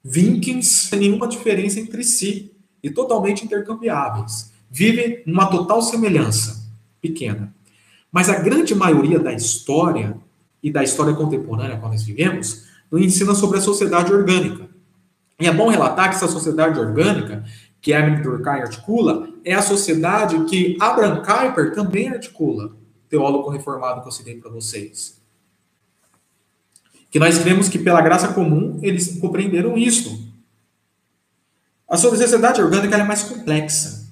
vikings, 0.02 0.88
sem 0.88 1.00
nenhuma 1.00 1.28
diferença 1.28 1.80
entre 1.80 2.04
si 2.04 2.52
e 2.82 2.90
totalmente 2.90 3.44
intercambiáveis. 3.44 4.52
Vivem 4.70 5.22
numa 5.26 5.46
total 5.46 5.82
semelhança, 5.82 6.64
pequena. 7.00 7.54
Mas 8.10 8.28
a 8.28 8.38
grande 8.38 8.74
maioria 8.74 9.18
da 9.18 9.32
história 9.32 10.16
e 10.62 10.70
da 10.70 10.82
história 10.82 11.14
contemporânea 11.14 11.76
qual 11.76 11.92
nós 11.92 12.02
vivemos, 12.02 12.64
nos 12.90 13.00
ensina 13.00 13.34
sobre 13.34 13.58
a 13.58 13.60
sociedade 13.60 14.12
orgânica. 14.12 14.68
E 15.38 15.46
é 15.46 15.52
bom 15.52 15.68
relatar 15.68 16.08
que 16.08 16.16
essa 16.16 16.26
sociedade 16.26 16.78
orgânica, 16.78 17.44
que 17.86 17.92
Emily 17.92 18.20
Durkheim 18.20 18.62
articula, 18.62 19.28
é 19.44 19.54
a 19.54 19.62
sociedade 19.62 20.44
que 20.46 20.76
Abraham 20.80 21.22
Kuyper 21.22 21.72
também 21.72 22.08
articula, 22.08 22.74
teólogo 23.08 23.48
reformado 23.48 24.02
que 24.02 24.08
eu 24.08 24.12
citei 24.12 24.34
para 24.40 24.50
vocês. 24.50 25.22
Que 27.08 27.20
nós 27.20 27.38
cremos 27.38 27.68
que 27.68 27.78
pela 27.78 28.02
graça 28.02 28.32
comum 28.32 28.80
eles 28.82 29.20
compreenderam 29.20 29.78
isto. 29.78 30.10
A 31.88 31.96
sociedade 31.96 32.60
orgânica 32.60 32.96
é 32.96 33.04
mais 33.04 33.22
complexa. 33.22 34.10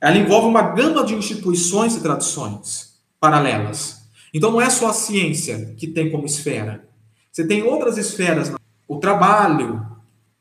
Ela 0.00 0.18
envolve 0.18 0.46
uma 0.46 0.62
gama 0.62 1.04
de 1.04 1.16
instituições 1.16 1.96
e 1.96 2.00
tradições 2.00 2.94
paralelas 3.18 4.06
então 4.36 4.52
não 4.52 4.60
é 4.60 4.68
só 4.68 4.90
a 4.90 4.92
ciência 4.92 5.74
que 5.78 5.86
tem 5.86 6.10
como 6.10 6.26
esfera. 6.26 6.86
Você 7.32 7.46
tem 7.46 7.62
outras 7.62 7.96
esferas. 7.96 8.52
O 8.86 8.98
trabalho. 8.98 9.84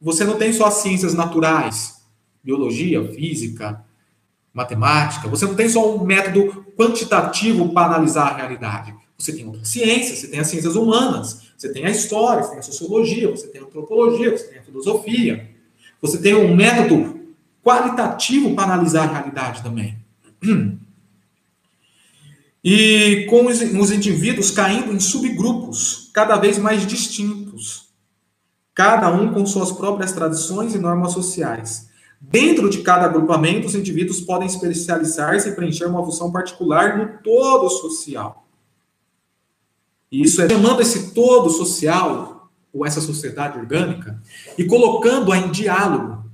Você 0.02 0.26
não 0.26 0.38
tem 0.38 0.52
só 0.52 0.66
as 0.66 0.76
ciências 0.76 1.14
naturais, 1.14 2.05
biologia, 2.46 3.04
física, 3.12 3.84
matemática. 4.54 5.28
Você 5.28 5.46
não 5.46 5.56
tem 5.56 5.68
só 5.68 5.96
um 5.96 6.06
método 6.06 6.64
quantitativo 6.78 7.74
para 7.74 7.88
analisar 7.88 8.28
a 8.28 8.38
realidade. 8.38 8.94
Você 9.18 9.34
tem 9.34 9.46
outras 9.46 9.68
ciências, 9.68 10.20
você 10.20 10.28
tem 10.28 10.40
as 10.40 10.48
ciências 10.48 10.76
humanas, 10.76 11.48
você 11.58 11.70
tem 11.70 11.86
a 11.86 11.90
história, 11.90 12.44
você 12.44 12.52
tem 12.52 12.60
a 12.60 12.64
sociologia, 12.64 13.32
você 13.32 13.48
tem 13.48 13.62
a 13.62 13.64
antropologia, 13.64 14.32
você 14.32 14.46
tem 14.46 14.60
a 14.60 14.64
filosofia. 14.64 15.50
Você 16.02 16.20
tem 16.20 16.36
um 16.36 16.56
método 16.56 17.20
qualitativo 17.64 18.54
para 18.54 18.74
analisar 18.74 19.10
a 19.10 19.14
realidade 19.14 19.64
também. 19.64 19.98
E 22.68 23.28
com 23.30 23.46
os, 23.46 23.62
os 23.62 23.92
indivíduos 23.92 24.50
caindo 24.50 24.92
em 24.92 25.00
subgrupos 25.00 26.10
cada 26.12 26.36
vez 26.38 26.58
mais 26.58 26.86
distintos, 26.86 27.90
cada 28.74 29.12
um 29.12 29.32
com 29.32 29.46
suas 29.46 29.72
próprias 29.72 30.12
tradições 30.12 30.74
e 30.74 30.80
normas 30.80 31.14
sociais. 31.14 31.88
Dentro 32.32 32.70
de 32.70 32.82
cada 32.82 33.06
agrupamento, 33.06 33.68
os 33.68 33.76
indivíduos 33.76 34.20
podem 34.20 34.48
especializar-se 34.48 35.50
e 35.50 35.52
preencher 35.52 35.86
uma 35.86 36.04
função 36.04 36.32
particular 36.32 36.98
no 36.98 37.20
todo 37.24 37.70
social. 37.70 38.48
E 40.12 40.24
isso 40.24 40.42
é 40.42 40.50
chamando 40.50 40.82
esse 40.82 41.12
todo 41.12 41.50
social, 41.50 42.50
ou 42.74 42.86
essa 42.86 43.02
sociedade 43.02 43.60
orgânica, 43.60 44.22
e 44.58 44.66
colocando-a 44.66 45.38
em 45.38 45.52
diálogo, 45.52 46.26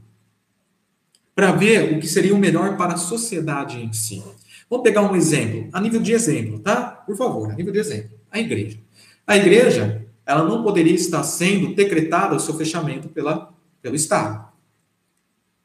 para 1.36 1.52
ver 1.52 1.94
o 1.94 2.00
que 2.00 2.08
seria 2.08 2.34
o 2.34 2.38
melhor 2.38 2.78
para 2.78 2.94
a 2.94 2.98
sociedade 2.98 3.80
em 3.80 3.92
si. 3.92 4.24
Vamos 4.70 4.84
pegar 4.84 5.02
um 5.02 5.16
exemplo, 5.16 5.70
a 5.74 5.82
nível 5.82 6.02
de 6.02 6.14
exemplo, 6.14 6.60
tá? 6.60 7.04
Por 7.06 7.18
favor, 7.18 7.52
a 7.52 7.56
nível 7.56 7.74
de 7.74 7.80
exemplo. 7.80 8.18
A 8.30 8.40
igreja. 8.40 8.80
A 9.28 9.36
igreja, 9.36 10.06
ela 10.26 10.44
não 10.44 10.64
poderia 10.64 10.94
estar 10.94 11.24
sendo 11.24 11.76
decretada 11.76 12.36
o 12.36 12.40
seu 12.40 12.54
fechamento 12.56 13.10
pela, 13.10 13.54
pelo 13.82 13.96
Estado. 13.96 14.51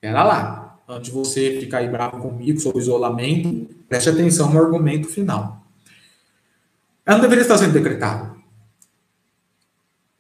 Era 0.07 0.25
lá. 0.25 0.79
Antes 0.89 1.11
de 1.11 1.17
você 1.17 1.59
ficar 1.59 1.79
aí 1.79 1.89
bravo 1.89 2.19
comigo 2.19 2.61
sobre 2.61 2.81
isolamento, 2.81 3.67
Preste 3.89 4.09
atenção 4.09 4.53
no 4.53 4.61
argumento 4.61 5.09
final. 5.09 5.65
Ela 7.05 7.19
não 7.19 7.23
deveria 7.23 7.43
estar 7.43 7.57
sendo 7.57 7.73
decretada. 7.73 8.35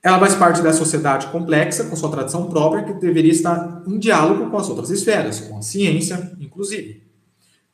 Ela 0.03 0.20
faz 0.20 0.37
parte 0.37 0.62
da 0.62 0.72
sociedade 0.72 1.26
complexa, 1.28 1.84
com 1.84 1.97
sua 1.97 2.11
tradição 2.11 2.49
própria, 2.49 2.84
que 2.84 2.93
deveria 2.93 3.32
estar 3.32 3.82
em 3.84 3.99
diálogo 3.99 4.49
com 4.49 4.57
as 4.57 4.68
outras 4.68 4.91
esferas, 4.91 5.41
com 5.41 5.59
a 5.59 5.62
ciência, 5.62 6.32
inclusive. 6.39 7.05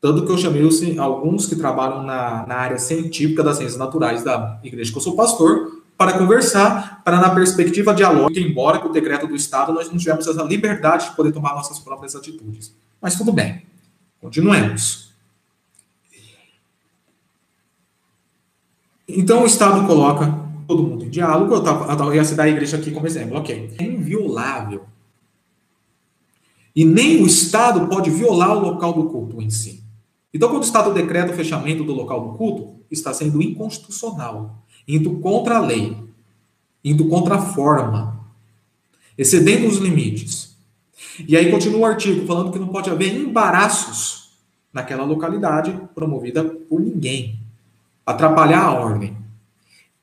Tanto 0.00 0.24
que 0.24 0.32
eu 0.32 0.38
chamei 0.38 0.62
alguns 0.98 1.46
que 1.46 1.54
trabalham 1.54 2.02
na, 2.04 2.46
na 2.46 2.54
área 2.54 2.78
científica 2.78 3.42
das 3.42 3.58
ciências 3.58 3.78
naturais 3.78 4.24
da 4.24 4.58
igreja 4.64 4.90
que 4.90 4.96
eu 4.96 5.02
sou 5.02 5.14
pastor, 5.14 5.81
para 6.02 6.18
conversar, 6.18 7.00
para 7.04 7.20
na 7.20 7.30
perspectiva 7.30 7.94
dialógica, 7.94 8.40
embora 8.40 8.80
com 8.80 8.88
o 8.88 8.92
decreto 8.92 9.24
do 9.24 9.36
Estado 9.36 9.72
nós 9.72 9.88
não 9.88 9.96
tivemos 9.96 10.26
essa 10.26 10.42
liberdade 10.42 11.10
de 11.10 11.14
poder 11.14 11.30
tomar 11.30 11.54
nossas 11.54 11.78
próprias 11.78 12.16
atitudes. 12.16 12.74
Mas 13.00 13.14
tudo 13.14 13.32
bem, 13.32 13.62
continuemos. 14.20 15.12
Então 19.06 19.44
o 19.44 19.46
Estado 19.46 19.86
coloca 19.86 20.26
todo 20.66 20.82
mundo 20.82 21.04
em 21.04 21.08
diálogo, 21.08 21.54
eu, 21.54 21.62
tava, 21.62 22.04
eu 22.06 22.14
ia 22.14 22.24
citar 22.24 22.46
a 22.46 22.48
igreja 22.48 22.78
aqui 22.78 22.90
como 22.90 23.06
exemplo, 23.06 23.38
ok. 23.38 23.72
É 23.78 23.84
inviolável. 23.84 24.84
E 26.74 26.84
nem 26.84 27.22
o 27.22 27.26
Estado 27.26 27.86
pode 27.86 28.10
violar 28.10 28.56
o 28.56 28.60
local 28.60 28.92
do 28.92 29.04
culto 29.04 29.40
em 29.40 29.50
si. 29.50 29.84
Então, 30.34 30.48
quando 30.48 30.62
o 30.62 30.66
Estado 30.66 30.92
decreta 30.92 31.32
o 31.32 31.36
fechamento 31.36 31.84
do 31.84 31.92
local 31.92 32.28
do 32.28 32.38
culto, 32.38 32.80
está 32.90 33.14
sendo 33.14 33.40
inconstitucional, 33.40 34.64
indo 34.86 35.18
contra 35.18 35.56
a 35.56 35.60
lei, 35.60 35.96
indo 36.84 37.08
contra 37.08 37.36
a 37.36 37.42
forma, 37.42 38.20
excedendo 39.16 39.66
os 39.66 39.76
limites. 39.76 40.56
E 41.26 41.36
aí 41.36 41.50
continua 41.50 41.80
o 41.80 41.86
artigo 41.86 42.26
falando 42.26 42.52
que 42.52 42.58
não 42.58 42.68
pode 42.68 42.90
haver 42.90 43.14
embaraços 43.14 44.32
naquela 44.72 45.04
localidade 45.04 45.78
promovida 45.94 46.42
por 46.42 46.80
ninguém, 46.80 47.38
atrapalhar 48.06 48.62
a 48.62 48.72
ordem. 48.72 49.16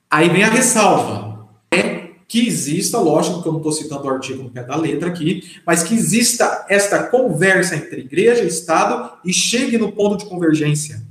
Aí 0.09 0.29
vem 0.29 0.43
a 0.43 0.49
ressalva. 0.49 1.47
É 1.71 2.09
que 2.27 2.47
exista, 2.47 2.99
lógico 2.99 3.41
que 3.41 3.47
eu 3.47 3.51
não 3.51 3.59
estou 3.59 3.71
citando 3.71 4.05
o 4.05 4.09
artigo 4.09 4.43
no 4.43 4.51
pé 4.51 4.63
da 4.63 4.75
letra 4.75 5.09
aqui, 5.09 5.59
mas 5.65 5.81
que 5.81 5.95
exista 5.95 6.65
esta 6.69 7.07
conversa 7.07 7.75
entre 7.75 8.01
igreja 8.01 8.43
e 8.43 8.47
Estado 8.47 9.17
e 9.25 9.33
chegue 9.33 9.79
no 9.79 9.91
ponto 9.91 10.17
de 10.17 10.29
convergência 10.29 11.01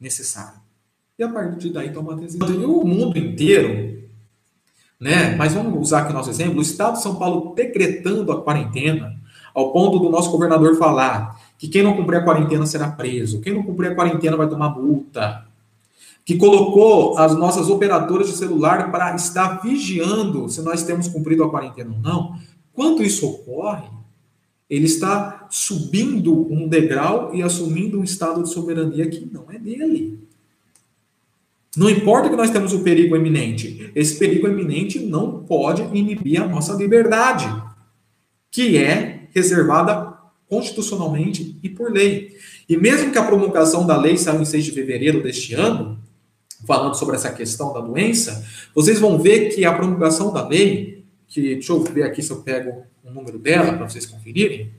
necessário. 0.00 0.61
E 1.18 1.22
a 1.22 1.28
partir 1.28 1.70
daí 1.70 1.92
toma 1.92 2.12
a 2.12 2.16
decisão. 2.16 2.48
E 2.48 2.64
o 2.64 2.84
mundo 2.84 3.18
inteiro, 3.18 4.02
né? 4.98 5.36
Mas 5.36 5.54
vamos 5.54 5.80
usar 5.80 6.00
aqui 6.00 6.10
o 6.12 6.14
nosso 6.14 6.30
exemplo: 6.30 6.58
o 6.58 6.62
Estado 6.62 6.94
de 6.94 7.02
São 7.02 7.16
Paulo 7.16 7.54
decretando 7.54 8.32
a 8.32 8.42
quarentena, 8.42 9.14
ao 9.54 9.72
ponto 9.72 9.98
do 9.98 10.08
nosso 10.08 10.30
governador 10.30 10.76
falar 10.76 11.40
que 11.58 11.68
quem 11.68 11.82
não 11.82 11.96
cumprir 11.96 12.18
a 12.18 12.24
quarentena 12.24 12.66
será 12.66 12.90
preso, 12.90 13.40
quem 13.40 13.54
não 13.54 13.62
cumprir 13.62 13.92
a 13.92 13.94
quarentena 13.94 14.36
vai 14.36 14.48
tomar 14.48 14.70
multa 14.70 15.46
que 16.24 16.36
colocou 16.36 17.18
as 17.18 17.36
nossas 17.36 17.68
operadoras 17.68 18.28
de 18.28 18.36
celular 18.36 18.90
para 18.90 19.14
estar 19.14 19.60
vigiando 19.60 20.48
se 20.48 20.62
nós 20.62 20.84
temos 20.84 21.08
cumprido 21.08 21.42
a 21.42 21.50
quarentena 21.50 21.92
ou 21.92 21.98
não, 21.98 22.38
quando 22.72 23.02
isso 23.02 23.26
ocorre, 23.26 23.88
ele 24.70 24.86
está 24.86 25.46
subindo 25.50 26.50
um 26.50 26.68
degrau 26.68 27.34
e 27.34 27.42
assumindo 27.42 28.00
um 28.00 28.04
estado 28.04 28.42
de 28.42 28.48
soberania 28.50 29.08
que 29.08 29.28
não 29.30 29.50
é 29.50 29.58
dele. 29.58 30.18
Não 31.76 31.88
importa 31.88 32.28
que 32.28 32.36
nós 32.36 32.50
temos 32.50 32.72
o 32.72 32.78
um 32.78 32.82
perigo 32.82 33.16
eminente, 33.16 33.90
esse 33.94 34.18
perigo 34.18 34.46
eminente 34.46 34.98
não 34.98 35.42
pode 35.44 35.82
inibir 35.96 36.42
a 36.42 36.46
nossa 36.46 36.74
liberdade, 36.74 37.46
que 38.50 38.76
é 38.76 39.28
reservada 39.34 40.12
constitucionalmente 40.46 41.58
e 41.62 41.68
por 41.70 41.90
lei. 41.90 42.36
E 42.68 42.76
mesmo 42.76 43.10
que 43.10 43.16
a 43.16 43.24
promulgação 43.24 43.86
da 43.86 43.96
lei 43.96 44.18
saia 44.18 44.38
em 44.38 44.44
6 44.44 44.66
de 44.66 44.72
fevereiro 44.72 45.22
deste 45.22 45.54
ano, 45.54 45.98
falando 46.66 46.94
sobre 46.94 47.16
essa 47.16 47.32
questão 47.32 47.72
da 47.72 47.80
doença, 47.80 48.46
vocês 48.74 49.00
vão 49.00 49.18
ver 49.18 49.48
que 49.48 49.64
a 49.64 49.72
promulgação 49.72 50.30
da 50.30 50.46
lei, 50.46 51.04
que 51.26 51.54
deixa 51.54 51.72
eu 51.72 51.82
ver 51.82 52.02
aqui 52.02 52.22
se 52.22 52.30
eu 52.30 52.42
pego 52.42 52.84
o 53.02 53.10
número 53.10 53.38
dela 53.38 53.72
para 53.72 53.88
vocês 53.88 54.04
conferirem. 54.04 54.70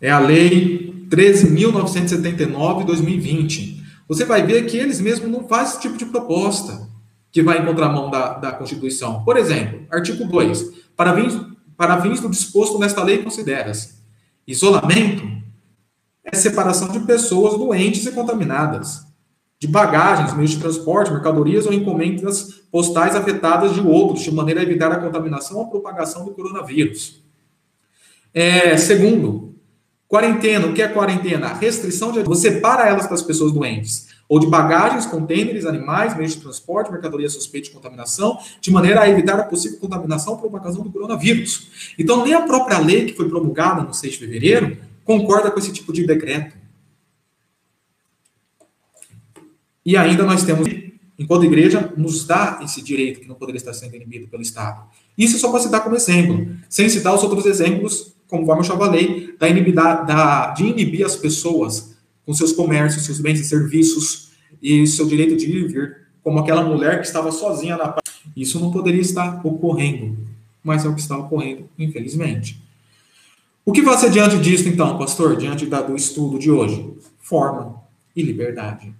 É 0.00 0.10
a 0.10 0.18
lei 0.18 1.06
13.979 1.10 2.84
2020. 2.84 3.84
Você 4.08 4.24
vai 4.24 4.44
ver 4.46 4.66
que 4.66 4.76
eles 4.76 5.00
mesmos 5.00 5.30
não 5.30 5.46
fazem 5.46 5.74
esse 5.74 5.82
tipo 5.82 5.96
de 5.96 6.06
proposta 6.06 6.88
que 7.30 7.42
vai 7.42 7.60
em 7.60 7.66
contramão 7.66 8.10
da, 8.10 8.34
da 8.34 8.52
Constituição. 8.52 9.24
Por 9.24 9.36
exemplo, 9.36 9.82
artigo 9.90 10.24
2. 10.24 10.70
Para 10.96 11.14
fins 11.14 11.50
para 11.76 12.02
fins 12.02 12.20
do 12.20 12.28
disposto 12.28 12.78
nesta 12.78 13.02
lei, 13.02 13.22
considera-se 13.22 14.00
isolamento 14.46 15.26
é 16.22 16.36
separação 16.36 16.88
de 16.88 17.00
pessoas 17.00 17.56
doentes 17.56 18.04
e 18.04 18.12
contaminadas, 18.12 19.06
de 19.58 19.66
bagagens, 19.66 20.34
meios 20.34 20.50
de 20.50 20.58
transporte, 20.58 21.10
mercadorias 21.10 21.64
ou 21.66 21.72
encomendas 21.72 22.60
postais 22.70 23.16
afetadas 23.16 23.72
de 23.74 23.80
outros, 23.80 24.22
de 24.22 24.30
maneira 24.30 24.60
a 24.60 24.62
evitar 24.62 24.92
a 24.92 25.00
contaminação 25.00 25.56
ou 25.56 25.64
a 25.64 25.68
propagação 25.68 26.26
do 26.26 26.32
coronavírus. 26.32 27.22
É, 28.34 28.76
segundo, 28.76 29.54
quarentena. 30.10 30.66
O 30.66 30.74
que 30.74 30.82
é 30.82 30.88
quarentena? 30.88 31.54
Restrição 31.54 32.10
de. 32.10 32.22
Você 32.24 32.50
separa 32.50 32.88
elas 32.88 33.08
das 33.08 33.22
pessoas 33.22 33.52
doentes 33.52 34.08
ou 34.28 34.38
de 34.38 34.46
bagagens, 34.46 35.06
contêineres, 35.06 35.66
animais, 35.66 36.16
meios 36.16 36.34
de 36.34 36.40
transporte, 36.40 36.92
mercadoria 36.92 37.28
suspeita 37.28 37.66
de 37.66 37.74
contaminação, 37.74 38.38
de 38.60 38.70
maneira 38.70 39.00
a 39.00 39.08
evitar 39.08 39.40
a 39.40 39.42
possível 39.42 39.78
contaminação 39.80 40.34
por 40.34 40.42
propagação 40.42 40.84
do 40.84 40.90
coronavírus. 40.90 41.94
Então, 41.98 42.24
nem 42.24 42.34
a 42.34 42.42
própria 42.42 42.78
lei 42.78 43.06
que 43.06 43.16
foi 43.16 43.28
promulgada 43.28 43.82
no 43.82 43.92
6 43.92 44.12
de 44.12 44.18
fevereiro 44.20 44.76
concorda 45.04 45.50
com 45.50 45.58
esse 45.58 45.72
tipo 45.72 45.92
de 45.92 46.06
decreto. 46.06 46.56
E 49.84 49.96
ainda 49.96 50.22
nós 50.22 50.44
temos, 50.44 50.68
enquanto 51.18 51.44
igreja, 51.44 51.92
nos 51.96 52.24
dá 52.24 52.60
esse 52.62 52.80
direito 52.82 53.18
que 53.18 53.26
não 53.26 53.34
poderia 53.34 53.58
estar 53.58 53.74
sendo 53.74 53.96
inibido 53.96 54.28
pelo 54.28 54.42
Estado. 54.42 54.88
Isso 55.18 55.38
só 55.38 55.50
para 55.50 55.58
citar 55.58 55.82
como 55.82 55.96
exemplo, 55.96 56.54
sem 56.68 56.88
citar 56.88 57.12
os 57.12 57.22
outros 57.24 57.46
exemplos, 57.46 58.14
como 58.30 58.60
eu 58.60 58.62
já 58.62 58.76
falei, 58.76 59.34
da, 59.38 59.48
inibida, 59.48 59.94
da 60.02 60.52
de 60.52 60.64
inibir 60.64 61.04
as 61.04 61.16
pessoas 61.16 61.96
com 62.24 62.32
seus 62.32 62.52
comércios, 62.52 63.04
seus 63.04 63.20
bens 63.20 63.40
e 63.40 63.44
serviços 63.44 64.30
e 64.62 64.86
seu 64.86 65.06
direito 65.06 65.36
de 65.36 65.46
vir, 65.46 65.96
como 66.22 66.38
aquela 66.38 66.62
mulher 66.62 67.00
que 67.00 67.06
estava 67.06 67.32
sozinha 67.32 67.76
na 67.76 67.88
paz. 67.88 68.04
Isso 68.36 68.60
não 68.60 68.70
poderia 68.70 69.00
estar 69.00 69.40
ocorrendo, 69.44 70.16
mas 70.62 70.84
é 70.84 70.88
o 70.88 70.94
que 70.94 71.00
está 71.00 71.16
ocorrendo, 71.18 71.68
infelizmente. 71.78 72.60
O 73.64 73.72
que 73.72 73.82
vai 73.82 73.96
ser 73.98 74.10
diante 74.10 74.38
disso, 74.38 74.68
então, 74.68 74.96
pastor, 74.96 75.36
diante 75.36 75.66
da, 75.66 75.80
do 75.80 75.96
estudo 75.96 76.38
de 76.38 76.50
hoje? 76.50 76.94
Forma 77.20 77.76
e 78.14 78.22
liberdade. 78.22 78.92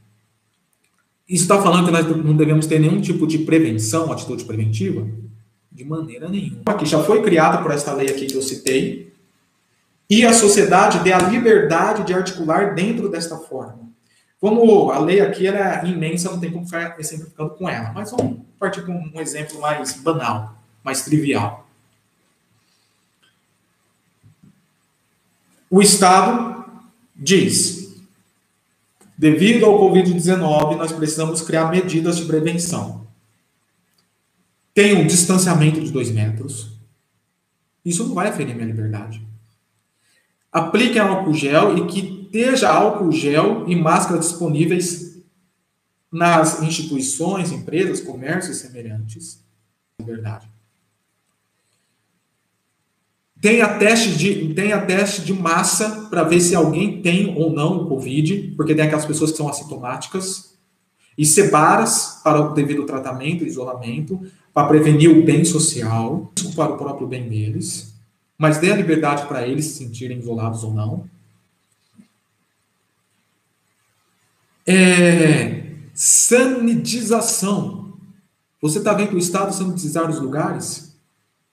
Isso 1.29 1.45
está 1.45 1.63
falando 1.63 1.87
que 1.87 1.93
nós 1.93 2.25
não 2.25 2.37
devemos 2.37 2.67
ter 2.67 2.81
nenhum 2.81 3.01
tipo 3.01 3.27
de 3.27 3.39
prevenção, 3.39 4.11
atitude 4.11 4.45
preventiva? 4.45 5.07
De 5.71 5.85
maneira 5.85 6.29
nenhuma. 6.29 6.63
Aqui 6.67 6.85
já 6.85 7.03
foi 7.03 7.23
criada 7.23 7.59
por 7.59 7.71
esta 7.71 7.93
lei 7.95 8.09
aqui 8.09 8.27
que 8.27 8.35
eu 8.35 8.43
citei, 8.43 9.10
e 10.11 10.27
a 10.27 10.33
sociedade 10.33 11.05
ter 11.05 11.13
a 11.13 11.21
liberdade 11.21 12.03
de 12.03 12.13
articular 12.13 12.75
dentro 12.75 13.09
desta 13.09 13.39
forma. 13.39 13.89
Como 14.41 14.91
a 14.91 14.99
lei 14.99 15.21
aqui 15.21 15.47
era 15.47 15.87
é 15.87 15.87
imensa, 15.87 16.33
não 16.33 16.41
tem 16.41 16.51
como 16.51 16.65
ficar 16.65 16.99
exemplificando 16.99 17.51
com 17.51 17.69
ela, 17.69 17.93
mas 17.93 18.11
vamos 18.11 18.41
partir 18.59 18.85
com 18.85 18.93
um 18.93 19.21
exemplo 19.21 19.61
mais 19.61 19.95
banal, 19.95 20.57
mais 20.83 21.05
trivial. 21.05 21.65
O 25.71 25.81
Estado 25.81 26.65
diz: 27.15 27.95
devido 29.17 29.65
ao 29.67 29.79
Covid-19, 29.79 30.77
nós 30.77 30.91
precisamos 30.91 31.41
criar 31.43 31.71
medidas 31.71 32.17
de 32.17 32.25
prevenção. 32.25 33.07
Tem 34.75 34.97
um 34.97 35.07
distanciamento 35.07 35.81
de 35.81 35.93
dois 35.93 36.11
metros. 36.11 36.73
Isso 37.85 38.07
não 38.09 38.15
vai 38.15 38.29
aferir 38.29 38.55
minha 38.55 38.67
liberdade 38.67 39.30
apliquem 40.53 41.01
álcool 41.01 41.35
gel 41.35 41.79
e 41.79 41.87
que 41.87 42.21
esteja 42.25 42.71
álcool 42.71 43.13
gel 43.13 43.65
e 43.69 43.77
máscara 43.77 44.19
disponíveis 44.19 45.21
nas 46.13 46.61
instituições, 46.63 47.53
empresas, 47.53 48.01
comércios 48.01 48.59
semelhantes. 48.59 49.45
É 49.99 50.03
verdade. 50.03 50.49
Tenha 53.41 53.79
teste 53.79 54.17
de, 54.17 54.53
tenha 54.53 54.85
teste 54.85 55.23
de 55.23 55.33
massa 55.33 56.09
para 56.11 56.25
ver 56.25 56.41
se 56.41 56.55
alguém 56.55 57.01
tem 57.01 57.35
ou 57.37 57.51
não 57.51 57.79
o 57.79 57.89
Covid, 57.89 58.55
porque 58.57 58.75
tem 58.75 58.85
aquelas 58.85 59.07
pessoas 59.07 59.31
que 59.31 59.37
são 59.37 59.49
assintomáticas. 59.49 60.59
E 61.17 61.25
separas 61.25 62.21
para 62.23 62.41
o 62.41 62.55
devido 62.55 62.85
tratamento, 62.85 63.45
isolamento, 63.45 64.21
para 64.53 64.69
prevenir 64.69 65.11
o 65.11 65.25
bem 65.25 65.45
social, 65.45 66.33
para 66.55 66.73
o 66.73 66.79
próprio 66.79 67.07
bem 67.07 67.29
deles 67.29 67.90
mas 68.41 68.57
dê 68.57 68.73
a 68.73 68.77
liberdade 68.77 69.27
para 69.27 69.47
eles 69.47 69.67
se 69.67 69.75
sentirem 69.75 70.19
isolados 70.19 70.65
ou 70.65 70.73
não. 70.73 71.05
É, 74.67 75.75
sanitização. 75.93 77.93
Você 78.63 78.79
está 78.79 78.95
vendo 78.95 79.13
o 79.13 79.19
Estado 79.19 79.55
sanitizar 79.55 80.09
os 80.09 80.19
lugares? 80.19 80.97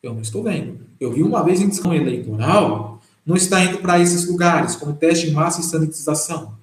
Eu 0.01 0.13
não 0.13 0.21
estou 0.21 0.41
vendo. 0.41 0.79
Eu 0.97 1.11
vi 1.11 1.23
uma 1.23 1.43
vez 1.43 1.59
em 1.59 1.67
discussão 1.67 1.93
eleitoral, 1.93 3.01
não 3.25 3.35
está 3.35 3.61
indo 3.65 3.79
para 3.79 3.99
esses 3.99 4.25
lugares, 4.25 4.77
como 4.77 4.93
teste 4.93 5.27
de 5.27 5.33
massa 5.33 5.59
e 5.59 5.65
sanitização. 5.65 6.57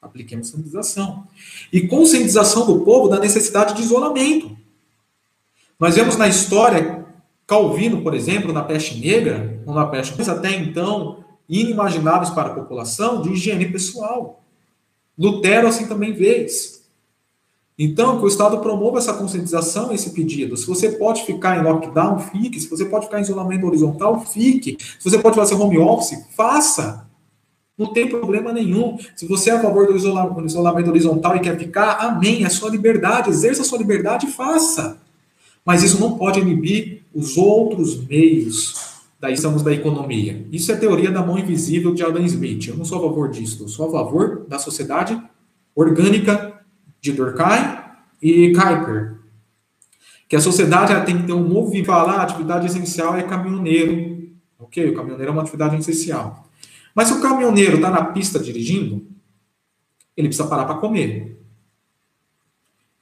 Apliquemos 0.00 0.46
sanitização. 0.46 1.26
E 1.72 1.88
conscientização 1.88 2.66
do 2.66 2.84
povo 2.84 3.08
da 3.08 3.18
necessidade 3.18 3.74
de 3.74 3.82
isolamento. 3.82 4.56
Nós 5.76 5.96
vemos 5.96 6.16
na 6.16 6.28
história 6.28 7.04
Calvino, 7.46 8.02
por 8.02 8.14
exemplo, 8.14 8.52
na 8.52 8.62
peste 8.62 8.98
negra, 8.98 9.62
ou 9.64 9.74
na 9.74 9.86
peste 9.86 10.20
até 10.28 10.54
então 10.56 11.24
inimagináveis 11.48 12.30
para 12.30 12.50
a 12.50 12.54
população, 12.54 13.22
de 13.22 13.30
higiene 13.30 13.70
pessoal. 13.70 14.42
Lutero 15.16 15.68
assim 15.68 15.86
também 15.86 16.12
vês. 16.12 16.84
Então, 17.78 18.18
que 18.18 18.24
o 18.24 18.28
Estado 18.28 18.58
promova 18.58 18.98
essa 18.98 19.12
conscientização, 19.12 19.92
esse 19.92 20.10
pedido. 20.10 20.56
Se 20.56 20.66
você 20.66 20.92
pode 20.92 21.24
ficar 21.24 21.58
em 21.58 21.62
lockdown, 21.62 22.18
fique. 22.18 22.58
Se 22.58 22.68
você 22.68 22.86
pode 22.86 23.04
ficar 23.04 23.18
em 23.18 23.22
isolamento 23.22 23.66
horizontal, 23.66 24.20
fique. 24.24 24.78
Se 24.80 25.08
você 25.08 25.18
pode 25.18 25.36
fazer 25.36 25.54
home 25.54 25.78
office, 25.78 26.26
faça. 26.34 27.06
Não 27.76 27.92
tem 27.92 28.08
problema 28.08 28.50
nenhum. 28.50 28.96
Se 29.14 29.26
você 29.26 29.50
é 29.50 29.54
a 29.54 29.60
favor 29.60 29.86
do 29.86 29.94
isolamento 29.94 30.88
horizontal 30.88 31.36
e 31.36 31.40
quer 31.40 31.58
ficar, 31.58 31.98
amém. 32.00 32.44
É 32.44 32.48
sua 32.48 32.70
liberdade. 32.70 33.28
Exerça 33.28 33.60
a 33.60 33.64
sua 33.64 33.78
liberdade 33.78 34.26
e 34.26 34.32
faça. 34.32 34.98
Mas 35.62 35.82
isso 35.82 36.00
não 36.00 36.16
pode 36.16 36.40
inibir 36.40 36.95
os 37.16 37.36
outros 37.36 38.06
meios 38.06 38.96
Daí 39.18 39.32
estamos 39.32 39.62
da 39.62 39.72
economia. 39.72 40.46
Isso 40.52 40.70
é 40.70 40.76
teoria 40.76 41.10
da 41.10 41.24
mão 41.24 41.38
invisível 41.38 41.94
de 41.94 42.02
Adam 42.02 42.24
Smith. 42.26 42.68
Eu 42.68 42.76
não 42.76 42.84
sou 42.84 42.98
a 42.98 43.08
favor 43.08 43.30
disso. 43.30 43.64
Eu 43.64 43.68
sou 43.68 43.88
a 43.88 43.90
favor 43.90 44.46
da 44.46 44.58
sociedade 44.58 45.20
orgânica 45.74 46.60
de 47.00 47.12
Durkheim 47.12 47.78
e 48.22 48.52
Kuiper. 48.52 49.16
Que 50.28 50.36
a 50.36 50.40
sociedade 50.40 51.06
tem 51.06 51.16
que 51.16 51.26
ter 51.26 51.32
um 51.32 51.48
movimento. 51.48 51.86
Falar, 51.86 52.16
a 52.16 52.22
atividade 52.22 52.66
essencial 52.66 53.16
é 53.16 53.22
caminhoneiro. 53.22 54.32
Ok, 54.58 54.90
o 54.90 54.94
caminhoneiro 54.94 55.30
é 55.30 55.32
uma 55.32 55.42
atividade 55.42 55.76
essencial. 55.76 56.48
Mas 56.94 57.08
se 57.08 57.14
o 57.14 57.22
caminhoneiro 57.22 57.76
está 57.76 57.90
na 57.90 58.04
pista 58.04 58.38
dirigindo, 58.38 59.06
ele 60.16 60.28
precisa 60.28 60.48
parar 60.48 60.66
para 60.66 60.76
comer. 60.76 61.40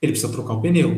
Ele 0.01 0.13
precisa 0.13 0.33
trocar 0.33 0.55
o 0.55 0.61
pneu. 0.61 0.91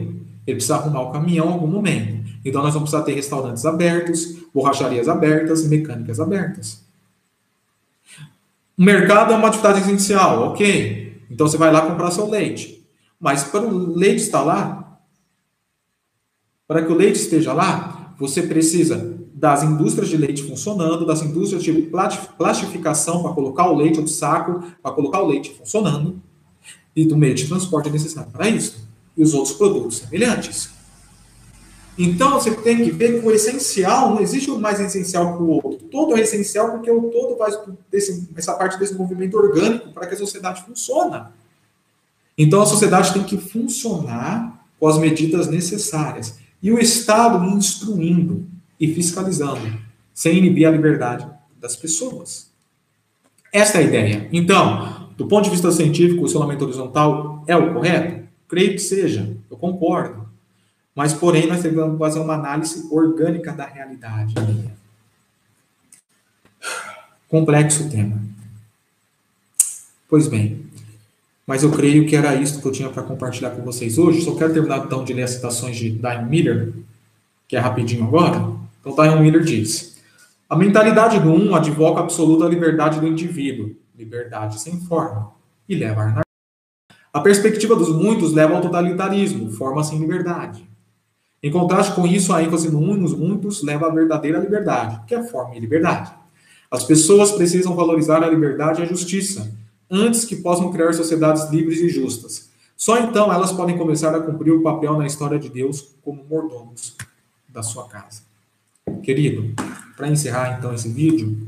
Ele 0.47 0.57
precisa 0.57 0.77
arrumar 0.77 1.03
o 1.03 1.13
caminhão 1.13 1.49
em 1.49 1.53
algum 1.53 1.67
momento. 1.67 2.16
Então 2.47 2.63
nós 2.63 2.73
vamos 2.73 2.91
precisar 2.91 3.05
ter 3.05 3.15
restaurantes 3.15 3.67
abertos, 3.67 4.37
borracharias 4.55 5.09
abertas, 5.09 5.67
mecânicas 5.67 6.21
abertas. 6.21 6.81
O 8.79 8.83
mercado 8.85 9.33
é 9.33 9.37
uma 9.37 9.49
atividade 9.49 9.81
essencial, 9.81 10.51
ok. 10.51 11.23
Então 11.29 11.49
você 11.49 11.57
vai 11.57 11.73
lá 11.73 11.81
comprar 11.81 12.13
seu 12.13 12.31
leite. 12.31 12.87
Mas 13.19 13.43
para 13.43 13.63
o 13.63 13.97
leite 13.97 14.23
estar 14.23 14.43
lá, 14.43 15.01
para 16.69 16.85
que 16.85 16.93
o 16.93 16.95
leite 16.95 17.19
esteja 17.19 17.53
lá, 17.53 18.15
você 18.17 18.43
precisa 18.43 19.17
das 19.35 19.65
indústrias 19.65 20.09
de 20.09 20.17
leite 20.17 20.45
funcionando, 20.45 21.05
das 21.05 21.23
indústrias 21.23 21.65
de 21.65 21.73
plastificação 22.39 23.25
para 23.25 23.33
colocar 23.33 23.69
o 23.69 23.77
leite 23.77 24.01
no 24.01 24.07
saco, 24.07 24.63
para 24.81 24.93
colocar 24.93 25.21
o 25.21 25.27
leite 25.27 25.53
funcionando, 25.53 26.23
e 26.95 27.05
do 27.05 27.17
meio 27.17 27.35
de 27.35 27.49
transporte 27.49 27.91
necessário 27.91 28.31
para 28.31 28.49
isso. 28.49 28.89
E 29.17 29.23
os 29.23 29.35
outros 29.35 29.57
produtos 29.57 29.99
semelhantes. 29.99 30.76
Então 31.99 32.33
você 32.33 32.51
tem 32.51 32.85
que 32.85 32.91
ver 32.91 33.21
que 33.21 33.27
o 33.27 33.31
essencial 33.31 34.11
não 34.11 34.21
existe 34.21 34.51
um 34.51 34.59
mais 34.59 34.79
essencial 34.79 35.37
que 35.37 35.43
o 35.43 35.49
outro. 35.49 35.87
Todo 35.91 36.17
é 36.17 36.21
essencial 36.21 36.73
porque 36.73 36.91
o 36.91 37.03
todo 37.11 37.37
faz 37.37 37.59
desse, 37.91 38.29
essa 38.37 38.55
parte 38.55 38.79
desse 38.79 38.95
movimento 38.95 39.37
orgânico 39.37 39.91
para 39.93 40.07
que 40.07 40.15
a 40.15 40.19
sociedade 40.19 40.63
funcione. 40.63 41.23
Então 42.37 42.61
a 42.61 42.67
sociedade 42.67 43.15
tem 43.15 43.25
que 43.25 43.39
funcionar 43.39 44.67
com 44.79 44.87
as 44.87 44.99
medidas 44.99 45.49
necessárias. 45.49 46.39
E 46.63 46.71
o 46.71 46.79
Estado 46.79 47.45
instruindo 47.49 48.47
e 48.79 48.93
fiscalizando, 48.93 49.79
sem 50.13 50.37
inibir 50.37 50.69
a 50.69 50.71
liberdade 50.71 51.27
das 51.59 51.77
pessoas. 51.77 52.51
Esta 53.53 53.79
é 53.79 53.81
a 53.81 53.85
ideia. 53.85 54.29
Então, 54.33 55.09
do 55.17 55.27
ponto 55.27 55.45
de 55.45 55.51
vista 55.51 55.71
científico, 55.73 56.23
o 56.23 56.27
isolamento 56.27 56.63
horizontal 56.63 57.43
é 57.47 57.57
o 57.57 57.73
correto? 57.73 58.27
Creio 58.47 58.73
que 58.73 58.79
seja, 58.79 59.35
eu 59.51 59.57
concordo. 59.57 60.26
Mas, 60.97 61.13
porém, 61.13 61.47
nós 61.47 61.63
devemos 61.63 61.99
fazer 61.99 62.19
uma 62.21 62.33
análise 62.33 62.89
orgânica 62.91 63.53
da 63.53 63.67
realidade. 63.67 64.35
Complexo 67.29 67.91
tema. 67.91 68.19
Pois 70.09 70.27
bem, 70.27 70.65
mas 71.47 71.63
eu 71.63 71.71
creio 71.71 72.07
que 72.07 72.17
era 72.17 72.35
isso 72.35 72.63
que 72.63 72.67
eu 72.67 72.73
tinha 72.73 72.89
para 72.89 73.03
compartilhar 73.03 73.51
com 73.51 73.63
vocês 73.63 73.99
hoje. 73.99 74.23
Só 74.23 74.35
quero 74.37 74.55
terminar 74.55 74.87
então 74.87 75.05
de 75.05 75.13
ler 75.13 75.25
as 75.25 75.33
citações 75.33 75.77
de 75.77 75.91
Diane 75.91 76.31
Miller, 76.31 76.73
que 77.47 77.57
é 77.57 77.59
rapidinho 77.59 78.05
agora. 78.05 78.55
Então, 78.81 78.95
Diane 78.95 79.21
Miller 79.21 79.43
diz: 79.43 79.99
A 80.49 80.57
mentalidade 80.57 81.21
do 81.21 81.29
um 81.29 81.55
advoga 81.55 82.01
a 82.01 82.05
absoluta 82.05 82.47
liberdade 82.47 83.01
do 83.01 83.07
indivíduo, 83.07 83.77
liberdade 83.95 84.59
sem 84.63 84.81
forma, 84.81 85.31
e 85.69 85.75
leva 85.75 86.01
a 86.01 86.05
anarquia. 86.05 86.23
A 87.13 87.21
perspectiva 87.21 87.77
dos 87.77 87.91
muitos 87.91 88.33
leva 88.33 88.55
ao 88.55 88.63
totalitarismo, 88.63 89.51
forma 89.51 89.85
sem 89.85 89.99
liberdade. 89.99 90.76
Em 91.47 91.51
contraste 91.53 91.95
com 91.95 92.05
isso, 92.05 92.33
a 92.33 92.43
ênfase 92.43 92.69
no 92.69 92.81
nos 92.97 93.17
muitos 93.17 93.63
leva 93.63 93.87
à 93.87 93.89
verdadeira 93.89 94.41
liberdade, 94.41 95.01
que 95.07 95.15
é 95.15 95.19
a 95.19 95.23
forma 95.23 95.55
de 95.55 95.61
liberdade. 95.61 96.13
As 96.69 96.83
pessoas 96.83 97.31
precisam 97.31 97.77
valorizar 97.77 98.21
a 98.25 98.29
liberdade 98.29 98.81
e 98.81 98.85
a 98.85 98.87
justiça, 98.89 99.55
antes 99.89 100.25
que 100.25 100.35
possam 100.35 100.73
criar 100.73 100.93
sociedades 100.93 101.49
livres 101.49 101.79
e 101.79 101.89
justas. 101.89 102.51
Só 102.77 102.99
então 102.99 103.33
elas 103.33 103.53
podem 103.53 103.79
começar 103.79 104.13
a 104.13 104.19
cumprir 104.19 104.51
o 104.55 104.61
papel 104.61 104.99
na 104.99 105.07
história 105.07 105.39
de 105.39 105.49
Deus 105.49 105.95
como 106.03 106.25
mordomos 106.25 106.97
da 107.49 107.63
sua 107.63 107.87
casa. 107.87 108.23
Querido, 109.05 109.55
para 109.97 110.09
encerrar 110.09 110.59
então 110.59 110.75
esse 110.75 110.89
vídeo, 110.89 111.47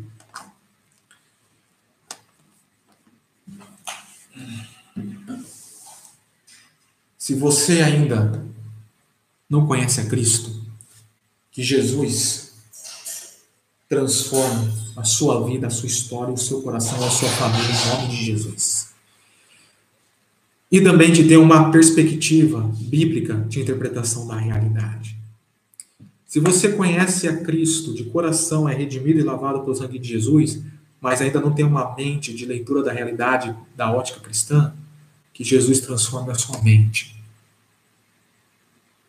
se 7.18 7.34
você 7.34 7.82
ainda 7.82 8.46
não 9.48 9.66
conhece 9.66 10.00
a 10.00 10.06
Cristo, 10.06 10.54
que 11.50 11.62
Jesus 11.62 12.52
transforme 13.88 14.70
a 14.96 15.04
sua 15.04 15.46
vida, 15.46 15.66
a 15.66 15.70
sua 15.70 15.86
história, 15.86 16.34
o 16.34 16.36
seu 16.36 16.60
coração, 16.60 17.02
a 17.02 17.10
sua 17.10 17.28
família, 17.30 17.66
em 17.66 17.88
nome 17.88 18.08
de 18.08 18.24
Jesus. 18.24 18.88
E 20.70 20.82
também 20.82 21.10
de 21.10 21.26
ter 21.26 21.38
uma 21.38 21.70
perspectiva 21.70 22.60
bíblica 22.78 23.34
de 23.48 23.60
interpretação 23.60 24.26
da 24.26 24.36
realidade. 24.36 25.16
Se 26.26 26.38
você 26.40 26.72
conhece 26.72 27.26
a 27.26 27.38
Cristo 27.38 27.94
de 27.94 28.04
coração, 28.04 28.68
é 28.68 28.74
redimido 28.74 29.18
e 29.18 29.22
lavado 29.22 29.60
pelo 29.60 29.74
sangue 29.74 29.98
de 29.98 30.06
Jesus, 30.06 30.62
mas 31.00 31.22
ainda 31.22 31.40
não 31.40 31.54
tem 31.54 31.64
uma 31.64 31.96
mente 31.96 32.34
de 32.34 32.44
leitura 32.44 32.82
da 32.82 32.92
realidade 32.92 33.56
da 33.74 33.90
ótica 33.90 34.20
cristã, 34.20 34.74
que 35.32 35.42
Jesus 35.42 35.80
transforme 35.80 36.30
a 36.30 36.34
sua 36.34 36.60
mente 36.62 37.17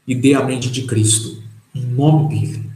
e 0.10 0.16
dê 0.16 0.34
a 0.34 0.44
mente 0.44 0.72
de 0.72 0.88
Cristo, 0.88 1.44
em 1.74 1.86
nome 1.86 2.30
dele. 2.30 2.72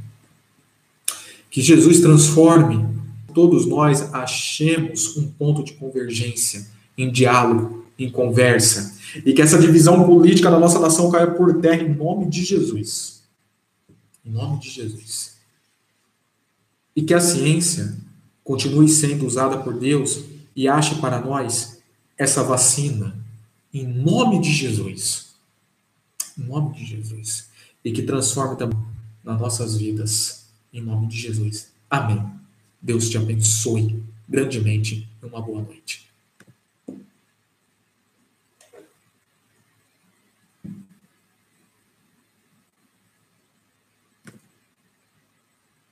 Que 1.50 1.64
Jesus 1.64 2.00
transforme, 2.00 2.88
todos 3.34 3.66
nós 3.66 4.14
achemos 4.14 5.18
um 5.18 5.28
ponto 5.28 5.64
de 5.64 5.74
convergência, 5.74 6.68
em 6.96 7.12
diálogo, 7.12 7.88
em 7.98 8.08
conversa, 8.08 8.96
e 9.26 9.34
que 9.34 9.42
essa 9.42 9.58
divisão 9.58 10.06
política 10.06 10.52
da 10.52 10.60
nossa 10.60 10.80
nação 10.80 11.10
caia 11.10 11.32
por 11.32 11.60
terra 11.60 11.82
em 11.82 11.96
nome 11.96 12.30
de 12.30 12.44
Jesus. 12.44 13.24
Em 14.24 14.30
nome 14.30 14.60
de 14.60 14.70
Jesus. 14.70 15.34
E 16.96 17.02
que 17.02 17.16
a 17.16 17.20
ciência 17.20 17.98
continue 18.44 18.88
sendo 18.88 19.26
usada 19.26 19.58
por 19.58 19.74
Deus 19.74 20.24
e 20.56 20.68
ache 20.68 20.96
para 21.02 21.20
nós 21.20 21.80
essa 22.16 22.44
vacina, 22.44 23.18
em 23.74 23.88
nome 23.88 24.40
de 24.40 24.52
Jesus. 24.52 25.33
Em 26.38 26.44
nome 26.44 26.76
de 26.76 26.86
Jesus. 26.86 27.50
E 27.84 27.92
que 27.92 28.04
transforme 28.04 28.58
também 28.58 28.80
nas 29.24 29.40
nossas 29.40 29.78
vidas. 29.78 30.48
Em 30.72 30.82
nome 30.82 31.08
de 31.08 31.18
Jesus. 31.18 31.72
Amém. 31.90 32.24
Deus 32.82 33.10
te 33.10 33.18
abençoe 33.18 34.04
grandemente 34.28 35.08
uma 35.22 35.42
boa 35.42 35.62
noite. 35.62 36.03